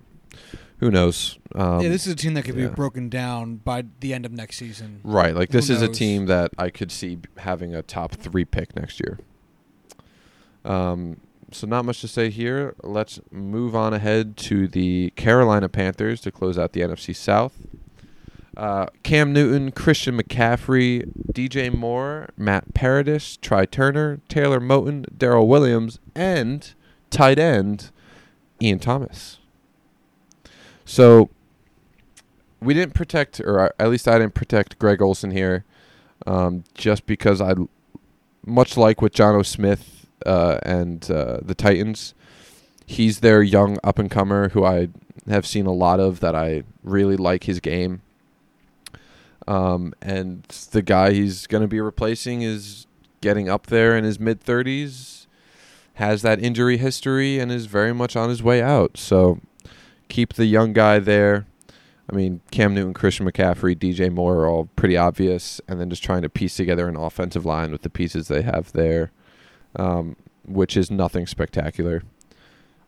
who 0.80 0.89
knows? 0.89 1.38
Um, 1.53 1.82
yeah, 1.82 1.89
this 1.89 2.07
is 2.07 2.13
a 2.13 2.15
team 2.15 2.34
that 2.36 2.43
could 2.43 2.55
yeah. 2.55 2.69
be 2.69 2.74
broken 2.74 3.09
down 3.09 3.57
by 3.57 3.84
the 3.99 4.13
end 4.13 4.26
of 4.26 4.32
next 4.32 4.57
season. 4.57 5.01
Right, 5.03 5.36
like 5.36 5.49
this 5.49 5.69
is 5.69 5.82
a 5.82 5.88
team 5.88 6.28
that 6.28 6.51
I 6.57 6.69
could 6.69 6.91
see 6.91 7.19
having 7.38 7.76
a 7.76 7.82
top 7.82 8.13
three 8.13 8.45
pick 8.45 8.76
next 8.76 8.99
year. 8.99 9.19
Um, 10.63 11.19
so 11.52 11.68
not 11.68 11.86
much 11.86 12.02
to 12.02 12.08
say 12.08 12.30
here. 12.30 12.76
Let's 12.84 13.20
move 13.32 13.76
on 13.76 13.93
ahead 13.93 14.38
to 14.38 14.68
the 14.68 15.12
Carolina 15.16 15.70
Panthers 15.70 16.22
to 16.22 16.32
close 16.32 16.58
out 16.58 16.74
the 16.74 16.82
NFC 16.82 17.16
South. 17.16 17.54
Uh, 18.56 18.88
Cam 19.04 19.32
Newton, 19.32 19.72
Christian 19.72 20.20
McCaffrey, 20.20 21.12
DJ 21.32 21.74
Moore, 21.74 22.30
Matt 22.38 22.74
Paradis, 22.74 23.38
Trai 23.38 23.70
Turner, 23.70 24.20
Taylor 24.28 24.60
Moton, 24.60 25.06
Daryl 25.18 25.47
Williams, 25.47 25.99
and 26.16 26.74
tight 27.10 27.39
end 27.39 27.91
Ian 28.62 28.80
Thomas. 28.80 29.39
So 30.86 31.30
we 32.62 32.74
didn't 32.74 32.93
protect, 32.93 33.39
or 33.39 33.74
at 33.80 33.89
least 33.89 34.08
I 34.08 34.20
didn't 34.20 34.34
protect 34.34 34.78
Greg 34.80 35.02
Olsen 35.02 35.32
here, 35.32 35.64
um, 36.28 36.64
just 36.74 37.06
because 37.06 37.39
I, 37.39 37.54
much 38.45 38.76
like 38.76 39.02
with 39.02 39.14
Jonnu 39.14 39.45
Smith 39.45 40.01
uh, 40.26 40.59
and 40.63 41.09
uh, 41.09 41.39
the 41.41 41.55
Titans, 41.55 42.13
he's 42.86 43.19
their 43.19 43.41
young 43.41 43.78
up 43.84 43.99
and 43.99 44.09
comer 44.09 44.49
who 44.49 44.63
I 44.63 44.89
have 45.30 45.45
seen 45.45 45.65
a 45.65 45.72
lot 45.72 45.99
of 45.99 46.19
that 46.19 46.36
I 46.36 46.63
really 46.84 47.17
like 47.17 47.43
his 47.45 47.59
game. 47.59 48.01
Um, 49.47 49.93
and 50.01 50.43
the 50.72 50.82
guy 50.82 51.13
he's 51.13 51.47
going 51.47 51.61
to 51.61 51.67
be 51.67 51.82
replacing 51.82 52.41
is 52.41 52.88
getting 53.22 53.49
up 53.49 53.67
there 53.67 53.97
in 53.97 54.03
his 54.03 54.19
mid 54.19 54.43
30s, 54.43 55.28
has 55.95 56.22
that 56.22 56.41
injury 56.41 56.78
history, 56.78 57.39
and 57.39 57.51
is 57.51 57.65
very 57.65 57.93
much 57.93 58.15
on 58.15 58.30
his 58.30 58.43
way 58.43 58.61
out. 58.61 58.97
So 58.97 59.39
keep 60.09 60.34
the 60.34 60.45
young 60.45 60.74
guy 60.74 60.99
there. 60.99 61.45
I 62.11 62.15
mean, 62.15 62.41
Cam 62.51 62.74
Newton, 62.74 62.93
Christian 62.93 63.26
McCaffrey, 63.26 63.76
DJ 63.76 64.11
Moore 64.11 64.39
are 64.39 64.47
all 64.47 64.65
pretty 64.76 64.97
obvious, 64.97 65.61
and 65.67 65.80
then 65.80 65.89
just 65.89 66.03
trying 66.03 66.24
to 66.24 66.30
piece 66.30 66.57
together 66.57 66.89
an 66.89 66.97
offensive 66.97 67.45
line 67.45 67.72
with 67.72 67.84
the 67.84 67.89
pieces 67.89 68.28
they 68.28 68.41
have 68.41 68.74
there, 68.74 69.11
um, 69.76 70.15
which 70.45 70.76
is 70.78 70.89
nothing 70.91 71.28
spectacular. 71.28 72.03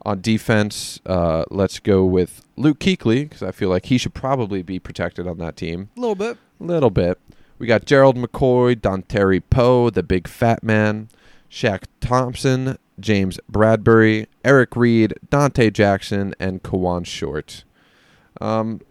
On 0.05 0.19
defense, 0.19 0.99
uh, 1.05 1.45
let's 1.49 1.79
go 1.79 2.03
with 2.03 2.45
Luke 2.57 2.79
Kuechly 2.79 3.23
because 3.29 3.41
I 3.41 3.51
feel 3.51 3.69
like 3.69 3.85
he 3.85 3.97
should 3.97 4.13
probably 4.13 4.61
be 4.61 4.77
protected 4.77 5.27
on 5.27 5.37
that 5.37 5.55
team 5.55 5.89
A 5.95 5.99
little 5.99 6.15
bit. 6.15 6.37
a 6.59 6.63
little 6.63 6.89
bit. 6.89 7.17
We 7.57 7.67
got 7.67 7.85
Gerald 7.85 8.17
McCoy, 8.17 8.75
Dontari 8.75 9.41
Poe, 9.49 9.89
the 9.89 10.03
big 10.03 10.27
fat 10.27 10.61
man, 10.63 11.07
Shaq 11.49 11.83
Thompson, 12.01 12.77
James 12.99 13.39
Bradberry, 13.49 14.25
Eric 14.43 14.75
Reid, 14.75 15.13
Donte 15.29 15.71
Jackson, 15.71 16.35
and 16.37 16.61
Kawann 16.63 17.05
Short. 17.05 17.63
Um, 18.41 18.81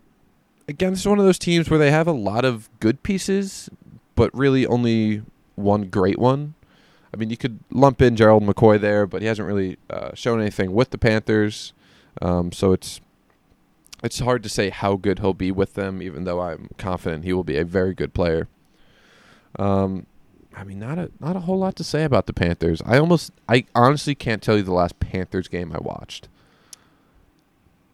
again, 0.67 0.93
this 0.93 1.01
is 1.01 1.07
one 1.09 1.19
of 1.19 1.27
those 1.27 1.39
teams 1.39 1.69
where 1.69 1.79
they 1.79 1.91
have 1.91 2.07
a 2.07 2.13
lot 2.13 2.47
of 2.47 2.71
good 2.81 3.03
pieces, 3.03 3.69
but 4.15 4.35
really 4.35 4.67
only 4.67 5.23
one 5.57 5.83
great 5.91 6.19
one. 6.19 6.55
I 7.13 7.17
mean, 7.19 7.29
you 7.31 7.37
could 7.37 7.59
lump 7.71 8.01
in 8.01 8.17
Gerald 8.17 8.43
McCoy 8.43 8.81
there, 8.81 9.07
but 9.07 9.21
he 9.23 9.29
hasn't 9.29 9.47
really 9.47 9.77
uh, 9.91 10.11
shown 10.15 10.41
anything 10.41 10.73
with 10.73 10.91
the 10.91 10.99
Panthers. 10.99 11.73
Um, 12.21 12.53
so 12.53 12.73
it's 12.73 13.01
it's 14.03 14.19
hard 14.21 14.43
to 14.43 14.49
say 14.49 14.71
how 14.71 14.97
good 14.97 15.19
he'll 15.21 15.35
be 15.35 15.51
with 15.53 15.75
them, 15.75 16.03
even 16.03 16.25
though 16.25 16.41
I'm 16.41 16.69
confident 16.79 17.25
he 17.25 17.33
will 17.33 17.45
be 17.45 17.57
a 17.59 17.65
very 17.65 17.95
good 17.95 18.13
player. 18.15 18.49
Um, 19.59 20.07
I 20.57 20.65
mean, 20.65 20.79
not 20.79 20.99
a 20.99 21.11
not 21.21 21.37
a 21.37 21.41
whole 21.41 21.59
lot 21.59 21.77
to 21.77 21.85
say 21.85 22.05
about 22.05 22.27
the 22.27 22.33
Panthers. 22.33 22.81
I 22.87 22.99
almost, 22.99 23.31
I 23.49 23.65
honestly 23.75 24.15
can't 24.15 24.43
tell 24.43 24.57
you 24.57 24.63
the 24.63 24.73
last 24.73 24.99
Panthers 24.99 25.49
game 25.49 25.73
I 25.73 25.79
watched. 25.79 26.29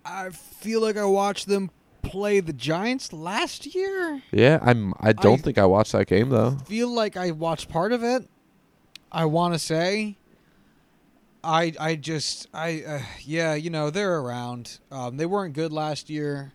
I 0.05 0.31
feel 0.31 0.81
like 0.81 0.97
I 0.97 1.05
watched 1.05 1.47
them 1.49 1.71
play 2.03 2.41
the 2.41 2.53
Giants 2.53 3.13
last 3.13 3.75
year. 3.75 4.23
Yeah, 4.33 4.59
I'm. 4.63 4.95
I 5.01 5.13
don't 5.13 5.41
I- 5.41 5.43
think 5.43 5.59
I 5.59 5.67
watched 5.67 5.93
that 5.93 6.07
game 6.07 6.31
though. 6.31 6.53
Feel 6.67 6.89
like 6.93 7.17
I 7.17 7.33
watched 7.33 7.69
part 7.69 7.93
of 7.93 8.03
it. 8.03 8.29
I 9.13 9.25
want 9.27 9.55
to 9.55 9.59
say. 9.59 10.17
I 11.45 11.73
I 11.79 11.95
just 11.95 12.49
I 12.53 12.83
uh, 12.87 13.01
yeah 13.23 13.55
you 13.55 13.71
know 13.71 13.91
they're 13.91 14.19
around. 14.19 14.81
Um, 14.91 15.17
they 15.17 15.27
weren't 15.27 15.55
good 15.55 15.73
last 15.73 16.11
year. 16.11 16.53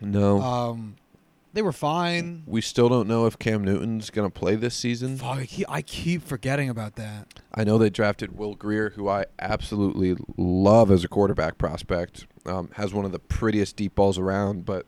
No, 0.00 0.40
Um, 0.40 0.96
they 1.52 1.62
were 1.62 1.72
fine. 1.72 2.42
we 2.46 2.60
still 2.60 2.88
don't 2.88 3.06
know 3.06 3.26
if 3.26 3.38
Cam 3.38 3.62
Newton's 3.62 4.10
gonna 4.10 4.30
play 4.30 4.54
this 4.56 4.74
season. 4.74 5.16
Fuck, 5.16 5.38
I 5.38 5.46
keep, 5.46 5.66
I 5.70 5.82
keep 5.82 6.22
forgetting 6.22 6.68
about 6.70 6.96
that. 6.96 7.40
I 7.54 7.64
know 7.64 7.78
they 7.78 7.90
drafted 7.90 8.36
Will 8.38 8.54
Grier, 8.54 8.90
who 8.90 9.08
I 9.08 9.26
absolutely 9.38 10.16
love 10.36 10.90
as 10.90 11.04
a 11.04 11.08
quarterback 11.08 11.58
prospect. 11.58 12.26
Um, 12.46 12.70
has 12.74 12.94
one 12.94 13.04
of 13.04 13.12
the 13.12 13.18
prettiest 13.20 13.76
deep 13.76 13.94
balls 13.94 14.18
around, 14.18 14.64
but 14.64 14.86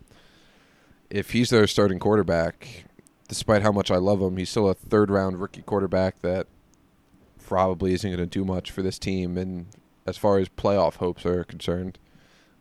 if 1.11 1.31
he's 1.31 1.51
their 1.51 1.67
starting 1.69 1.99
quarterback, 2.01 2.85
despite 3.29 3.63
how 3.63 3.71
much 3.73 3.91
I 3.91 3.97
love 3.97 4.21
him, 4.21 4.37
he's 4.37 4.51
still 4.51 4.69
a 4.69 4.75
third 4.75 5.11
round 5.11 5.41
rookie 5.41 5.63
quarterback 5.63 6.21
that 6.23 6.47
probably 7.47 7.93
isn't 7.95 8.09
going 8.11 8.19
to 8.19 8.27
do 8.27 8.45
much 8.45 8.71
for 8.71 8.83
this 8.83 8.99
team. 8.99 9.37
And 9.37 9.67
as 10.07 10.17
far 10.17 10.39
as 10.39 10.49
playoff 10.49 10.97
hopes 10.97 11.25
are 11.27 11.45
concerned, 11.45 11.99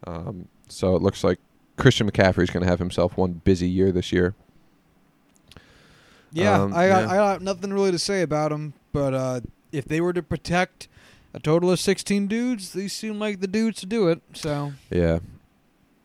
um, 0.06 0.48
so 0.68 0.96
it 0.96 1.02
looks 1.02 1.24
like 1.24 1.40
Christian 1.78 2.10
McCaffrey 2.10 2.44
is 2.44 2.50
going 2.50 2.64
to 2.64 2.70
have 2.70 2.80
himself 2.80 3.18
one 3.18 3.42
busy 3.44 3.70
year 3.70 3.92
this 3.92 4.12
year. 4.12 4.36
Yeah, 6.32 6.62
Um, 6.62 6.74
I 6.74 6.88
got 6.88 7.04
yeah. 7.04 7.12
I 7.12 7.16
got 7.16 7.42
nothing 7.42 7.72
really 7.74 7.92
to 7.92 8.00
say 8.00 8.22
about 8.22 8.52
him, 8.52 8.74
But 8.92 9.14
uh, 9.14 9.42
if 9.72 9.86
they 9.86 10.02
were 10.02 10.14
to 10.14 10.24
protect 10.24 10.88
a 11.34 11.40
total 11.40 11.72
of 11.72 11.80
sixteen 11.80 12.28
dudes, 12.28 12.74
these 12.74 12.94
seem 12.94 13.20
like 13.20 13.40
the 13.40 13.48
dudes 13.48 13.80
to 13.82 13.86
do 13.86 14.08
it. 14.08 14.22
So 14.34 14.74
Yeah. 14.90 15.20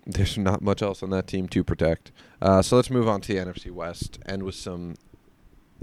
There's 0.06 0.38
not 0.38 0.62
much 0.62 0.80
else 0.80 1.02
on 1.02 1.10
that 1.10 1.26
team 1.26 1.48
to 1.48 1.62
protect. 1.62 2.12
Uh, 2.40 2.62
so 2.62 2.76
let's 2.76 2.88
move 2.88 3.06
on 3.06 3.20
to 3.20 3.28
the 3.34 3.38
NFC 3.38 3.70
West 3.70 4.18
and 4.24 4.42
with 4.42 4.54
some 4.54 4.94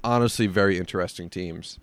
honestly 0.04 0.48
very 0.48 0.80
interesting 0.80 1.30
teams. 1.30 1.78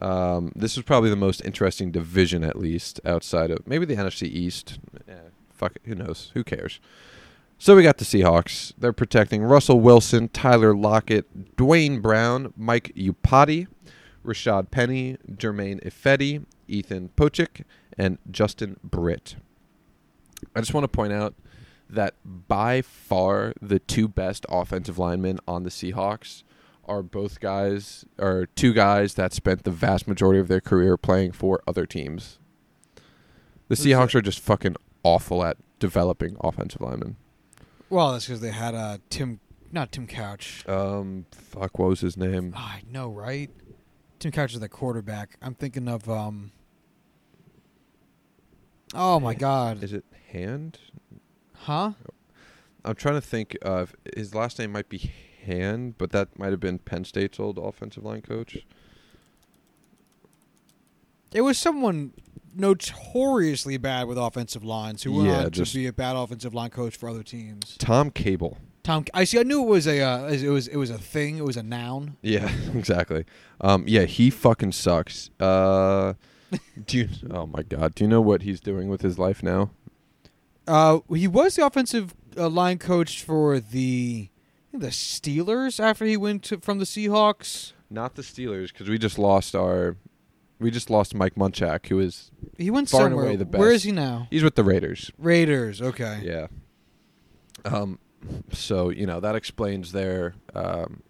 Um, 0.00 0.52
this 0.56 0.76
is 0.76 0.82
probably 0.82 1.10
the 1.10 1.16
most 1.16 1.44
interesting 1.44 1.90
division, 1.90 2.42
at 2.42 2.58
least, 2.58 3.00
outside 3.04 3.50
of 3.50 3.66
maybe 3.66 3.84
the 3.84 3.96
NFC 3.96 4.22
East. 4.22 4.78
Eh, 5.08 5.14
fuck 5.50 5.76
it. 5.76 5.82
Who 5.84 5.94
knows? 5.94 6.30
Who 6.34 6.42
cares? 6.42 6.80
So 7.58 7.76
we 7.76 7.82
got 7.82 7.98
the 7.98 8.06
Seahawks. 8.06 8.72
They're 8.78 8.92
protecting 8.94 9.42
Russell 9.42 9.80
Wilson, 9.80 10.28
Tyler 10.28 10.74
Lockett, 10.74 11.56
Duane 11.56 12.00
Brown, 12.00 12.54
Mike 12.56 12.92
Iupati, 12.96 13.66
Rashad 14.24 14.70
Penny, 14.70 15.18
Germain 15.36 15.78
Ifedi, 15.80 16.46
Ethan 16.68 17.10
Pocic, 17.16 17.64
and 17.98 18.16
Justin 18.30 18.78
Britt. 18.82 19.36
I 20.56 20.60
just 20.60 20.72
want 20.72 20.84
to 20.84 20.88
point 20.88 21.12
out 21.12 21.34
that 21.90 22.14
by 22.24 22.80
far 22.80 23.52
the 23.60 23.78
two 23.78 24.08
best 24.08 24.46
offensive 24.48 24.98
linemen 24.98 25.38
on 25.46 25.64
the 25.64 25.70
Seahawks 25.70 26.44
are 26.90 27.02
both 27.02 27.38
guys 27.40 28.04
or 28.18 28.46
two 28.56 28.72
guys 28.72 29.14
that 29.14 29.32
spent 29.32 29.62
the 29.62 29.70
vast 29.70 30.08
majority 30.08 30.40
of 30.40 30.48
their 30.48 30.60
career 30.60 30.96
playing 30.96 31.30
for 31.32 31.62
other 31.66 31.86
teams. 31.86 32.38
The 33.68 33.76
Who's 33.76 33.86
Seahawks 33.86 34.12
that? 34.12 34.16
are 34.16 34.22
just 34.22 34.40
fucking 34.40 34.74
awful 35.04 35.44
at 35.44 35.56
developing 35.78 36.36
offensive 36.40 36.80
linemen. 36.80 37.16
well, 37.88 38.12
that's 38.12 38.26
because 38.26 38.40
they 38.40 38.50
had 38.50 38.74
uh, 38.74 38.98
Tim, 39.08 39.38
not 39.70 39.92
Tim 39.92 40.06
Couch. 40.08 40.68
Um, 40.68 41.26
fuck, 41.30 41.78
what 41.78 41.88
was 41.90 42.00
his 42.00 42.16
name? 42.16 42.52
Ah, 42.56 42.74
I 42.78 42.82
know, 42.90 43.08
right? 43.08 43.50
Tim 44.18 44.32
Couch 44.32 44.52
is 44.54 44.60
the 44.60 44.68
quarterback. 44.68 45.36
I'm 45.40 45.54
thinking 45.54 45.88
of 45.88 46.10
um. 46.10 46.50
Oh 48.92 49.20
my 49.20 49.34
God! 49.34 49.82
Is 49.84 49.92
it 49.92 50.04
Hand? 50.32 50.78
Huh? 51.54 51.92
I'm 52.84 52.94
trying 52.94 53.14
to 53.14 53.20
think 53.20 53.56
of 53.62 53.94
his 54.16 54.34
last 54.34 54.58
name 54.58 54.72
might 54.72 54.88
be 54.88 55.12
Hand, 55.40 55.96
but 55.98 56.10
that 56.12 56.38
might 56.38 56.50
have 56.50 56.60
been 56.60 56.78
Penn 56.78 57.04
State's 57.04 57.38
old 57.40 57.58
offensive 57.58 58.04
line 58.04 58.22
coach. 58.22 58.58
It 61.32 61.42
was 61.42 61.58
someone 61.58 62.12
notoriously 62.54 63.76
bad 63.76 64.08
with 64.08 64.18
offensive 64.18 64.64
lines 64.64 65.02
who 65.04 65.12
went 65.12 65.28
Yeah, 65.28 65.44
on 65.44 65.50
to 65.52 65.64
be 65.74 65.86
a 65.86 65.92
bad 65.92 66.16
offensive 66.16 66.52
line 66.52 66.70
coach 66.70 66.96
for 66.96 67.08
other 67.08 67.22
teams. 67.22 67.76
Tom 67.78 68.10
Cable. 68.10 68.58
Tom, 68.82 69.04
I 69.14 69.24
see. 69.24 69.38
I 69.38 69.42
knew 69.42 69.62
it 69.62 69.66
was 69.68 69.86
a 69.86 70.00
uh, 70.00 70.28
it 70.28 70.48
was 70.48 70.66
it 70.66 70.76
was 70.76 70.90
a 70.90 70.98
thing. 70.98 71.36
It 71.36 71.44
was 71.44 71.56
a 71.56 71.62
noun. 71.62 72.16
Yeah, 72.22 72.50
exactly. 72.74 73.24
Um, 73.60 73.84
yeah, 73.86 74.04
he 74.04 74.30
fucking 74.30 74.72
sucks. 74.72 75.30
Uh, 75.38 76.14
do 76.86 76.98
you? 76.98 77.08
Oh 77.30 77.46
my 77.46 77.62
god, 77.62 77.94
do 77.94 78.04
you 78.04 78.08
know 78.08 78.20
what 78.22 78.42
he's 78.42 78.58
doing 78.58 78.88
with 78.88 79.02
his 79.02 79.18
life 79.18 79.42
now? 79.42 79.70
Uh, 80.66 81.00
he 81.14 81.28
was 81.28 81.56
the 81.56 81.64
offensive 81.66 82.14
uh, 82.36 82.48
line 82.48 82.78
coach 82.78 83.22
for 83.22 83.60
the 83.60 84.30
the 84.72 84.88
Steelers 84.88 85.80
after 85.80 86.04
he 86.04 86.16
went 86.16 86.42
to, 86.44 86.58
from 86.60 86.78
the 86.78 86.84
Seahawks. 86.84 87.72
Not 87.90 88.14
the 88.14 88.22
Steelers, 88.22 88.68
because 88.72 88.88
we 88.88 88.98
just 88.98 89.18
lost 89.18 89.54
our, 89.56 89.96
we 90.60 90.70
just 90.70 90.90
lost 90.90 91.14
Mike 91.14 91.34
Munchak, 91.34 91.88
who 91.88 91.98
is 91.98 92.30
He 92.56 92.70
went 92.70 92.88
Far 92.88 93.06
and 93.06 93.10
somewhere. 93.12 93.26
away 93.26 93.36
the 93.36 93.44
Where 93.46 93.72
is 93.72 93.82
he 93.82 93.92
now? 93.92 94.28
he's 94.30 94.44
with 94.44 94.54
the 94.54 94.62
Raiders. 94.64 95.10
Raiders. 95.18 95.82
Okay. 95.82 96.20
Yeah. 96.22 96.46
Um, 97.64 97.98
so 98.52 98.90
you 98.90 99.06
know 99.06 99.18
that 99.20 99.34
explains 99.34 99.92
their 99.92 100.34
um, 100.54 101.02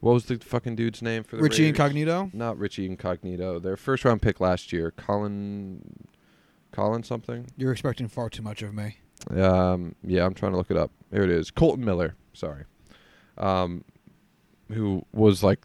what 0.00 0.12
was 0.12 0.24
the 0.26 0.36
fucking 0.38 0.76
dude's 0.76 1.02
name 1.02 1.24
for 1.24 1.36
the 1.36 1.42
Richie 1.42 1.64
Raiders? 1.64 1.78
Incognito. 1.80 2.30
Not 2.32 2.58
Richie 2.58 2.86
Incognito. 2.86 3.58
Their 3.58 3.76
first 3.76 4.04
round 4.04 4.22
pick 4.22 4.40
last 4.40 4.72
year, 4.72 4.90
Colin, 4.92 6.06
Colin 6.72 7.02
something. 7.02 7.46
You're 7.56 7.72
expecting 7.72 8.08
far 8.08 8.28
too 8.30 8.42
much 8.42 8.62
of 8.62 8.72
me. 8.74 8.96
Um, 9.30 9.94
yeah, 10.04 10.24
I'm 10.24 10.34
trying 10.34 10.52
to 10.52 10.58
look 10.58 10.70
it 10.70 10.76
up. 10.76 10.90
Here 11.12 11.22
it 11.22 11.30
is. 11.30 11.50
Kolton 11.50 11.84
Miller. 11.84 12.14
Sorry. 12.32 12.64
Um, 13.38 13.84
who 14.72 15.04
was 15.12 15.42
like 15.42 15.64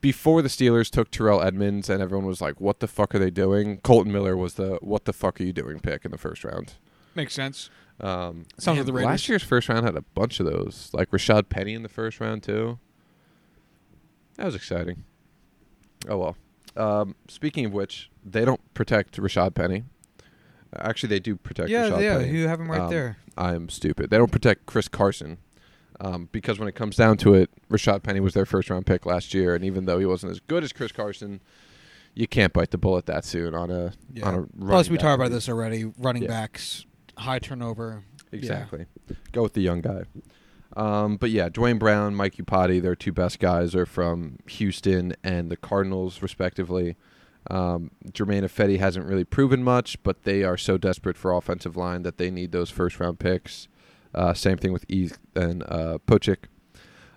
before 0.00 0.40
the 0.42 0.48
Steelers 0.48 0.88
took 0.90 1.10
Terrell 1.10 1.42
Edmunds, 1.42 1.90
and 1.90 2.00
everyone 2.02 2.26
was 2.26 2.40
like, 2.40 2.60
"What 2.60 2.80
the 2.80 2.86
fuck 2.88 3.14
are 3.14 3.18
they 3.18 3.30
doing?" 3.30 3.78
Kolton 3.78 4.12
Miller 4.12 4.36
was 4.36 4.54
the 4.54 4.78
"What 4.80 5.04
the 5.06 5.12
fuck 5.12 5.40
are 5.40 5.44
you 5.44 5.52
doing?" 5.52 5.80
pick 5.80 6.04
in 6.04 6.10
the 6.10 6.18
first 6.18 6.44
round. 6.44 6.74
Makes 7.14 7.34
sense. 7.34 7.70
Um, 8.00 8.46
Sounds 8.58 8.78
like 8.78 8.86
the 8.86 8.92
Raiders. 8.92 9.06
Last 9.10 9.28
year's 9.28 9.42
first 9.42 9.68
round 9.68 9.84
had 9.84 9.96
a 9.96 10.00
bunch 10.02 10.40
of 10.40 10.46
those, 10.46 10.90
like 10.92 11.10
Rashad 11.10 11.48
Penny 11.50 11.74
in 11.74 11.82
the 11.82 11.88
first 11.88 12.20
round 12.20 12.42
too. 12.42 12.78
That 14.36 14.46
was 14.46 14.54
exciting. 14.54 15.04
Oh 16.08 16.16
well. 16.18 16.36
Um, 16.76 17.16
speaking 17.28 17.64
of 17.66 17.72
which, 17.72 18.10
they 18.24 18.44
don't 18.44 18.60
protect 18.74 19.16
Rashad 19.20 19.54
Penny. 19.54 19.84
Actually, 20.76 21.08
they 21.08 21.18
do 21.20 21.34
protect. 21.36 21.68
yeah, 21.68 21.90
Rashad 21.90 22.02
yeah. 22.02 22.18
Penny. 22.18 22.30
You 22.38 22.48
have 22.48 22.60
him 22.60 22.70
right 22.70 22.80
Um, 22.80 22.90
there. 22.90 23.16
I'm 23.36 23.68
stupid. 23.68 24.08
They 24.10 24.16
don't 24.18 24.30
protect 24.32 24.66
Chris 24.66 24.86
Carson. 24.88 25.38
Um, 26.02 26.28
because 26.32 26.58
when 26.58 26.66
it 26.66 26.74
comes 26.74 26.96
down 26.96 27.18
to 27.18 27.34
it, 27.34 27.50
Rashad 27.68 28.02
Penny 28.02 28.20
was 28.20 28.32
their 28.32 28.46
first 28.46 28.70
round 28.70 28.86
pick 28.86 29.04
last 29.04 29.34
year, 29.34 29.54
and 29.54 29.64
even 29.64 29.84
though 29.84 29.98
he 29.98 30.06
wasn't 30.06 30.32
as 30.32 30.40
good 30.40 30.64
as 30.64 30.72
Chris 30.72 30.92
Carson, 30.92 31.40
you 32.14 32.26
can't 32.26 32.52
bite 32.54 32.70
the 32.70 32.78
bullet 32.78 33.04
that 33.06 33.24
soon 33.24 33.54
on 33.54 33.70
a 33.70 33.92
Yeah. 34.12 34.26
on 34.28 34.34
a. 34.34 34.64
Plus, 34.66 34.88
we 34.88 34.96
talked 34.96 35.20
about 35.20 35.30
this 35.30 35.48
already. 35.48 35.84
Running 35.98 36.22
Yeah. 36.22 36.28
backs, 36.28 36.86
high 37.18 37.38
turnover. 37.38 38.04
Exactly. 38.32 38.86
Go 39.32 39.42
with 39.42 39.52
the 39.52 39.60
young 39.60 39.80
guy. 39.82 40.04
Um, 40.76 41.16
but 41.16 41.30
yeah, 41.30 41.48
Duane 41.48 41.78
Brown, 41.78 42.14
Mike 42.14 42.36
Iupati, 42.36 42.80
their 42.80 42.94
two 42.94 43.12
best 43.12 43.38
guys 43.40 43.74
are 43.74 43.86
from 43.86 44.38
Houston 44.46 45.14
and 45.24 45.50
the 45.50 45.56
Cardinals, 45.56 46.22
respectively. 46.22 46.96
Um, 47.50 47.90
Germain 48.12 48.44
Ifedi 48.44 48.78
hasn't 48.78 49.04
really 49.06 49.24
proven 49.24 49.64
much, 49.64 50.00
but 50.02 50.22
they 50.22 50.44
are 50.44 50.56
so 50.56 50.78
desperate 50.78 51.16
for 51.16 51.32
offensive 51.32 51.76
line 51.76 52.02
that 52.04 52.18
they 52.18 52.30
need 52.30 52.52
those 52.52 52.70
first 52.70 53.00
round 53.00 53.18
picks. 53.18 53.66
Uh, 54.14 54.34
same 54.34 54.56
thing 54.56 54.72
with 54.72 54.84
Ethan 54.88 55.62
uh, 55.62 55.98
Pocic. 56.06 56.44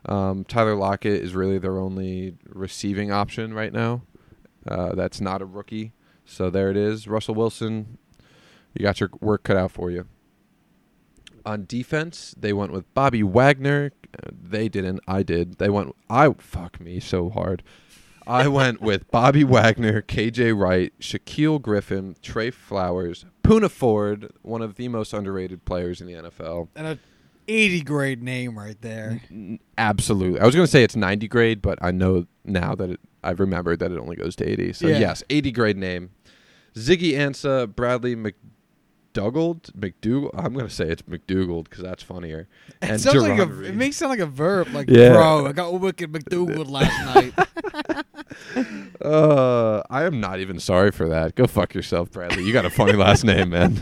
Um, 0.05 0.43
Tyler 0.43 0.75
Lockett 0.75 1.21
is 1.21 1.33
really 1.33 1.57
their 1.57 1.77
only 1.77 2.35
receiving 2.47 3.11
option 3.11 3.53
right 3.53 3.73
now. 3.73 4.01
Uh, 4.67 4.93
that's 4.95 5.21
not 5.21 5.41
a 5.41 5.45
rookie. 5.45 5.93
So 6.25 6.49
there 6.49 6.69
it 6.69 6.77
is. 6.77 7.07
Russell 7.07 7.35
Wilson, 7.35 7.97
you 8.73 8.83
got 8.83 8.99
your 8.99 9.09
work 9.19 9.43
cut 9.43 9.57
out 9.57 9.71
for 9.71 9.91
you. 9.91 10.05
On 11.45 11.65
defense, 11.65 12.33
they 12.37 12.53
went 12.53 12.71
with 12.71 12.91
Bobby 12.93 13.23
Wagner. 13.23 13.91
They 14.31 14.69
didn't. 14.69 15.01
I 15.07 15.23
did. 15.23 15.57
They 15.57 15.69
went. 15.69 15.93
I 16.09 16.31
fuck 16.37 16.79
me 16.79 16.99
so 16.99 17.29
hard. 17.29 17.63
I 18.25 18.47
went 18.47 18.81
with 18.81 19.09
Bobby 19.11 19.43
Wagner, 19.43 20.01
KJ 20.01 20.57
Wright, 20.59 20.93
Shaquill 20.99 21.61
Griffin, 21.61 22.15
Trey 22.21 22.51
Flowers, 22.51 23.25
Poona 23.43 23.69
Ford, 23.69 24.31
one 24.41 24.61
of 24.61 24.75
the 24.75 24.87
most 24.87 25.13
underrated 25.13 25.65
players 25.65 25.99
in 26.01 26.07
the 26.07 26.13
NFL. 26.13 26.69
And 26.75 26.87
a 26.87 26.99
80 27.47 27.81
grade 27.81 28.23
name 28.23 28.57
right 28.57 28.79
there. 28.81 29.21
Absolutely. 29.77 30.39
I 30.39 30.45
was 30.45 30.55
going 30.55 30.65
to 30.65 30.71
say 30.71 30.83
it's 30.83 30.95
90 30.95 31.27
grade, 31.27 31.61
but 31.61 31.77
I 31.81 31.91
know 31.91 32.25
now 32.45 32.73
that 32.75 32.89
it, 32.91 32.99
I've 33.23 33.39
remembered 33.41 33.79
that 33.79 33.91
it 33.91 33.99
only 33.99 34.15
goes 34.15 34.35
to 34.37 34.49
80. 34.49 34.73
So, 34.73 34.87
Yeah. 34.87 34.99
yes, 34.99 35.23
80 35.29 35.51
grade 35.51 35.77
name. 35.77 36.11
Ziggy 36.75 37.11
Ansah, 37.13 37.67
Bradley 37.73 38.15
McDougald, 38.15 39.71
McDougal. 39.77 40.31
I'm 40.33 40.53
going 40.53 40.65
to 40.67 40.73
say 40.73 40.87
it's 40.89 41.01
McDougald 41.03 41.65
because 41.65 41.83
that's 41.83 42.01
funnier. 42.01 42.47
It 42.69 42.75
And 42.89 43.01
sounds 43.01 43.21
like 43.21 43.39
a, 43.39 43.45
Reed. 43.45 43.69
it 43.71 43.75
makes 43.75 43.97
it 43.97 43.99
sound 43.99 44.09
like 44.11 44.19
a 44.19 44.25
verb. 44.25 44.69
Like, 44.73 44.89
Yeah. 44.89 45.09
bro, 45.13 45.45
I 45.47 45.51
got 45.51 45.79
wicked 45.79 46.11
McDougal 46.11 46.69
last 46.69 47.33
night. 47.35 48.05
Uh, 49.01 49.81
I 49.89 50.03
am 50.03 50.21
not 50.21 50.39
even 50.39 50.59
sorry 50.59 50.91
for 50.91 51.09
that. 51.09 51.35
Go 51.35 51.45
fuck 51.45 51.73
yourself, 51.73 52.09
Bradley. 52.09 52.45
You 52.45 52.53
got 52.53 52.63
a 52.63 52.69
funny 52.69 52.93
last 52.93 53.23
name, 53.25 53.49
man. 53.49 53.81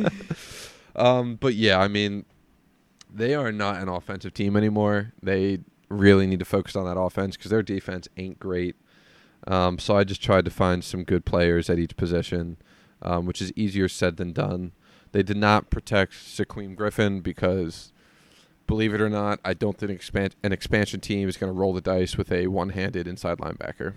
um, 0.96 1.36
but 1.36 1.54
yeah, 1.54 1.78
I 1.78 1.88
mean, 1.88 2.24
they 3.12 3.34
are 3.34 3.52
not 3.52 3.82
an 3.82 3.88
offensive 3.88 4.32
team 4.32 4.56
anymore. 4.56 5.12
They 5.22 5.58
really 5.90 6.26
need 6.26 6.38
to 6.38 6.46
focus 6.46 6.76
on 6.76 6.86
that 6.86 6.98
offense 6.98 7.36
because 7.36 7.50
their 7.50 7.62
defense 7.62 8.08
ain't 8.16 8.40
great. 8.40 8.76
Um, 9.46 9.78
so 9.78 9.96
I 9.96 10.04
just 10.04 10.22
tried 10.22 10.44
to 10.46 10.50
find 10.50 10.82
some 10.82 11.04
good 11.04 11.24
players 11.26 11.68
at 11.68 11.78
each 11.78 11.96
position, 11.96 12.56
um, 13.02 13.26
which 13.26 13.42
is 13.42 13.52
easier 13.54 13.88
said 13.88 14.16
than 14.16 14.32
done. 14.32 14.72
They 15.12 15.22
did 15.22 15.36
not 15.36 15.68
protect 15.68 16.12
Shaquem 16.12 16.74
Griffin 16.74 17.20
because, 17.20 17.92
believe 18.72 18.94
it 18.94 19.02
or 19.02 19.10
not, 19.10 19.38
I 19.44 19.52
don't 19.52 19.76
think 19.76 19.90
expan- 19.90 20.32
an 20.42 20.50
expansion 20.50 20.98
team 20.98 21.28
is 21.28 21.36
going 21.36 21.52
to 21.52 21.58
roll 21.58 21.74
the 21.74 21.82
dice 21.82 22.16
with 22.16 22.32
a 22.32 22.46
one-handed 22.46 23.06
inside 23.06 23.36
linebacker. 23.36 23.92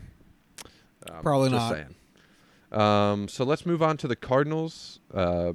Um, 1.09 1.21
Probably 1.21 1.49
not. 1.49 1.71
Saying. 1.71 1.95
Um, 2.73 3.30
so 3.30 3.45
let's 3.45 3.65
move 3.65 3.82
on 3.82 3.95
to 3.95 4.07
the 4.09 4.17
Cardinals 4.17 4.99
uh, 5.13 5.53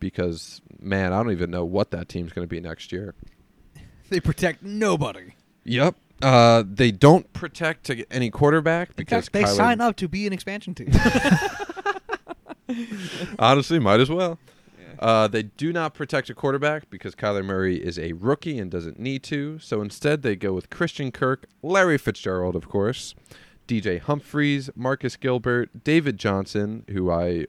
because, 0.00 0.60
man, 0.80 1.12
I 1.12 1.22
don't 1.22 1.30
even 1.30 1.52
know 1.52 1.64
what 1.64 1.92
that 1.92 2.08
team's 2.08 2.32
going 2.32 2.48
to 2.48 2.50
be 2.50 2.60
next 2.60 2.90
year. 2.90 3.14
they 4.08 4.18
protect 4.18 4.64
nobody. 4.64 5.34
Yep. 5.62 5.94
Uh, 6.20 6.64
they 6.66 6.90
don't 6.90 7.32
protect 7.32 7.84
to 7.84 8.04
any 8.10 8.28
quarterback 8.28 8.96
because 8.96 9.26
fact, 9.26 9.34
they 9.34 9.44
Kyler- 9.44 9.56
sign 9.56 9.80
up 9.80 9.94
to 9.96 10.08
be 10.08 10.26
an 10.26 10.32
expansion 10.32 10.74
team. 10.74 10.90
Honestly, 13.38 13.78
might 13.78 14.00
as 14.00 14.10
well. 14.10 14.36
Uh, 14.98 15.28
they 15.28 15.44
do 15.44 15.72
not 15.72 15.94
protect 15.94 16.28
a 16.28 16.34
quarterback 16.34 16.90
because 16.90 17.14
Kyler 17.14 17.44
Murray 17.44 17.76
is 17.76 17.98
a 17.98 18.12
rookie 18.14 18.58
and 18.58 18.70
doesn't 18.70 18.98
need 18.98 19.22
to. 19.24 19.58
So 19.58 19.80
instead, 19.80 20.22
they 20.22 20.34
go 20.36 20.52
with 20.52 20.70
Christian 20.70 21.12
Kirk, 21.12 21.46
Larry 21.62 21.98
Fitzgerald, 21.98 22.56
of 22.56 22.68
course, 22.68 23.14
DJ 23.68 24.00
Humphries, 24.00 24.70
Marcus 24.74 25.16
Gilbert, 25.16 25.84
David 25.84 26.18
Johnson, 26.18 26.84
who 26.88 27.10
I 27.10 27.46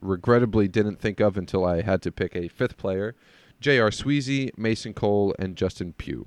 regrettably 0.00 0.68
didn't 0.68 1.00
think 1.00 1.20
of 1.20 1.36
until 1.36 1.64
I 1.64 1.82
had 1.82 2.02
to 2.02 2.12
pick 2.12 2.34
a 2.34 2.48
fifth 2.48 2.76
player, 2.76 3.14
J.R. 3.60 3.90
Sweezy, 3.90 4.56
Mason 4.56 4.94
Cole, 4.94 5.34
and 5.38 5.56
Justin 5.56 5.92
Pugh. 5.92 6.26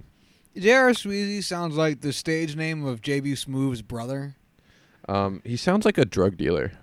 J.R. 0.57 0.91
Sweezy 0.91 1.43
sounds 1.43 1.75
like 1.75 2.01
the 2.01 2.11
stage 2.11 2.55
name 2.55 2.85
of 2.85 3.01
J.B. 3.01 3.33
Smoove's 3.33 3.81
brother. 3.81 4.35
Um, 5.07 5.41
he 5.45 5.57
sounds 5.57 5.85
like 5.85 5.97
a 5.97 6.05
drug 6.05 6.37
dealer, 6.37 6.73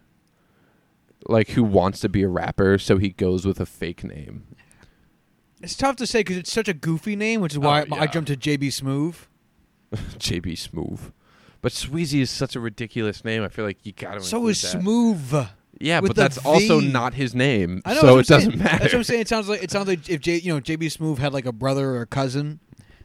like 1.29 1.51
who 1.51 1.63
wants 1.63 2.01
to 2.01 2.09
be 2.09 2.23
a 2.23 2.29
rapper, 2.29 2.79
so 2.79 2.99
he 2.99 3.11
goes 3.11 3.47
with 3.47 3.61
a 3.61 3.67
fake 3.67 4.03
name. 4.03 4.45
It's 5.63 5.77
tough 5.77 5.97
to 5.97 6.07
say 6.07 6.21
because 6.21 6.37
it's 6.37 6.53
such 6.53 6.69
a 6.69 6.75
goofy 6.75 7.17
name, 7.17 7.41
which 7.41 7.53
is 7.53 7.59
why 7.59 7.83
Oh, 7.91 7.97
I 7.97 8.01
yeah. 8.03 8.07
jumped 8.07 8.29
to 8.29 8.37
J.B. 8.37 8.69
Smoove. 8.69 9.27
JB 9.93 10.53
Smoove. 10.53 11.13
But 11.61 11.73
Sweezy 11.73 12.21
is 12.21 12.31
such 12.31 12.55
a 12.55 12.61
ridiculous 12.61 13.25
name. 13.25 13.43
I 13.43 13.49
feel 13.49 13.65
like 13.65 13.85
you 13.85 13.93
gotta. 13.93 14.21
So 14.21 14.37
include 14.39 14.51
is 14.53 14.63
that. 14.63 14.81
Smooth. 14.83 15.47
Yeah, 15.81 16.01
with 16.01 16.11
but 16.11 16.17
the 16.17 16.23
that's 16.23 16.39
also 16.47 16.81
V. 16.81 16.91
not 16.93 17.15
his 17.15 17.35
name. 17.35 17.83
I 17.85 17.95
know. 17.95 18.01
so 18.01 18.17
that's 18.17 18.31
it 18.31 18.35
I'm 18.35 18.39
doesn't 18.41 18.51
saying. 18.53 18.63
matter. 18.63 18.79
That's 18.79 18.93
what 18.93 18.99
I'm 18.99 19.05
saying. 19.05 19.21
It 19.23 19.29
sounds 19.29 19.49
like 19.49 19.63
it 19.63 19.71
sounds 19.71 19.89
like 19.89 20.09
if 20.09 20.21
J, 20.21 20.37
you 20.37 20.53
know, 20.55 20.61
J.B. 20.61 20.87
Smoove 20.87 21.19
had 21.19 21.33
like 21.33 21.47
a 21.47 21.53
brother 21.53 21.91
or 21.91 22.01
a 22.03 22.07
cousin 22.07 22.61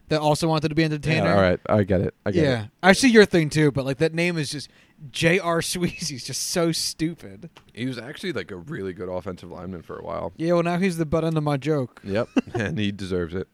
that 0.10 0.20
also 0.22 0.47
wanted 0.47 0.70
to 0.70 0.76
be 0.76 0.84
an 0.84 0.91
Yeah, 0.91 0.95
entertainer. 0.95 1.34
all 1.34 1.41
right, 1.41 1.60
I 1.68 1.84
get 1.84 2.01
it. 2.01 2.14
I 2.26 2.32
get 2.32 2.43
yeah, 2.43 2.64
it. 2.66 2.70
I 2.82 2.93
see 2.93 3.10
your 3.10 3.26
thing 3.26 3.49
too, 3.49 3.72
but 3.72 3.86
like 3.86 3.97
that 3.97 4.14
name 4.14 4.38
is 4.38 4.49
just 4.51 4.70
J.R. 5.12 5.62
Sweezy's 5.62 6.24
just 6.24 6.49
so 6.49 6.72
stupid. 6.72 7.49
He 7.74 7.86
was 7.86 7.97
actually 7.97 8.34
like 8.34 8.51
a 8.51 8.56
really 8.58 8.93
good 8.93 9.10
offensive 9.10 9.49
lineman 9.51 9.82
for 9.82 9.97
a 9.97 10.04
while. 10.04 10.34
Yeah, 10.38 10.54
well 10.54 10.64
now 10.64 10.78
he's 10.78 10.97
the 10.97 11.06
butt 11.06 11.24
end 11.24 11.38
of 11.38 11.43
my 11.43 11.58
joke. 11.58 12.01
Yep, 12.04 12.30
and 12.54 12.78
he 12.78 12.91
deserves 12.91 13.34
it. 13.34 13.47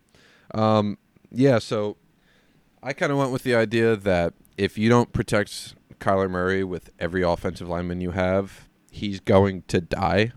Um, 0.54 0.98
yeah, 1.32 1.60
so 1.60 1.98
I 2.82 2.94
kind 2.94 3.12
of 3.12 3.18
went 3.18 3.32
with 3.32 3.44
the 3.44 3.56
idea 3.56 3.96
that 3.96 4.34
if 4.58 4.78
you 4.78 4.90
don't 4.90 5.14
protect 5.14 5.76
Kyler 6.00 6.30
Murray 6.30 6.64
with 6.64 6.90
every 7.00 7.22
offensive 7.22 7.70
lineman 7.70 8.02
you 8.02 8.12
have, 8.12 8.68
he's 8.92 9.20
going 9.20 9.64
to 9.68 9.80
die. 9.82 10.32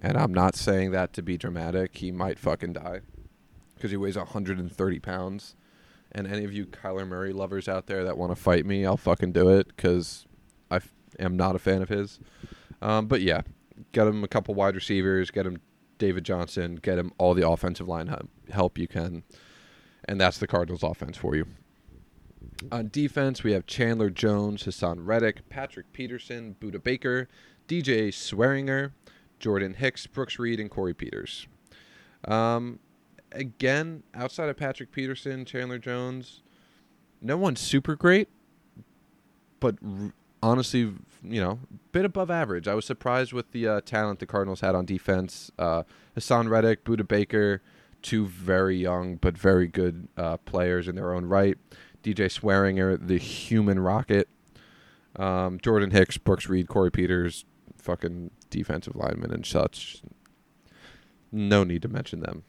And 0.00 0.16
I'm 0.18 0.34
not 0.34 0.54
saying 0.54 0.90
that 0.90 1.12
to 1.14 1.22
be 1.22 1.38
dramatic. 1.38 1.96
He 1.96 2.10
might 2.12 2.38
fucking 2.38 2.74
die 2.74 3.00
because 3.76 3.92
he 3.92 3.96
weighs 3.96 4.16
130 4.16 4.98
pounds. 4.98 5.54
And 6.12 6.26
any 6.26 6.44
of 6.44 6.52
you 6.52 6.66
Kyler 6.66 7.06
Murray 7.06 7.32
lovers 7.32 7.68
out 7.68 7.86
there 7.86 8.04
that 8.04 8.16
want 8.18 8.32
to 8.32 8.36
fight 8.36 8.66
me, 8.66 8.84
I'll 8.84 8.96
fucking 8.96 9.32
do 9.32 9.48
it 9.50 9.68
because 9.68 10.26
I 10.70 10.76
f- 10.76 10.92
am 11.20 11.36
not 11.36 11.54
a 11.54 11.58
fan 11.58 11.82
of 11.82 11.88
his. 11.88 12.18
Um, 12.80 13.06
but 13.06 13.20
yeah, 13.20 13.42
get 13.92 14.06
him 14.06 14.24
a 14.24 14.28
couple 14.28 14.54
wide 14.54 14.74
receivers, 14.74 15.30
get 15.30 15.46
him 15.46 15.60
David 15.98 16.24
Johnson, 16.24 16.76
get 16.76 16.98
him 16.98 17.12
all 17.18 17.34
the 17.34 17.48
offensive 17.48 17.88
line 17.88 18.12
help, 18.50 18.78
you 18.78 18.88
can. 18.88 19.24
And 20.04 20.20
that's 20.20 20.38
the 20.38 20.46
Cardinals 20.46 20.82
offense 20.82 21.16
for 21.16 21.34
you. 21.34 21.46
On 22.70 22.88
defense, 22.88 23.42
we 23.42 23.52
have 23.52 23.66
Chandler 23.66 24.08
Jones, 24.08 24.64
Haason 24.64 24.98
Reddick, 25.00 25.48
Patrick 25.48 25.92
Peterson, 25.92 26.56
Budda 26.60 26.82
Baker, 26.82 27.28
DJ 27.68 28.08
Swearinger, 28.08 28.92
Jordan 29.40 29.74
Hicks, 29.74 30.06
Brooks 30.06 30.38
Reed, 30.38 30.60
and 30.60 30.70
Corey 30.70 30.94
Peters. 30.94 31.46
Um, 32.26 32.78
again, 33.32 34.02
outside 34.14 34.48
of 34.48 34.56
Patrick 34.56 34.92
Peterson, 34.92 35.44
Chandler 35.44 35.78
Jones, 35.78 36.42
no 37.20 37.36
one's 37.36 37.60
super 37.60 37.94
great, 37.94 38.28
but 39.60 39.76
r- 39.84 40.12
honestly, 40.42 40.92
you 41.22 41.40
know, 41.40 41.58
bit 41.92 42.04
above 42.04 42.30
average. 42.30 42.68
I 42.68 42.74
was 42.74 42.84
surprised 42.84 43.32
with 43.32 43.52
the 43.52 43.66
uh, 43.68 43.80
talent 43.82 44.20
the 44.20 44.26
Cardinals 44.26 44.60
had 44.60 44.74
on 44.74 44.84
defense. 44.84 45.50
Uh, 45.58 45.82
Haason 46.16 46.48
Reddick, 46.48 46.84
Budda 46.84 47.06
Baker, 47.06 47.62
two 48.02 48.26
very 48.26 48.76
young 48.76 49.16
but 49.16 49.36
very 49.36 49.66
good 49.66 50.08
uh, 50.16 50.36
players 50.38 50.88
in 50.88 50.94
their 50.94 51.12
own 51.12 51.26
right. 51.26 51.58
DJ 52.02 52.26
Swearinger, 52.26 53.04
the 53.04 53.18
human 53.18 53.80
rocket. 53.80 54.28
Um, 55.16 55.58
Jordan 55.60 55.90
Hicks, 55.90 56.18
Brooks 56.18 56.48
Reed, 56.48 56.68
Corey 56.68 56.90
Peters, 56.90 57.44
fucking 57.76 58.30
defensive 58.50 58.94
linemen 58.94 59.32
and 59.32 59.44
such. 59.44 60.02
No 61.32 61.64
need 61.64 61.82
to 61.82 61.88
mention 61.88 62.20
them. 62.20 62.44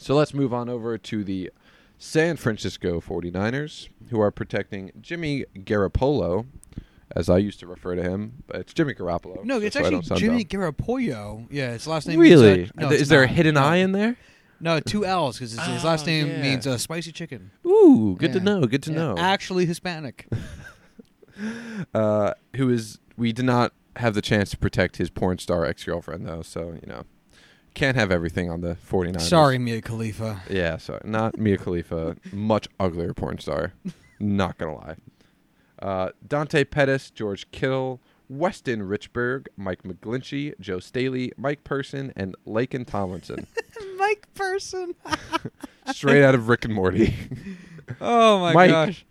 So 0.00 0.14
let's 0.14 0.32
move 0.32 0.54
on 0.54 0.70
over 0.70 0.96
to 0.96 1.22
the 1.22 1.50
San 1.98 2.38
Francisco 2.38 3.02
49ers, 3.02 3.90
who 4.08 4.18
are 4.18 4.30
protecting 4.30 4.92
Jimmy 4.98 5.44
Garoppolo, 5.54 6.46
as 7.14 7.28
I 7.28 7.36
used 7.36 7.60
to 7.60 7.66
refer 7.66 7.96
to 7.96 8.02
him, 8.02 8.42
but 8.46 8.56
it's 8.56 8.72
Jimmy 8.72 8.94
Garoppolo. 8.94 9.44
No, 9.44 9.60
it's 9.60 9.76
actually 9.76 10.00
Jimmy. 10.18 10.44
Garapollo. 10.46 11.46
Yeah, 11.50 11.72
his 11.72 11.86
last 11.86 12.08
name. 12.08 12.18
Really? 12.18 12.60
Means, 12.60 12.70
uh, 12.78 12.80
no, 12.80 12.90
is 12.92 13.08
there 13.10 13.22
a 13.22 13.26
hidden 13.26 13.56
No. 13.56 13.62
eye 13.62 13.76
in 13.76 13.92
there? 13.92 14.16
No, 14.58 14.80
two 14.80 15.04
L's 15.04 15.36
because 15.38 15.52
his, 15.52 15.60
his 15.66 15.84
last 15.84 16.04
Oh, 16.04 16.06
name 16.06 16.28
yeah. 16.28 16.40
means 16.42 16.66
uh, 16.66 16.78
spicy 16.78 17.12
chicken. 17.12 17.50
Ooh, 17.66 18.16
good 18.18 18.32
to 18.32 18.40
know. 18.40 18.64
Good 18.66 18.82
to 18.84 18.92
Yeah, 18.92 18.96
know. 18.96 19.14
Actually 19.18 19.66
Hispanic. 19.66 20.26
uh, 21.94 22.32
who 22.56 22.70
is 22.70 22.98
we 23.18 23.32
did 23.32 23.44
not 23.44 23.72
have 23.96 24.14
the 24.14 24.22
chance 24.22 24.50
to 24.50 24.56
protect 24.56 24.96
his 24.96 25.10
porn 25.10 25.36
star 25.38 25.66
ex 25.66 25.84
girlfriend 25.84 26.26
though, 26.26 26.40
so 26.42 26.78
you 26.80 26.86
know 26.86 27.04
can't 27.74 27.96
have 27.96 28.10
everything 28.10 28.50
on 28.50 28.60
the 28.60 28.76
49ers. 28.90 29.20
Sorry, 29.22 29.58
Mia 29.58 29.80
Khalifa. 29.80 30.42
Yeah, 30.50 30.76
sorry, 30.76 31.00
not 31.04 31.38
Mia 31.38 31.56
Khalifa, 31.58 32.16
much 32.32 32.68
uglier 32.78 33.14
porn 33.14 33.38
star. 33.38 33.72
not 34.20 34.58
gonna 34.58 34.74
lie. 34.74 34.96
Uh, 35.80 36.10
Dante 36.26 36.64
Pettis, 36.64 37.10
George 37.10 37.50
Kittle, 37.52 38.00
Weston 38.28 38.80
Richburg, 38.82 39.46
Mike 39.56 39.82
McGlinchey, 39.82 40.52
Joe 40.60 40.78
Staley, 40.78 41.32
Mike 41.36 41.64
Person, 41.64 42.12
and 42.16 42.36
Laken 42.46 42.86
Tomlinson, 42.86 43.46
Mike 43.96 44.26
Person. 44.34 44.94
straight 45.92 46.22
out 46.22 46.34
of 46.34 46.48
Rick 46.48 46.64
and 46.66 46.74
Morty, 46.74 47.14
Oh 48.00 48.38
my 48.40 48.52
Mike. 48.52 48.70
gosh. 48.70 49.04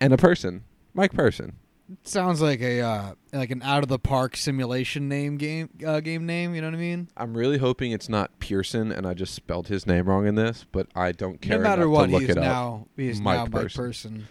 and 0.00 0.12
a 0.12 0.16
person, 0.16 0.62
Mike 0.94 1.12
Person. 1.12 1.56
Sounds 2.02 2.40
like 2.42 2.60
a 2.60 2.80
uh, 2.80 3.14
like 3.32 3.50
an 3.50 3.62
out 3.62 3.82
of 3.82 3.88
the 3.88 3.98
park 3.98 4.36
simulation 4.36 5.08
name 5.08 5.36
game 5.36 5.70
uh, 5.86 6.00
game 6.00 6.26
name. 6.26 6.54
You 6.54 6.60
know 6.60 6.68
what 6.68 6.74
I 6.74 6.78
mean? 6.78 7.08
I'm 7.16 7.36
really 7.36 7.58
hoping 7.58 7.92
it's 7.92 8.08
not 8.08 8.38
Pearson, 8.38 8.90
and 8.92 9.06
I 9.06 9.14
just 9.14 9.34
spelled 9.34 9.68
his 9.68 9.86
name 9.86 10.06
wrong 10.06 10.26
in 10.26 10.34
this, 10.34 10.66
but 10.72 10.88
I 10.94 11.12
don't 11.12 11.40
care 11.40 11.58
no 11.58 11.62
matter 11.62 11.88
what, 11.88 12.10
he's 12.10 12.34
now 12.34 12.86
he's 12.96 13.20
now 13.20 13.44
Mike 13.44 13.50
Person. 13.50 13.84
Person. 13.84 14.28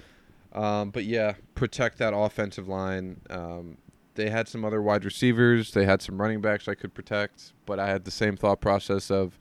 Um, 0.54 0.92
but 0.92 1.06
yeah, 1.06 1.34
protect 1.56 1.98
that 1.98 2.14
offensive 2.16 2.68
line. 2.68 3.22
Um, 3.30 3.78
they 4.16 4.30
had 4.30 4.48
some 4.48 4.64
other 4.64 4.82
wide 4.82 5.06
receivers. 5.06 5.72
They 5.72 5.86
had 5.86 6.02
some 6.02 6.22
running 6.22 6.42
backs 6.42 6.68
I 6.68 6.76
could 6.76 6.94
protect, 6.94 7.54
but 7.66 7.80
I 7.80 7.88
had 7.88 8.06
the 8.06 8.12
same 8.12 8.38
thought 8.38 8.62
process 8.62 9.10
of 9.10 9.38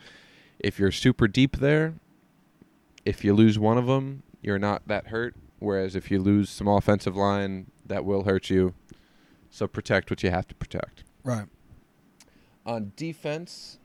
if 0.59 0.79
you're 0.79 0.93
super 0.93 1.29
deep 1.29 1.59
there, 1.59 1.95
if 3.05 3.25
you 3.25 3.35
lose 3.35 3.59
one 3.59 3.77
of 3.77 3.87
them, 3.87 4.23
you're 4.41 4.59
not 4.59 4.89
that 4.89 5.09
hurt. 5.09 5.35
Whereas 5.59 5.95
if 5.95 6.11
you 6.11 6.19
lose 6.19 6.51
some 6.51 6.67
offensive 6.67 7.17
line, 7.17 7.71
that 7.93 8.05
will 8.05 8.25
hurt 8.25 8.51
you. 8.51 8.75
So 9.51 9.67
protect 9.67 10.11
what 10.11 10.23
you 10.23 10.31
have 10.31 10.49
to 10.49 10.55
protect. 10.55 11.05
Right. 11.23 11.47
On 12.65 12.93
defense, 12.97 13.79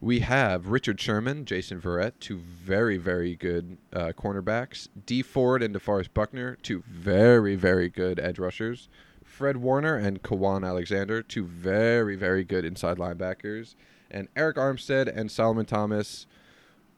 we 0.00 0.20
have 0.20 0.68
Richard 0.68 1.00
Sherman, 1.00 1.44
Jason 1.44 1.80
Verrett, 1.80 2.12
two 2.20 2.38
very, 2.38 2.96
very 2.96 3.36
good 3.36 3.76
uh, 3.92 4.12
cornerbacks. 4.16 4.88
Dee 5.06 5.22
Ford 5.22 5.62
and 5.62 5.74
DeForest 5.74 6.14
Buckner, 6.14 6.56
two 6.62 6.82
very, 6.86 7.54
very 7.54 7.88
good 7.88 8.18
edge 8.18 8.38
rushers. 8.38 8.88
Fred 9.22 9.58
Warner 9.58 9.96
and 9.96 10.22
Kwon 10.22 10.66
Alexander, 10.66 11.22
two 11.22 11.44
very, 11.44 12.16
very 12.16 12.44
good 12.44 12.64
inside 12.64 12.98
linebackers. 12.98 13.74
And 14.10 14.32
Arik 14.34 14.54
Armstead 14.54 15.14
and 15.14 15.30
Solomon 15.30 15.66
Thomas, 15.66 16.26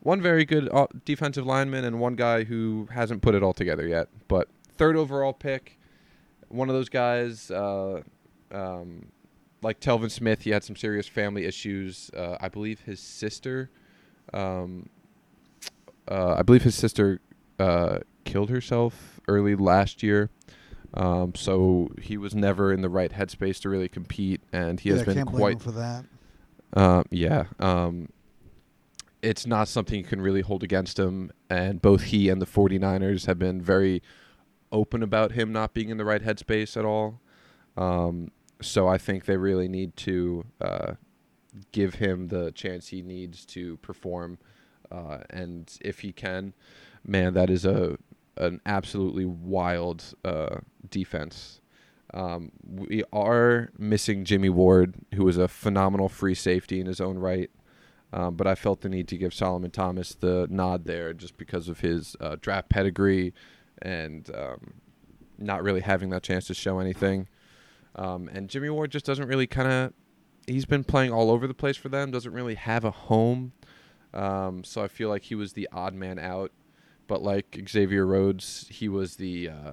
one 0.01 0.21
very 0.21 0.45
good 0.45 0.69
uh, 0.73 0.87
defensive 1.05 1.47
lineman 1.47 1.85
and 1.85 1.99
one 1.99 2.15
guy 2.15 2.45
who 2.45 2.89
hasn't 2.93 3.23
put 3.23 3.35
it 3.35 3.43
all 3.43 3.55
together 3.55 3.89
yet. 3.89 4.09
But 4.29 4.49
third 4.77 4.97
overall 4.97 5.33
pick, 5.33 5.79
one 6.49 6.69
of 6.69 6.75
those 6.75 6.89
guys, 6.89 7.51
uh, 7.51 8.03
um, 8.53 9.07
like 9.63 9.81
Telvin 9.81 10.11
Smith, 10.11 10.43
he 10.43 10.51
had 10.51 10.65
some 10.65 10.77
serious 10.77 11.09
family 11.09 11.45
issues. 11.45 12.11
Uh, 12.17 12.37
I 12.41 12.49
believe 12.49 12.81
his 12.81 13.01
sister, 13.01 13.71
um, 14.33 14.89
uh, 16.09 16.35
I 16.39 16.43
believe 16.43 16.63
his 16.63 16.75
sister 16.75 17.21
uh, 17.59 17.99
killed 18.25 18.51
herself 18.51 19.21
early 19.29 19.57
last 19.57 20.03
year. 20.03 20.31
Um, 20.95 21.35
so 21.35 21.91
he 22.01 22.17
was 22.17 22.35
never 22.35 22.73
in 22.73 22.81
the 22.81 22.89
right 22.89 23.13
headspace 23.13 23.61
to 23.63 23.69
really 23.69 23.89
compete, 23.89 24.41
and 24.53 24.81
he 24.81 24.91
yeah, 24.91 24.97
has 24.97 25.05
been 25.05 25.27
quite 25.27 25.61
for 25.61 25.73
that. 25.73 26.05
uh, 26.75 27.03
yeah. 27.11 27.45
Um, 27.59 28.09
it's 29.23 29.47
not 29.47 29.67
something 29.67 29.99
you 29.99 30.05
can 30.05 30.21
really 30.21 30.41
hold 30.41 30.63
against 30.63 30.99
him. 30.99 31.33
And 31.51 31.83
both 31.83 32.05
he 32.05 32.29
and 32.29 32.41
the 32.41 32.47
49ers 32.47 33.27
have 33.27 33.39
been 33.39 33.61
very 33.61 34.03
open 34.77 35.03
about 35.03 35.33
him 35.33 35.53
not 35.53 35.75
being 35.75 35.89
in 35.89 35.97
the 35.97 36.05
right 36.05 36.23
headspace 36.23 36.77
at 36.77 36.85
all. 36.85 37.21
Um, 37.77 38.31
so 38.61 38.87
I 38.87 38.99
think 38.99 39.25
they 39.25 39.37
really 39.37 39.69
need 39.69 39.97
to 39.99 40.45
uh, 40.61 40.93
give 41.73 41.95
him 41.95 42.29
the 42.29 42.53
chance 42.53 42.89
he 42.89 43.03
needs 43.03 43.45
to 43.47 43.79
perform. 43.79 44.39
Uh, 44.91 45.19
and 45.31 45.77
if 45.81 46.01
he 46.01 46.13
can, 46.13 46.53
man, 47.05 47.35
that 47.35 47.51
is 47.51 47.65
a 47.65 47.97
an 48.39 48.61
absolutely 48.67 49.25
wild 49.25 50.15
uh, 50.23 50.57
defense. 50.91 51.63
Um, 52.13 52.53
we 52.63 53.03
are 53.11 53.71
missing 53.79 54.27
Jimmy 54.27 54.51
Ward, 54.51 54.95
who 55.15 55.25
was 55.25 55.39
a 55.39 55.49
phenomenal 55.49 56.11
free 56.11 56.35
safety 56.35 56.79
in 56.79 56.87
his 56.87 57.01
own 57.01 57.19
right. 57.19 57.51
Um, 58.13 58.37
but 58.37 58.47
I 58.47 58.55
felt 58.55 58.83
the 58.83 58.91
need 58.91 59.09
to 59.09 59.17
give 59.17 59.33
Solomon 59.33 59.71
Thomas 59.71 60.15
the 60.15 60.47
nod 60.51 60.85
there 60.85 61.15
just 61.15 61.39
because 61.39 61.69
of 61.69 61.81
his 61.81 62.15
uh, 62.21 62.37
draft 62.41 62.69
pedigree 62.69 63.33
and 63.83 64.31
um, 64.35 64.75
not 65.39 65.63
really 65.63 65.81
having 65.81 66.11
that 66.11 66.23
chance 66.23 66.47
to 66.47 66.55
show 66.55 66.79
anything. 66.79 67.29
Um, 67.95 68.29
and 68.33 68.49
Jimmy 68.49 68.71
Ward 68.71 68.91
just 68.91 69.05
doesn't 69.05 69.27
really 69.27 69.47
kind 69.47 69.69
of. 69.71 69.93
He's 70.47 70.65
been 70.65 70.85
playing 70.85 71.13
all 71.13 71.31
over 71.31 71.47
the 71.47 71.55
place 71.55 71.77
for 71.77 71.89
them, 71.89 72.11
doesn't 72.11 72.33
really 72.33 72.55
have 72.55 72.85
a 72.85 72.91
home. 72.91 73.53
Um, 74.15 74.63
so 74.63 74.83
I 74.83 74.89
feel 74.89 75.09
like 75.09 75.25
he 75.25 75.35
was 75.35 75.55
the 75.55 75.69
odd 75.73 75.95
man 75.95 76.19
out. 76.19 76.53
But 77.09 77.23
like 77.23 77.61
Xavier 77.69 78.07
Rhodes, 78.07 78.67
he 78.69 78.89
was 78.89 79.17
the 79.17 79.51
uh, 79.51 79.73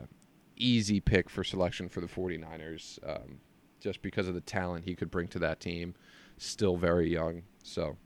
easy 0.56 0.99
pick 0.99 1.30
for 1.30 1.43
selection 1.43 1.89
for 1.89 2.01
the 2.01 2.08
49ers 2.08 2.99
um, 3.08 3.39
just 3.80 4.01
because 4.01 4.28
of 4.28 4.34
the 4.34 4.41
talent 4.41 4.86
he 4.86 4.95
could 4.95 5.12
bring 5.12 5.28
to 5.30 5.39
that 5.39 5.60
team. 5.60 5.95
Still 6.38 6.78
very 6.78 7.12
young. 7.12 7.43
So, 7.64 7.97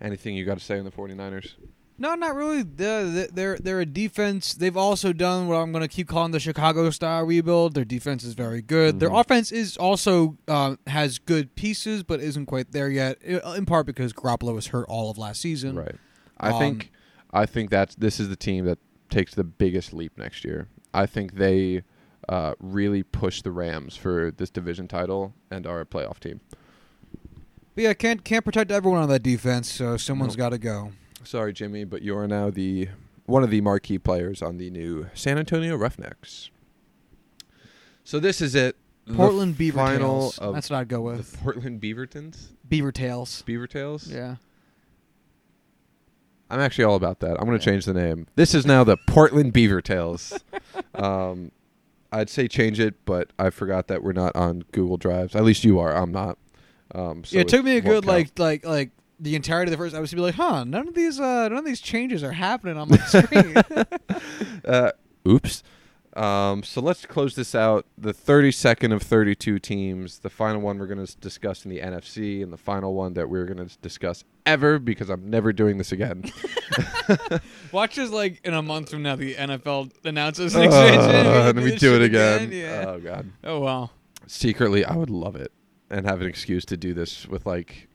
anything 0.00 0.34
you 0.34 0.44
got 0.44 0.58
to 0.58 0.64
say 0.64 0.78
on 0.78 0.84
the 0.84 0.90
49ers? 0.90 1.54
No, 2.02 2.16
not 2.16 2.34
really. 2.34 2.62
They're, 2.64 3.28
they're 3.28 3.56
they're 3.58 3.80
a 3.80 3.86
defense. 3.86 4.54
They've 4.54 4.76
also 4.76 5.12
done 5.12 5.46
what 5.46 5.54
I'm 5.54 5.70
going 5.70 5.82
to 5.82 5.88
keep 5.88 6.08
calling 6.08 6.32
the 6.32 6.40
Chicago 6.40 6.90
style 6.90 7.22
rebuild. 7.24 7.74
Their 7.74 7.84
defense 7.84 8.24
is 8.24 8.34
very 8.34 8.60
good. 8.60 8.98
Their 8.98 9.10
Mhm. 9.10 9.20
offense 9.20 9.52
is 9.52 9.76
also 9.76 10.36
uh, 10.48 10.74
has 10.88 11.18
good 11.18 11.54
pieces, 11.54 12.02
but 12.02 12.20
isn't 12.20 12.46
quite 12.46 12.72
there 12.72 12.88
yet. 12.90 13.22
In 13.22 13.66
part 13.66 13.86
because 13.86 14.12
Garoppolo 14.12 14.52
was 14.52 14.66
hurt 14.68 14.84
all 14.88 15.10
of 15.12 15.16
last 15.16 15.40
season. 15.40 15.76
Right. 15.76 15.94
I 16.40 16.50
Um, 16.50 16.58
think 16.58 16.90
I 17.32 17.46
think 17.46 17.70
that's 17.70 17.94
this 17.94 18.18
is 18.18 18.28
the 18.28 18.36
team 18.36 18.64
that 18.64 18.78
takes 19.08 19.34
the 19.36 19.44
biggest 19.44 19.92
leap 19.92 20.18
next 20.18 20.44
year. 20.44 20.66
I 20.92 21.06
think 21.06 21.34
they 21.36 21.82
uh, 22.28 22.54
really 22.58 23.04
push 23.04 23.42
the 23.42 23.52
Rams 23.52 23.96
for 23.96 24.32
this 24.36 24.50
division 24.50 24.88
title 24.88 25.34
and 25.52 25.68
are 25.68 25.80
a 25.80 25.86
playoff 25.86 26.18
team. 26.18 26.40
But 27.76 27.84
yeah, 27.84 27.94
can't 27.94 28.24
can't 28.24 28.44
protect 28.44 28.72
everyone 28.72 29.00
on 29.02 29.08
that 29.08 29.22
defense, 29.22 29.70
so 29.70 29.96
someone's 29.96 30.32
Nope. 30.36 30.38
got 30.38 30.48
to 30.50 30.58
go. 30.58 30.92
Sorry, 31.24 31.52
Jimmy, 31.52 31.84
but 31.84 32.02
you 32.02 32.16
are 32.16 32.26
now 32.28 32.50
the 32.50 32.88
one 33.26 33.42
of 33.44 33.50
the 33.50 33.60
marquee 33.60 33.98
players 33.98 34.42
on 34.42 34.58
the 34.58 34.70
new 34.70 35.06
San 35.14 35.38
Antonio 35.38 35.76
Roughnecks. 35.76 36.50
So 38.04 38.18
this 38.18 38.40
is 38.40 38.54
it. 38.54 38.76
Portland 39.14 39.56
Beaver 39.58 39.78
Tails. 39.98 40.38
That's 40.40 40.70
what 40.70 40.78
I'd 40.78 40.88
go 40.88 40.96
the 41.10 41.16
with. 41.18 41.38
Portland 41.42 41.80
Beavertons, 41.80 42.48
Beaver 42.68 42.92
Tails. 42.92 43.42
Beaver 43.42 43.66
Tails. 43.66 44.08
Yeah. 44.08 44.36
I'm 46.50 46.60
actually 46.60 46.84
all 46.84 46.96
about 46.96 47.20
that. 47.20 47.38
I'm 47.40 47.46
going 47.46 47.58
to 47.58 47.64
Yeah. 47.64 47.72
change 47.72 47.84
the 47.86 47.94
name. 47.94 48.26
This 48.34 48.54
is 48.54 48.66
now 48.66 48.84
the 48.84 48.96
Portland 49.06 49.52
Beaver 49.52 49.80
Tails. 49.80 50.38
um, 50.94 51.50
I'd 52.12 52.28
say 52.28 52.46
change 52.46 52.78
it, 52.78 52.94
but 53.06 53.30
I 53.38 53.48
forgot 53.50 53.88
that 53.88 54.02
we're 54.02 54.12
not 54.12 54.36
on 54.36 54.64
Google 54.72 54.98
Drives. 54.98 55.34
At 55.34 55.44
least 55.44 55.64
you 55.64 55.78
are. 55.78 55.94
I'm 55.96 56.12
not. 56.12 56.36
Um, 56.94 57.24
so 57.24 57.36
yeah, 57.36 57.40
it 57.40 57.48
took 57.48 57.64
me 57.64 57.78
a 57.78 57.80
good 57.80 58.04
count. 58.04 58.06
like 58.06 58.38
like 58.38 58.66
like 58.66 58.90
the 59.22 59.34
entirety 59.36 59.72
of 59.72 59.78
the 59.78 59.82
first. 59.82 59.94
I 59.94 60.00
was 60.00 60.10
to 60.10 60.16
be 60.16 60.22
like, 60.22 60.34
huh, 60.34 60.64
none 60.64 60.88
of 60.88 60.94
these 60.94 61.18
uh 61.20 61.48
none 61.48 61.58
of 61.58 61.64
these 61.64 61.80
changes 61.80 62.22
are 62.22 62.32
happening 62.32 62.76
on 62.76 62.88
my 62.90 62.96
screen. 63.06 63.54
uh, 64.66 64.90
oops. 65.26 65.62
Um, 66.14 66.62
so 66.62 66.82
let's 66.82 67.06
close 67.06 67.34
this 67.36 67.54
out. 67.54 67.86
The 67.96 68.12
32nd 68.12 68.92
of 68.92 69.00
32 69.00 69.58
teams. 69.58 70.18
The 70.18 70.28
final 70.28 70.60
one 70.60 70.78
we're 70.78 70.86
going 70.86 71.06
to 71.06 71.16
discuss 71.20 71.64
in 71.64 71.70
the 71.70 71.78
NFC, 71.80 72.42
and 72.42 72.52
the 72.52 72.58
final 72.58 72.92
one 72.92 73.14
that 73.14 73.30
we're 73.30 73.46
going 73.46 73.66
to 73.66 73.78
discuss 73.78 74.22
ever 74.44 74.78
because 74.78 75.08
I'm 75.08 75.30
never 75.30 75.54
doing 75.54 75.78
this 75.78 75.90
again. 75.90 76.24
Watch 77.72 77.96
as 77.96 78.10
like 78.10 78.40
in 78.44 78.52
a 78.52 78.60
month 78.60 78.90
from 78.90 79.02
now 79.02 79.16
the 79.16 79.34
NFL 79.36 79.90
announces 80.04 80.54
an 80.54 80.62
Uh, 80.62 80.64
extension. 80.66 81.26
and 81.56 81.60
we 81.62 81.76
do 81.76 81.94
it 81.94 81.98
shit 82.00 82.02
again. 82.02 82.52
Yeah. 82.52 82.84
Oh 82.88 83.00
god. 83.00 83.30
oh 83.44 83.60
wow. 83.60 83.90
Secretly, 84.26 84.84
I 84.84 84.94
would 84.94 85.10
love 85.10 85.36
it 85.36 85.50
and 85.88 86.06
have 86.06 86.20
an 86.20 86.26
excuse 86.28 86.64
to 86.66 86.76
do 86.76 86.92
this 86.92 87.26
with 87.26 87.46
like 87.46 87.88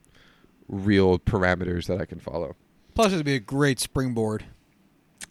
real 0.67 1.19
parameters 1.19 1.87
that 1.87 1.99
I 1.99 2.05
can 2.05 2.19
follow. 2.19 2.55
Plus, 2.95 3.13
it'd 3.13 3.25
be 3.25 3.35
a 3.35 3.39
great 3.39 3.79
springboard. 3.79 4.45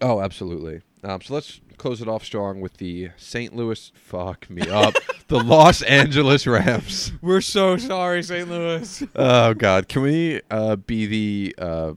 Oh, 0.00 0.20
absolutely. 0.20 0.82
Um, 1.02 1.20
so 1.20 1.34
let's 1.34 1.60
close 1.76 2.00
it 2.00 2.08
off 2.08 2.24
strong 2.24 2.60
with 2.60 2.78
the 2.78 3.10
St. 3.16 3.54
Louis. 3.54 3.92
Fuck 3.94 4.48
me 4.50 4.62
up. 4.68 4.94
the 5.28 5.38
Los 5.38 5.82
Angeles 5.82 6.46
Rams. 6.46 7.12
We're 7.20 7.40
so 7.40 7.76
sorry, 7.76 8.22
St. 8.22 8.48
Louis. 8.48 9.02
Oh 9.14 9.54
God, 9.54 9.88
can 9.88 10.02
we 10.02 10.40
uh, 10.50 10.76
be 10.76 11.06
the 11.06 11.54
uh, 11.58 11.92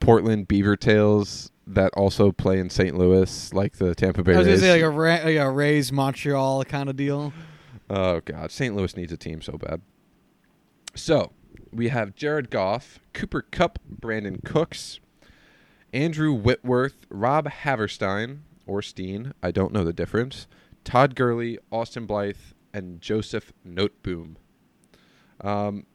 Portland 0.00 0.48
Beaver 0.48 0.76
Tails 0.76 1.50
that 1.66 1.92
also 1.94 2.30
play 2.32 2.58
in 2.58 2.70
St. 2.70 2.96
Louis, 2.96 3.52
like 3.52 3.76
the 3.76 3.94
Tampa 3.94 4.22
Bay 4.22 4.34
I 4.34 4.38
was 4.38 4.46
gonna 4.46 4.58
say 4.58 4.72
like 4.72 4.82
a, 4.82 4.90
Ra- 4.90 5.24
like 5.24 5.36
a 5.36 5.50
Rays 5.50 5.90
Montreal 5.92 6.64
kind 6.64 6.88
of 6.88 6.96
deal. 6.96 7.32
Oh 7.88 8.20
God, 8.20 8.50
St. 8.50 8.74
Louis 8.74 8.96
needs 8.96 9.12
a 9.12 9.16
team 9.16 9.40
so 9.40 9.56
bad. 9.58 9.80
So 10.94 11.32
we 11.76 11.88
have 11.88 12.14
Jared 12.14 12.50
Goff, 12.50 12.98
Cooper 13.12 13.42
Kupp, 13.42 13.78
Brandin 14.00 14.42
Cooks, 14.44 14.98
Andrew 15.92 16.32
Whitworth, 16.32 17.06
Rob 17.10 17.48
Havenstein 17.48 18.38
or 18.66 18.82
Steen, 18.82 19.32
I 19.42 19.50
don't 19.50 19.72
know 19.72 19.84
the 19.84 19.92
difference, 19.92 20.46
Todd 20.84 21.14
Gurley, 21.14 21.58
Austin 21.70 22.06
Blythe, 22.06 22.36
and 22.72 23.00
Joseph 23.00 23.52
Noteboom. 23.66 24.36
Um, 25.40 25.86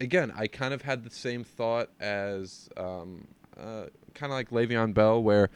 again, 0.00 0.32
I 0.36 0.46
kind 0.46 0.72
of 0.72 0.82
had 0.82 1.04
the 1.04 1.10
same 1.10 1.44
thought 1.44 1.90
as 1.98 2.68
um, 2.76 3.26
uh, 3.58 3.86
kind 4.14 4.32
of 4.32 4.36
like 4.36 4.50
Le'Veon 4.50 4.94
Bell, 4.94 5.22
where 5.22 5.50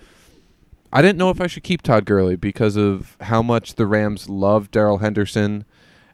I 0.92 1.00
didn't 1.00 1.18
know 1.18 1.30
if 1.30 1.40
I 1.40 1.46
should 1.46 1.64
keep 1.64 1.82
Todd 1.82 2.04
Gurley 2.04 2.36
because 2.36 2.76
of 2.76 3.16
how 3.20 3.42
much 3.42 3.74
the 3.74 3.86
Rams 3.86 4.28
love 4.28 4.70
Darrell 4.70 4.98
Henderson 4.98 5.64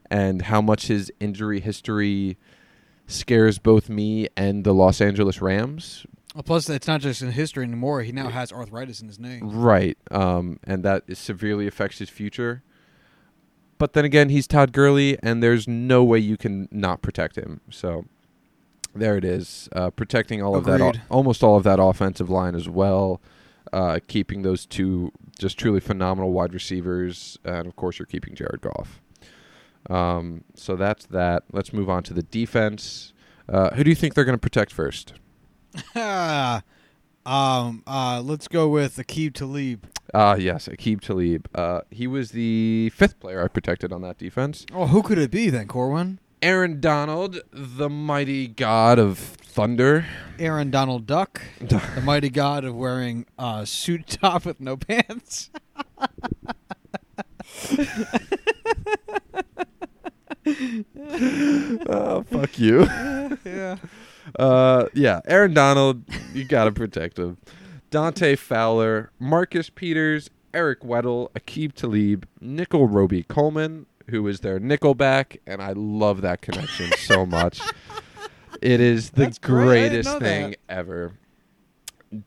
and 0.09 0.43
how 0.43 0.61
much 0.61 0.87
his 0.87 1.11
injury 1.19 1.59
history 1.59 2.37
scares 3.11 3.59
both 3.59 3.89
me 3.89 4.27
and 4.35 4.63
the 4.63 4.73
Los 4.73 5.01
Angeles 5.01 5.41
Rams. 5.41 6.05
Well, 6.33 6.43
plus, 6.43 6.69
it's 6.69 6.87
not 6.87 7.01
just 7.01 7.21
in 7.21 7.31
history 7.31 7.63
anymore. 7.65 8.03
He 8.03 8.11
now 8.11 8.29
has 8.29 8.53
arthritis 8.53 9.01
in 9.01 9.07
his 9.07 9.19
knee. 9.19 9.39
Right. 9.41 9.97
Um, 10.09 10.59
and 10.63 10.83
that 10.83 11.03
is 11.07 11.19
severely 11.19 11.67
affects 11.67 11.99
his 11.99 12.09
future. 12.09 12.63
But 13.77 13.93
then 13.93 14.05
again, 14.05 14.29
he's 14.29 14.47
Todd 14.47 14.71
Gurley, 14.71 15.17
and 15.23 15.41
there's 15.41 15.67
no 15.67 16.03
way 16.03 16.19
you 16.19 16.37
can 16.37 16.69
not 16.71 17.01
protect 17.01 17.35
him. 17.35 17.61
So 17.69 18.05
there 18.93 19.17
it 19.17 19.25
is, 19.25 19.67
uh, 19.73 19.89
protecting 19.89 20.41
all 20.41 20.55
of 20.55 20.65
that, 20.65 20.99
almost 21.09 21.43
all 21.43 21.57
of 21.57 21.63
that 21.63 21.79
offensive 21.81 22.29
line 22.29 22.55
as 22.55 22.69
well, 22.69 23.19
uh, 23.73 23.99
keeping 24.07 24.43
those 24.43 24.65
two 24.65 25.11
just 25.39 25.57
truly 25.57 25.79
phenomenal 25.79 26.31
wide 26.31 26.53
receivers, 26.53 27.39
and 27.43 27.67
of 27.67 27.75
course, 27.75 27.97
you're 27.97 28.05
keeping 28.05 28.35
Jared 28.35 28.61
Goff. 28.61 29.00
Um, 29.89 30.43
so 30.55 30.75
that's 30.75 31.05
that. 31.07 31.43
Let's 31.51 31.73
move 31.73 31.89
on 31.89 32.03
to 32.03 32.13
the 32.13 32.23
defense. 32.23 33.13
Uh, 33.49 33.73
who 33.75 33.83
do 33.83 33.89
you 33.89 33.95
think 33.95 34.13
they're 34.13 34.25
going 34.25 34.37
to 34.37 34.41
protect 34.41 34.71
first? 34.71 35.13
um, 35.95 36.63
uh, 37.25 38.21
let's 38.23 38.47
go 38.47 38.67
with 38.69 38.97
Aqib 38.97 39.33
Talib. 39.33 39.87
Ah, 40.13 40.35
yes, 40.35 40.67
Aqib 40.67 41.01
Talib. 41.01 41.47
Uh, 41.55 41.81
he 41.89 42.07
was 42.07 42.31
the 42.31 42.91
fifth 42.95 43.19
player 43.19 43.43
I 43.43 43.47
protected 43.47 43.91
on 43.91 44.01
that 44.01 44.17
defense. 44.17 44.65
Oh, 44.73 44.87
who 44.87 45.01
could 45.01 45.17
it 45.17 45.31
be 45.31 45.49
then, 45.49 45.67
Corwin? 45.67 46.19
Aaron 46.41 46.79
Donald, 46.79 47.39
the 47.51 47.89
mighty 47.89 48.47
god 48.47 48.97
of 48.97 49.19
thunder. 49.19 50.05
Aaron 50.39 50.71
Donald 50.71 51.05
Duck, 51.05 51.41
the 51.59 52.01
mighty 52.03 52.29
god 52.29 52.63
of 52.63 52.75
wearing 52.75 53.25
a 53.37 53.65
suit 53.65 54.07
top 54.21 54.45
with 54.45 54.59
no 54.59 54.75
pants. 54.75 55.49
oh, 61.89 62.23
fuck 62.29 62.57
you. 62.59 62.83
yeah. 63.45 63.77
Uh, 64.37 64.85
yeah, 64.93 65.19
Aaron 65.25 65.51
Donald, 65.51 66.03
you 66.31 66.43
gotta 66.45 66.71
protect 66.71 67.17
him. 67.17 67.37
Dante 67.89 68.35
Fowler, 68.35 69.11
Marcus 69.17 69.71
Peters, 69.71 70.29
Eric 70.53 70.81
Weddle, 70.81 71.31
Aqib 71.33 71.73
Talib, 71.73 72.27
Nickell 72.39 72.87
Robey-Coleman, 72.87 73.87
who 74.11 74.27
is 74.27 74.41
their 74.41 74.59
nickelback, 74.59 75.37
and 75.47 75.59
I 75.59 75.73
love 75.73 76.21
that 76.21 76.41
connection 76.41 76.91
so 76.99 77.25
much. 77.25 77.59
It 78.61 78.79
is 78.79 79.09
the 79.09 79.21
That's 79.23 79.39
great. 79.39 79.85
I 79.87 79.89
didn't 79.89 80.03
greatest 80.03 80.09
know 80.13 80.19
thing 80.19 80.49
that. 80.51 80.57
ever. 80.69 81.13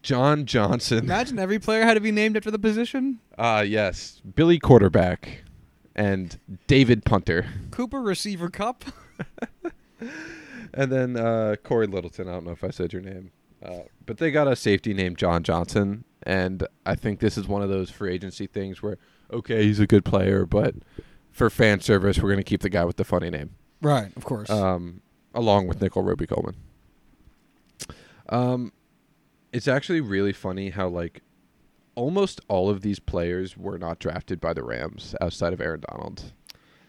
John 0.02 0.46
Johnson. 0.46 0.98
Imagine 0.98 1.38
every 1.38 1.60
player 1.60 1.84
had 1.84 1.94
to 1.94 2.00
be 2.00 2.10
named 2.10 2.36
after 2.36 2.50
the 2.50 2.58
position. 2.58 3.20
Ah, 3.38 3.60
yes. 3.60 4.20
Billy 4.34 4.58
Quarterback 4.58 5.43
and 5.96 6.38
David 6.66 7.04
Punter. 7.04 7.46
Cooper 7.70 8.00
Receiver 8.02 8.50
Cup. 8.50 8.84
And 10.76 10.90
then 10.90 11.16
uh, 11.16 11.54
Corey 11.62 11.86
Littleton. 11.86 12.28
I 12.28 12.32
don't 12.32 12.46
know 12.46 12.50
if 12.50 12.64
I 12.64 12.70
said 12.70 12.92
your 12.92 13.00
name. 13.00 13.30
Uh, 13.64 13.82
but 14.04 14.18
they 14.18 14.32
got 14.32 14.48
a 14.48 14.56
safety 14.56 14.92
named 14.92 15.16
John 15.18 15.44
Johnson. 15.44 16.02
And 16.24 16.66
I 16.84 16.96
think 16.96 17.20
this 17.20 17.38
is 17.38 17.46
one 17.46 17.62
of 17.62 17.68
those 17.68 17.90
free 17.90 18.12
agency 18.12 18.48
things 18.48 18.82
where, 18.82 18.98
okay, 19.32 19.62
he's 19.64 19.78
a 19.78 19.86
good 19.86 20.04
player, 20.04 20.44
but 20.44 20.74
for 21.30 21.48
fan 21.48 21.78
service, 21.80 22.18
we're 22.18 22.30
going 22.30 22.38
to 22.38 22.42
keep 22.42 22.60
the 22.60 22.68
guy 22.68 22.84
with 22.84 22.96
the 22.96 23.04
funny 23.04 23.30
name, 23.30 23.50
Right, 23.82 24.10
of 24.16 24.24
course. 24.24 24.50
um, 24.50 25.00
along 25.32 25.68
with 25.68 25.80
Nickell 25.80 26.02
Robey-Coleman. 26.02 26.56
Um, 28.30 28.72
it's 29.52 29.68
actually 29.68 30.00
really 30.00 30.32
funny 30.32 30.70
how, 30.70 30.88
like, 30.88 31.22
almost 31.94 32.40
all 32.48 32.70
of 32.70 32.80
these 32.82 32.98
players 32.98 33.56
were 33.56 33.78
not 33.78 33.98
drafted 33.98 34.40
by 34.40 34.52
the 34.52 34.62
Rams 34.62 35.14
outside 35.20 35.52
of 35.52 35.60
Aaron 35.60 35.82
Donald. 35.88 36.32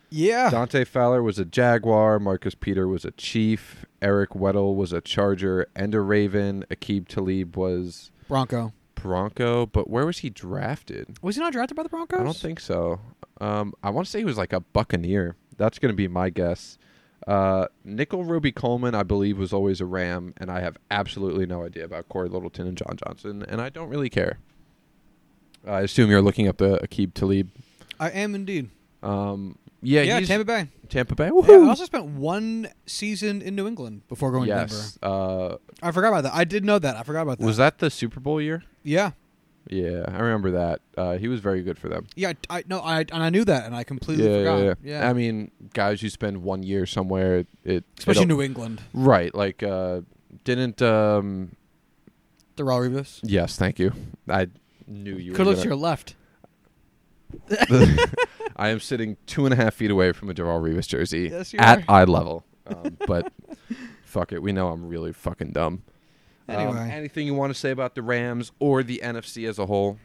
yeah. 0.09 0.49
Dante 0.49 0.83
Fowler 0.85 1.21
was 1.23 1.39
a 1.39 1.45
Jaguar. 1.45 2.19
Marcus 2.19 2.55
Peter 2.55 2.87
was 2.87 3.05
a 3.05 3.11
Chief. 3.11 3.85
Eric 4.01 4.31
Weddle 4.31 4.75
was 4.75 4.93
a 4.93 5.01
Charger 5.01 5.67
and 5.75 5.93
a 5.95 6.01
Raven. 6.01 6.63
Aqib 6.69 7.07
Talib 7.07 7.55
was 7.57 8.11
Bronco. 8.27 8.71
Bronco. 8.95 9.65
But 9.65 9.89
where 9.89 10.05
was 10.05 10.19
he 10.19 10.29
drafted? 10.29 11.17
Was 11.21 11.35
he 11.35 11.41
not 11.41 11.53
drafted 11.53 11.75
by 11.75 11.83
the 11.83 11.89
Broncos? 11.89 12.19
I 12.19 12.23
don't 12.23 12.35
think 12.35 12.59
so. 12.59 12.99
Um, 13.41 13.73
I 13.83 13.89
want 13.89 14.05
to 14.05 14.11
say 14.11 14.19
he 14.19 14.25
was 14.25 14.37
like 14.37 14.53
a 14.53 14.59
Buccaneer. 14.61 15.35
That's 15.57 15.79
going 15.79 15.91
to 15.91 15.95
be 15.95 16.07
my 16.07 16.29
guess. 16.29 16.77
Uh, 17.27 17.67
Nickell 17.83 18.23
Robey-Coleman, 18.23 18.93
I 18.93 19.03
believe, 19.03 19.37
was 19.39 19.51
always 19.51 19.81
a 19.81 19.85
Ram, 19.85 20.33
and 20.37 20.51
I 20.51 20.59
have 20.61 20.77
absolutely 20.91 21.45
no 21.45 21.65
idea 21.65 21.83
about 21.85 22.07
Corey 22.07 22.29
Littleton 22.29 22.67
and 22.67 22.77
John 22.77 22.97
Johnson, 23.03 23.43
and 23.47 23.59
I 23.61 23.69
don't 23.69 23.89
really 23.89 24.09
care. 24.09 24.37
I 25.68 25.82
assume 25.82 26.09
you're 26.09 26.22
looking 26.22 26.47
up 26.47 26.57
the 26.57 26.78
Aqib 26.80 27.13
Talib. 27.13 27.49
I 27.99 28.09
am 28.09 28.36
indeed. 28.36 28.70
Um, 29.03 29.57
yeah, 29.82 30.01
Yeah, 30.01 30.20
he's 30.20 30.28
Tampa 30.28 30.45
Bay. 30.45 30.68
Tampa 30.89 31.16
Bay. 31.16 31.26
Yeah, 31.26 31.32
Woohoo! 31.32 31.66
I 31.66 31.70
also 31.70 31.86
spent 31.86 32.05
one 32.05 32.68
season 32.86 33.41
in 33.41 33.55
New 33.55 33.68
England 33.68 34.01
before 34.07 34.32
going 34.32 34.47
to 34.49 34.55
Denver. 34.55 34.74
yes. 34.76 34.99
Uh, 35.01 35.57
I 35.82 35.91
forgot 35.91 36.09
about 36.09 36.24
that. 36.24 36.34
I 36.34 36.43
did 36.43 36.63
know 36.66 36.78
that. 36.80 36.95
I 36.95 37.03
forgot 37.03 37.22
about 37.24 37.39
that. 37.39 37.45
was 37.45 37.57
that 37.57 37.80
the 37.80 37.89
Super 37.89 38.20
Bowl 38.20 38.39
year? 38.41 38.63
Yeah. 38.84 39.11
Yeah, 39.68 40.05
I 40.07 40.20
remember 40.20 40.51
that. 40.51 40.82
Uh, 40.95 41.18
he 41.18 41.28
was 41.28 41.39
very 41.39 41.63
good 41.63 41.80
for 41.80 41.89
them. 41.89 42.05
Yeah, 42.16 42.34
I, 42.51 42.57
I 42.59 42.63
no, 42.68 42.80
I 42.82 42.99
and 42.99 43.24
I 43.24 43.30
knew 43.32 43.43
that, 43.45 43.66
and 43.66 43.76
I 43.76 43.84
completely 43.84 44.26
Yeah, 44.30 44.38
forgot. 44.38 44.63
yeah, 44.63 44.74
yeah. 44.99 45.09
I 45.09 45.13
mean, 45.13 45.49
guys 45.74 46.01
who 46.01 46.09
spend 46.09 46.43
one 46.43 46.61
year 46.61 46.86
somewhere, 46.86 47.45
it 47.63 47.84
especially 47.97 48.26
New 48.26 48.43
England. 48.43 48.82
right. 48.93 49.34
Like, 49.34 49.63
uh, 49.63 50.01
didn't 50.43 50.84
um, 50.84 51.55
Darrelle 52.57 52.88
Revis. 52.89 53.22
yes, 53.24 53.57
thank 53.57 53.80
you. 53.80 53.91
I 54.30 54.49
knew 54.88 55.15
you. 55.15 55.33
Could 55.33 55.47
look 55.47 55.57
to 55.57 55.63
your 55.63 55.75
left. 55.75 56.15
I 58.55 58.69
am 58.69 58.79
sitting 58.79 59.17
two 59.25 59.45
and 59.45 59.53
a 59.53 59.57
half 59.57 59.73
feet 59.73 59.91
away 59.91 60.11
from 60.13 60.29
a 60.29 60.33
Darrelle 60.33 60.61
Revis 60.61 60.88
jersey 60.88 61.29
Yes, 61.29 61.51
you 61.51 61.59
at 61.59 61.83
eye 61.89 62.05
level. 62.05 62.45
Um, 62.67 62.97
but 63.07 63.31
fuck 64.05 64.31
it, 64.31 64.41
we 64.41 64.51
know 64.51 64.69
I'm 64.69 64.88
really 64.88 65.11
fucking 65.11 65.51
dumb. 65.51 65.83
Um, 66.47 66.55
Anyway. 66.55 66.89
anything 66.91 67.27
you 67.27 67.33
want 67.33 67.53
to 67.53 67.59
say 67.59 67.71
about 67.71 67.95
the 67.95 68.01
Rams 68.01 68.51
or 68.59 68.83
the 68.83 69.01
NFC 69.03 69.47
as 69.49 69.59
a 69.59 69.65
whole? 69.65 69.97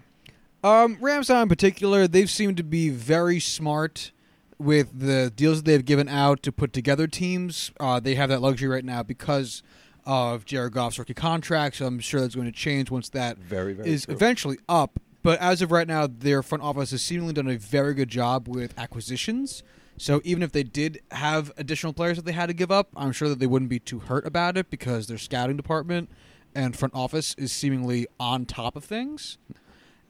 Um, 0.64 0.98
Rams 1.00 1.30
in 1.30 1.48
particular, 1.48 2.08
they've 2.08 2.30
seemed 2.30 2.56
to 2.56 2.62
be 2.62 2.90
very 2.90 3.40
smart 3.40 4.10
with 4.58 4.98
the 4.98 5.32
deals 5.34 5.58
that 5.58 5.64
they've 5.64 5.84
given 5.84 6.08
out 6.08 6.42
to 6.42 6.52
put 6.52 6.72
together 6.72 7.06
teams. 7.06 7.72
Uh, 7.80 8.00
they 8.00 8.14
have 8.14 8.28
that 8.28 8.42
luxury 8.42 8.68
right 8.68 8.84
now 8.84 9.02
because 9.02 9.62
of 10.10 10.44
Jared 10.44 10.72
Goff's 10.72 10.98
rookie 10.98 11.14
contract. 11.14 11.76
So 11.76 11.86
I'm 11.86 12.00
sure 12.00 12.20
that's 12.20 12.34
going 12.34 12.48
to 12.48 12.52
change 12.52 12.90
once 12.90 13.08
that 13.10 13.38
Very, 13.38 13.74
very 13.74 13.88
is 13.88 14.06
true. 14.06 14.14
eventually 14.14 14.58
up. 14.68 14.98
But 15.22 15.38
as 15.38 15.62
of 15.62 15.70
right 15.70 15.86
now, 15.86 16.08
their 16.08 16.42
front 16.42 16.64
office 16.64 16.90
has 16.90 17.00
seemingly 17.00 17.32
done 17.32 17.46
a 17.46 17.56
very 17.56 17.94
good 17.94 18.08
job 18.08 18.48
with 18.48 18.76
acquisitions. 18.76 19.62
So 19.98 20.20
even 20.24 20.42
if 20.42 20.50
they 20.50 20.64
did 20.64 21.00
have 21.12 21.52
additional 21.56 21.92
players 21.92 22.16
that 22.16 22.24
they 22.24 22.32
had 22.32 22.46
to 22.46 22.54
give 22.54 22.72
up, 22.72 22.88
I'm 22.96 23.12
sure 23.12 23.28
that 23.28 23.38
they 23.38 23.46
wouldn't 23.46 23.68
be 23.68 23.78
too 23.78 24.00
hurt 24.00 24.26
about 24.26 24.56
it 24.56 24.68
because 24.68 25.06
their 25.06 25.18
scouting 25.18 25.56
department 25.56 26.10
and 26.56 26.74
front 26.74 26.94
office 26.94 27.36
is 27.38 27.52
seemingly 27.52 28.08
on 28.18 28.46
top 28.46 28.74
of 28.74 28.82
things. 28.84 29.38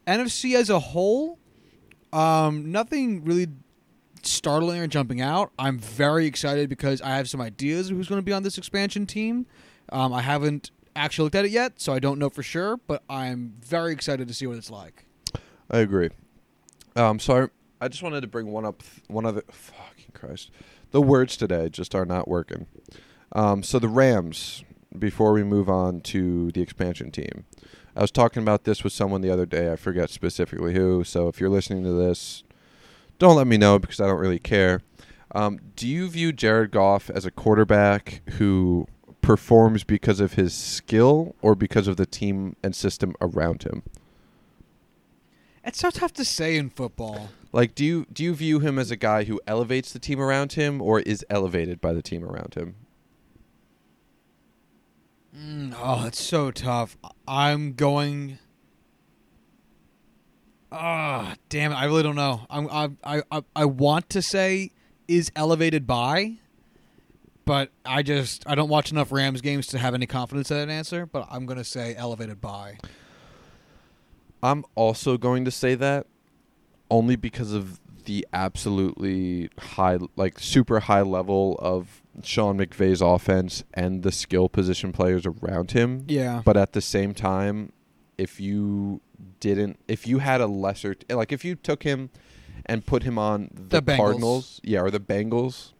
NFC 0.07 0.55
as 0.55 0.71
a 0.71 0.79
whole, 0.79 1.39
um, 2.13 2.73
nothing 2.73 3.23
really 3.25 3.49
startling 4.23 4.81
or 4.81 4.87
jumping 4.87 5.21
out. 5.21 5.51
I'm 5.59 5.79
very 5.79 6.25
excited 6.25 6.71
because 6.71 7.03
I 7.03 7.17
have 7.17 7.29
some 7.29 7.41
ideas 7.41 7.91
of 7.91 7.97
who's 7.99 8.09
going 8.09 8.21
to 8.21 8.25
be 8.25 8.33
on 8.33 8.43
this 8.45 8.57
expansion 8.57 9.07
team. 9.07 9.45
Um, 9.91 10.13
I 10.13 10.23
haven't 10.23 10.71
actually 10.97 11.25
looked 11.25 11.35
at 11.37 11.45
it 11.45 11.51
yet, 11.51 11.81
so 11.81 11.93
I 11.93 11.99
don't 11.99 12.19
know 12.19 12.31
for 12.31 12.43
sure, 12.43 12.77
but 12.77 13.03
I'm 13.09 13.55
very 13.61 13.93
excited 13.93 14.29
to 14.29 14.35
see 14.35 14.47
what 14.47 14.57
it's 14.57 14.71
like. 14.71 15.05
I 15.71 15.79
agree. 15.79 16.11
Um, 16.97 17.19
so 17.19 17.45
I, 17.81 17.85
I 17.85 17.89
just 17.89 18.03
wanted 18.03 18.21
to 18.23 18.27
bring 18.27 18.49
one 18.49 18.65
up, 18.65 18.83
one 19.09 19.27
other. 19.27 19.43
Fucking 19.51 20.13
Christ, 20.13 20.51
the 20.91 21.01
words 21.01 21.37
today 21.37 21.69
just 21.69 21.95
are 21.95 22.05
not 22.05 22.29
working. 22.29 22.67
Um, 23.33 23.63
so 23.63 23.79
the 23.79 23.89
Rams. 23.89 24.65
Before 24.99 25.33
we 25.33 25.45
move 25.45 25.71
on 25.71 26.01
to 26.01 26.51
the 26.51 26.61
expansion 26.63 27.13
team, 27.13 27.45
I 27.95 28.01
was 28.01 28.11
talking 28.11 28.43
about 28.43 28.65
this 28.65 28.83
with 28.83 28.93
someone 28.93 29.21
the 29.21 29.31
other 29.31 29.47
day. 29.47 29.71
I 29.71 29.77
forget 29.77 30.11
specifically 30.11 30.75
who. 30.75 31.05
So 31.05 31.29
if 31.29 31.39
you're 31.39 31.49
listening 31.49 31.85
to 31.85 31.93
this, 31.93 32.43
don't 33.21 33.37
let 33.37 33.47
me 33.47 33.57
know 33.57 33.79
because 33.79 34.01
I 34.01 34.09
don't 34.09 34.19
really 34.19 34.41
care. 34.41 34.81
Um, 35.33 35.61
do 35.77 35.87
you 35.87 36.09
view 36.09 36.33
Jared 36.33 36.73
Goff 36.73 37.09
as 37.09 37.25
a 37.25 37.31
quarterback 37.31 38.23
who 38.31 38.89
performs 39.21 39.85
because 39.85 40.21
of 40.21 40.35
his 40.35 40.55
skill 40.55 41.35
or 41.43 41.55
because 41.55 41.89
of 41.89 41.97
the 41.97 42.07
team 42.07 42.57
and 42.63 42.75
system 42.75 43.15
around 43.21 43.63
him? 43.63 43.83
It's 45.65 45.79
so 45.79 45.91
tough 45.91 46.13
to 46.15 46.25
say 46.25 46.57
in 46.57 46.71
football. 46.71 47.29
Like, 47.53 47.75
do 47.75 47.85
you 47.85 48.07
do 48.13 48.25
you 48.25 48.35
view 48.35 48.61
him 48.61 48.79
as 48.79 48.91
a 48.91 48.97
guy 48.97 49.25
who 49.25 49.41
elevates 49.47 49.93
the 49.93 49.99
team 49.99 50.21
around 50.21 50.55
him, 50.55 50.81
or 50.81 51.01
is 51.01 51.25
elevated 51.29 51.81
by 51.81 51.93
the 51.93 52.03
team 52.03 52.25
around 52.25 52.55
him? 52.55 52.77
Mm, 55.37 55.75
oh, 55.77 56.07
it's 56.07 56.23
so 56.23 56.51
tough. 56.51 56.97
I'm 57.29 57.75
going. 57.75 58.39
Ah, 60.73 61.35
damn 61.49 61.73
it! 61.73 61.75
I 61.75 61.85
really 61.85 62.05
don't 62.05 62.17
know. 62.17 62.47
I'm, 62.49 62.69
I, 62.71 63.23
I, 63.31 63.43
I 63.57 63.65
want 63.65 64.09
to 64.11 64.23
say 64.23 64.71
is 65.09 65.33
elevated 65.35 65.87
by, 65.87 66.39
but 67.45 67.71
I 67.85 68.03
just 68.03 68.47
I 68.47 68.55
don't 68.55 68.69
watch 68.69 68.91
enough 68.93 69.13
Rams 69.13 69.41
games 69.41 69.67
to 69.69 69.79
have 69.79 69.95
any 69.95 70.07
confidence 70.07 70.51
in 70.51 70.57
that 70.57 70.73
answer. 70.73 71.07
But 71.07 71.27
I'm 71.31 71.47
gonna 71.47 71.65
say 71.65 71.95
elevated 71.97 72.41
by. 72.41 72.79
I'm 74.43 74.65
also 74.75 75.19
going 75.19 75.45
to 75.45 75.51
say 75.51 75.75
that 75.75 76.07
only 76.91 77.17
because 77.17 77.53
of 77.53 77.79
the 78.05 78.27
absolutely 78.33 79.51
high, 79.59 79.99
like 80.17 80.39
super 80.39 80.81
high 80.81 81.03
level 81.03 81.57
of 81.61 82.03
Sean 82.23 82.59
McVay's 82.59 83.01
offense 83.01 83.65
and 83.75 84.03
the 84.03 84.11
skill 84.11 84.49
position 84.49 84.93
players 84.93 85.27
around 85.27 85.73
him. 85.73 86.05
Yeah. 86.09 86.43
But 86.45 86.57
at 86.57 86.73
the 86.73 86.81
same 86.81 87.15
time, 87.15 87.73
if 88.19 88.41
you 88.41 89.01
didn't, 89.39 89.79
if 89.89 90.07
you 90.07 90.19
had 90.19 90.41
a 90.41 90.47
lesser, 90.47 90.97
like 91.09 91.33
if 91.33 91.45
you 91.45 91.55
took 91.55 91.83
him 91.83 92.11
and 92.67 92.85
put 92.85 93.03
him 93.03 93.19
on 93.19 93.51
the, 93.53 93.81
The 93.81 93.97
Cardinals, 93.97 94.61
yeah, 94.63 94.81
or 94.81 94.91
the 94.91 95.01
Bengals, 95.01 95.73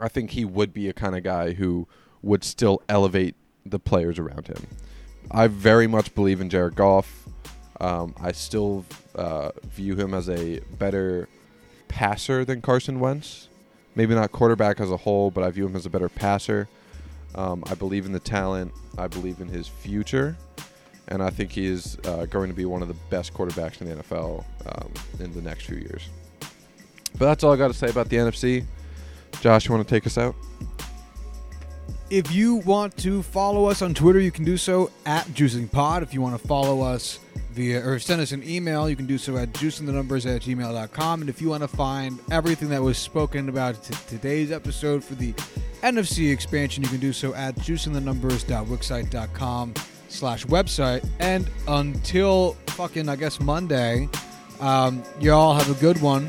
I 0.00 0.08
think 0.08 0.30
he 0.30 0.44
would 0.44 0.72
be 0.72 0.88
a 0.88 0.92
kind 0.92 1.16
of 1.16 1.22
guy 1.22 1.52
who 1.52 1.86
would 2.22 2.44
still 2.44 2.82
elevate 2.88 3.34
the 3.64 3.78
players 3.78 4.18
around 4.18 4.48
him. 4.48 4.66
I 5.30 5.46
very 5.46 5.86
much 5.86 6.14
believe 6.14 6.40
in 6.40 6.48
Jared 6.48 6.74
Goff. 6.74 7.28
Um, 7.80 8.14
I 8.20 8.32
still 8.32 8.84
uh, 9.14 9.50
view 9.64 9.94
him 9.94 10.14
as 10.14 10.28
a 10.28 10.60
better 10.78 11.28
passer 11.86 12.44
than 12.44 12.60
Carson 12.60 13.00
Wentz. 13.00 13.48
Maybe 13.94 14.14
not 14.14 14.32
quarterback 14.32 14.80
as 14.80 14.90
a 14.90 14.96
whole, 14.96 15.30
but 15.30 15.44
I 15.44 15.50
view 15.50 15.66
him 15.66 15.76
as 15.76 15.86
a 15.86 15.90
better 15.90 16.08
passer. 16.08 16.68
Um, 17.34 17.62
I 17.66 17.74
believe 17.74 18.06
in 18.06 18.12
the 18.12 18.20
talent. 18.20 18.72
I 18.96 19.06
believe 19.06 19.40
in 19.40 19.48
his 19.48 19.68
future, 19.68 20.36
and 21.08 21.22
I 21.22 21.30
think 21.30 21.52
he 21.52 21.66
is 21.66 21.98
uh, 22.04 22.26
going 22.26 22.48
to 22.48 22.54
be 22.54 22.64
one 22.64 22.82
of 22.82 22.88
the 22.88 22.96
best 23.10 23.34
quarterbacks 23.34 23.80
in 23.80 23.88
the 23.88 24.02
NFL 24.02 24.44
um, 24.66 24.92
in 25.20 25.32
the 25.34 25.42
next 25.42 25.66
few 25.66 25.76
years. 25.76 26.08
But 27.12 27.26
that's 27.26 27.44
all 27.44 27.52
I 27.52 27.56
got 27.56 27.68
to 27.68 27.74
say 27.74 27.90
about 27.90 28.08
the 28.08 28.16
NFC. 28.16 28.64
Josh, 29.40 29.68
you 29.68 29.74
want 29.74 29.86
to 29.86 29.94
take 29.94 30.06
us 30.06 30.18
out? 30.18 30.34
If 32.10 32.32
you 32.32 32.56
want 32.56 32.96
to 32.98 33.22
follow 33.22 33.66
us 33.66 33.82
on 33.82 33.92
Twitter, 33.92 34.18
you 34.18 34.30
can 34.30 34.44
do 34.44 34.56
so 34.56 34.90
at 35.04 35.26
JuicingPod. 35.26 36.02
If 36.02 36.14
you 36.14 36.22
want 36.22 36.40
to 36.40 36.48
follow 36.48 36.80
us 36.80 37.18
via 37.50 37.86
or 37.86 37.98
send 37.98 38.22
us 38.22 38.32
an 38.32 38.42
email, 38.48 38.88
you 38.88 38.96
can 38.96 39.04
do 39.04 39.18
so 39.18 39.36
at 39.36 39.52
juicingthenumbers 39.52 40.24
at 40.24 40.40
gmail.com. 40.42 41.20
And 41.20 41.28
if 41.28 41.42
you 41.42 41.50
want 41.50 41.64
to 41.64 41.68
find 41.68 42.18
everything 42.30 42.70
that 42.70 42.82
was 42.82 42.96
spoken 42.96 43.50
about 43.50 43.82
t- 43.82 43.94
today's 44.06 44.50
episode 44.50 45.04
for 45.04 45.16
the 45.16 45.34
NFC 45.82 46.32
expansion, 46.32 46.82
you 46.82 46.88
can 46.88 47.00
do 47.00 47.12
so 47.12 47.34
at 47.34 47.56
juicingthenumbers.wixsite.com 47.56 49.74
slash 50.08 50.46
website. 50.46 51.06
And 51.18 51.50
until 51.66 52.56
fucking, 52.68 53.10
I 53.10 53.16
guess, 53.16 53.38
Monday, 53.38 54.08
um, 54.60 55.02
y'all 55.20 55.54
have 55.54 55.70
a 55.70 55.78
good 55.80 56.00
one. 56.00 56.26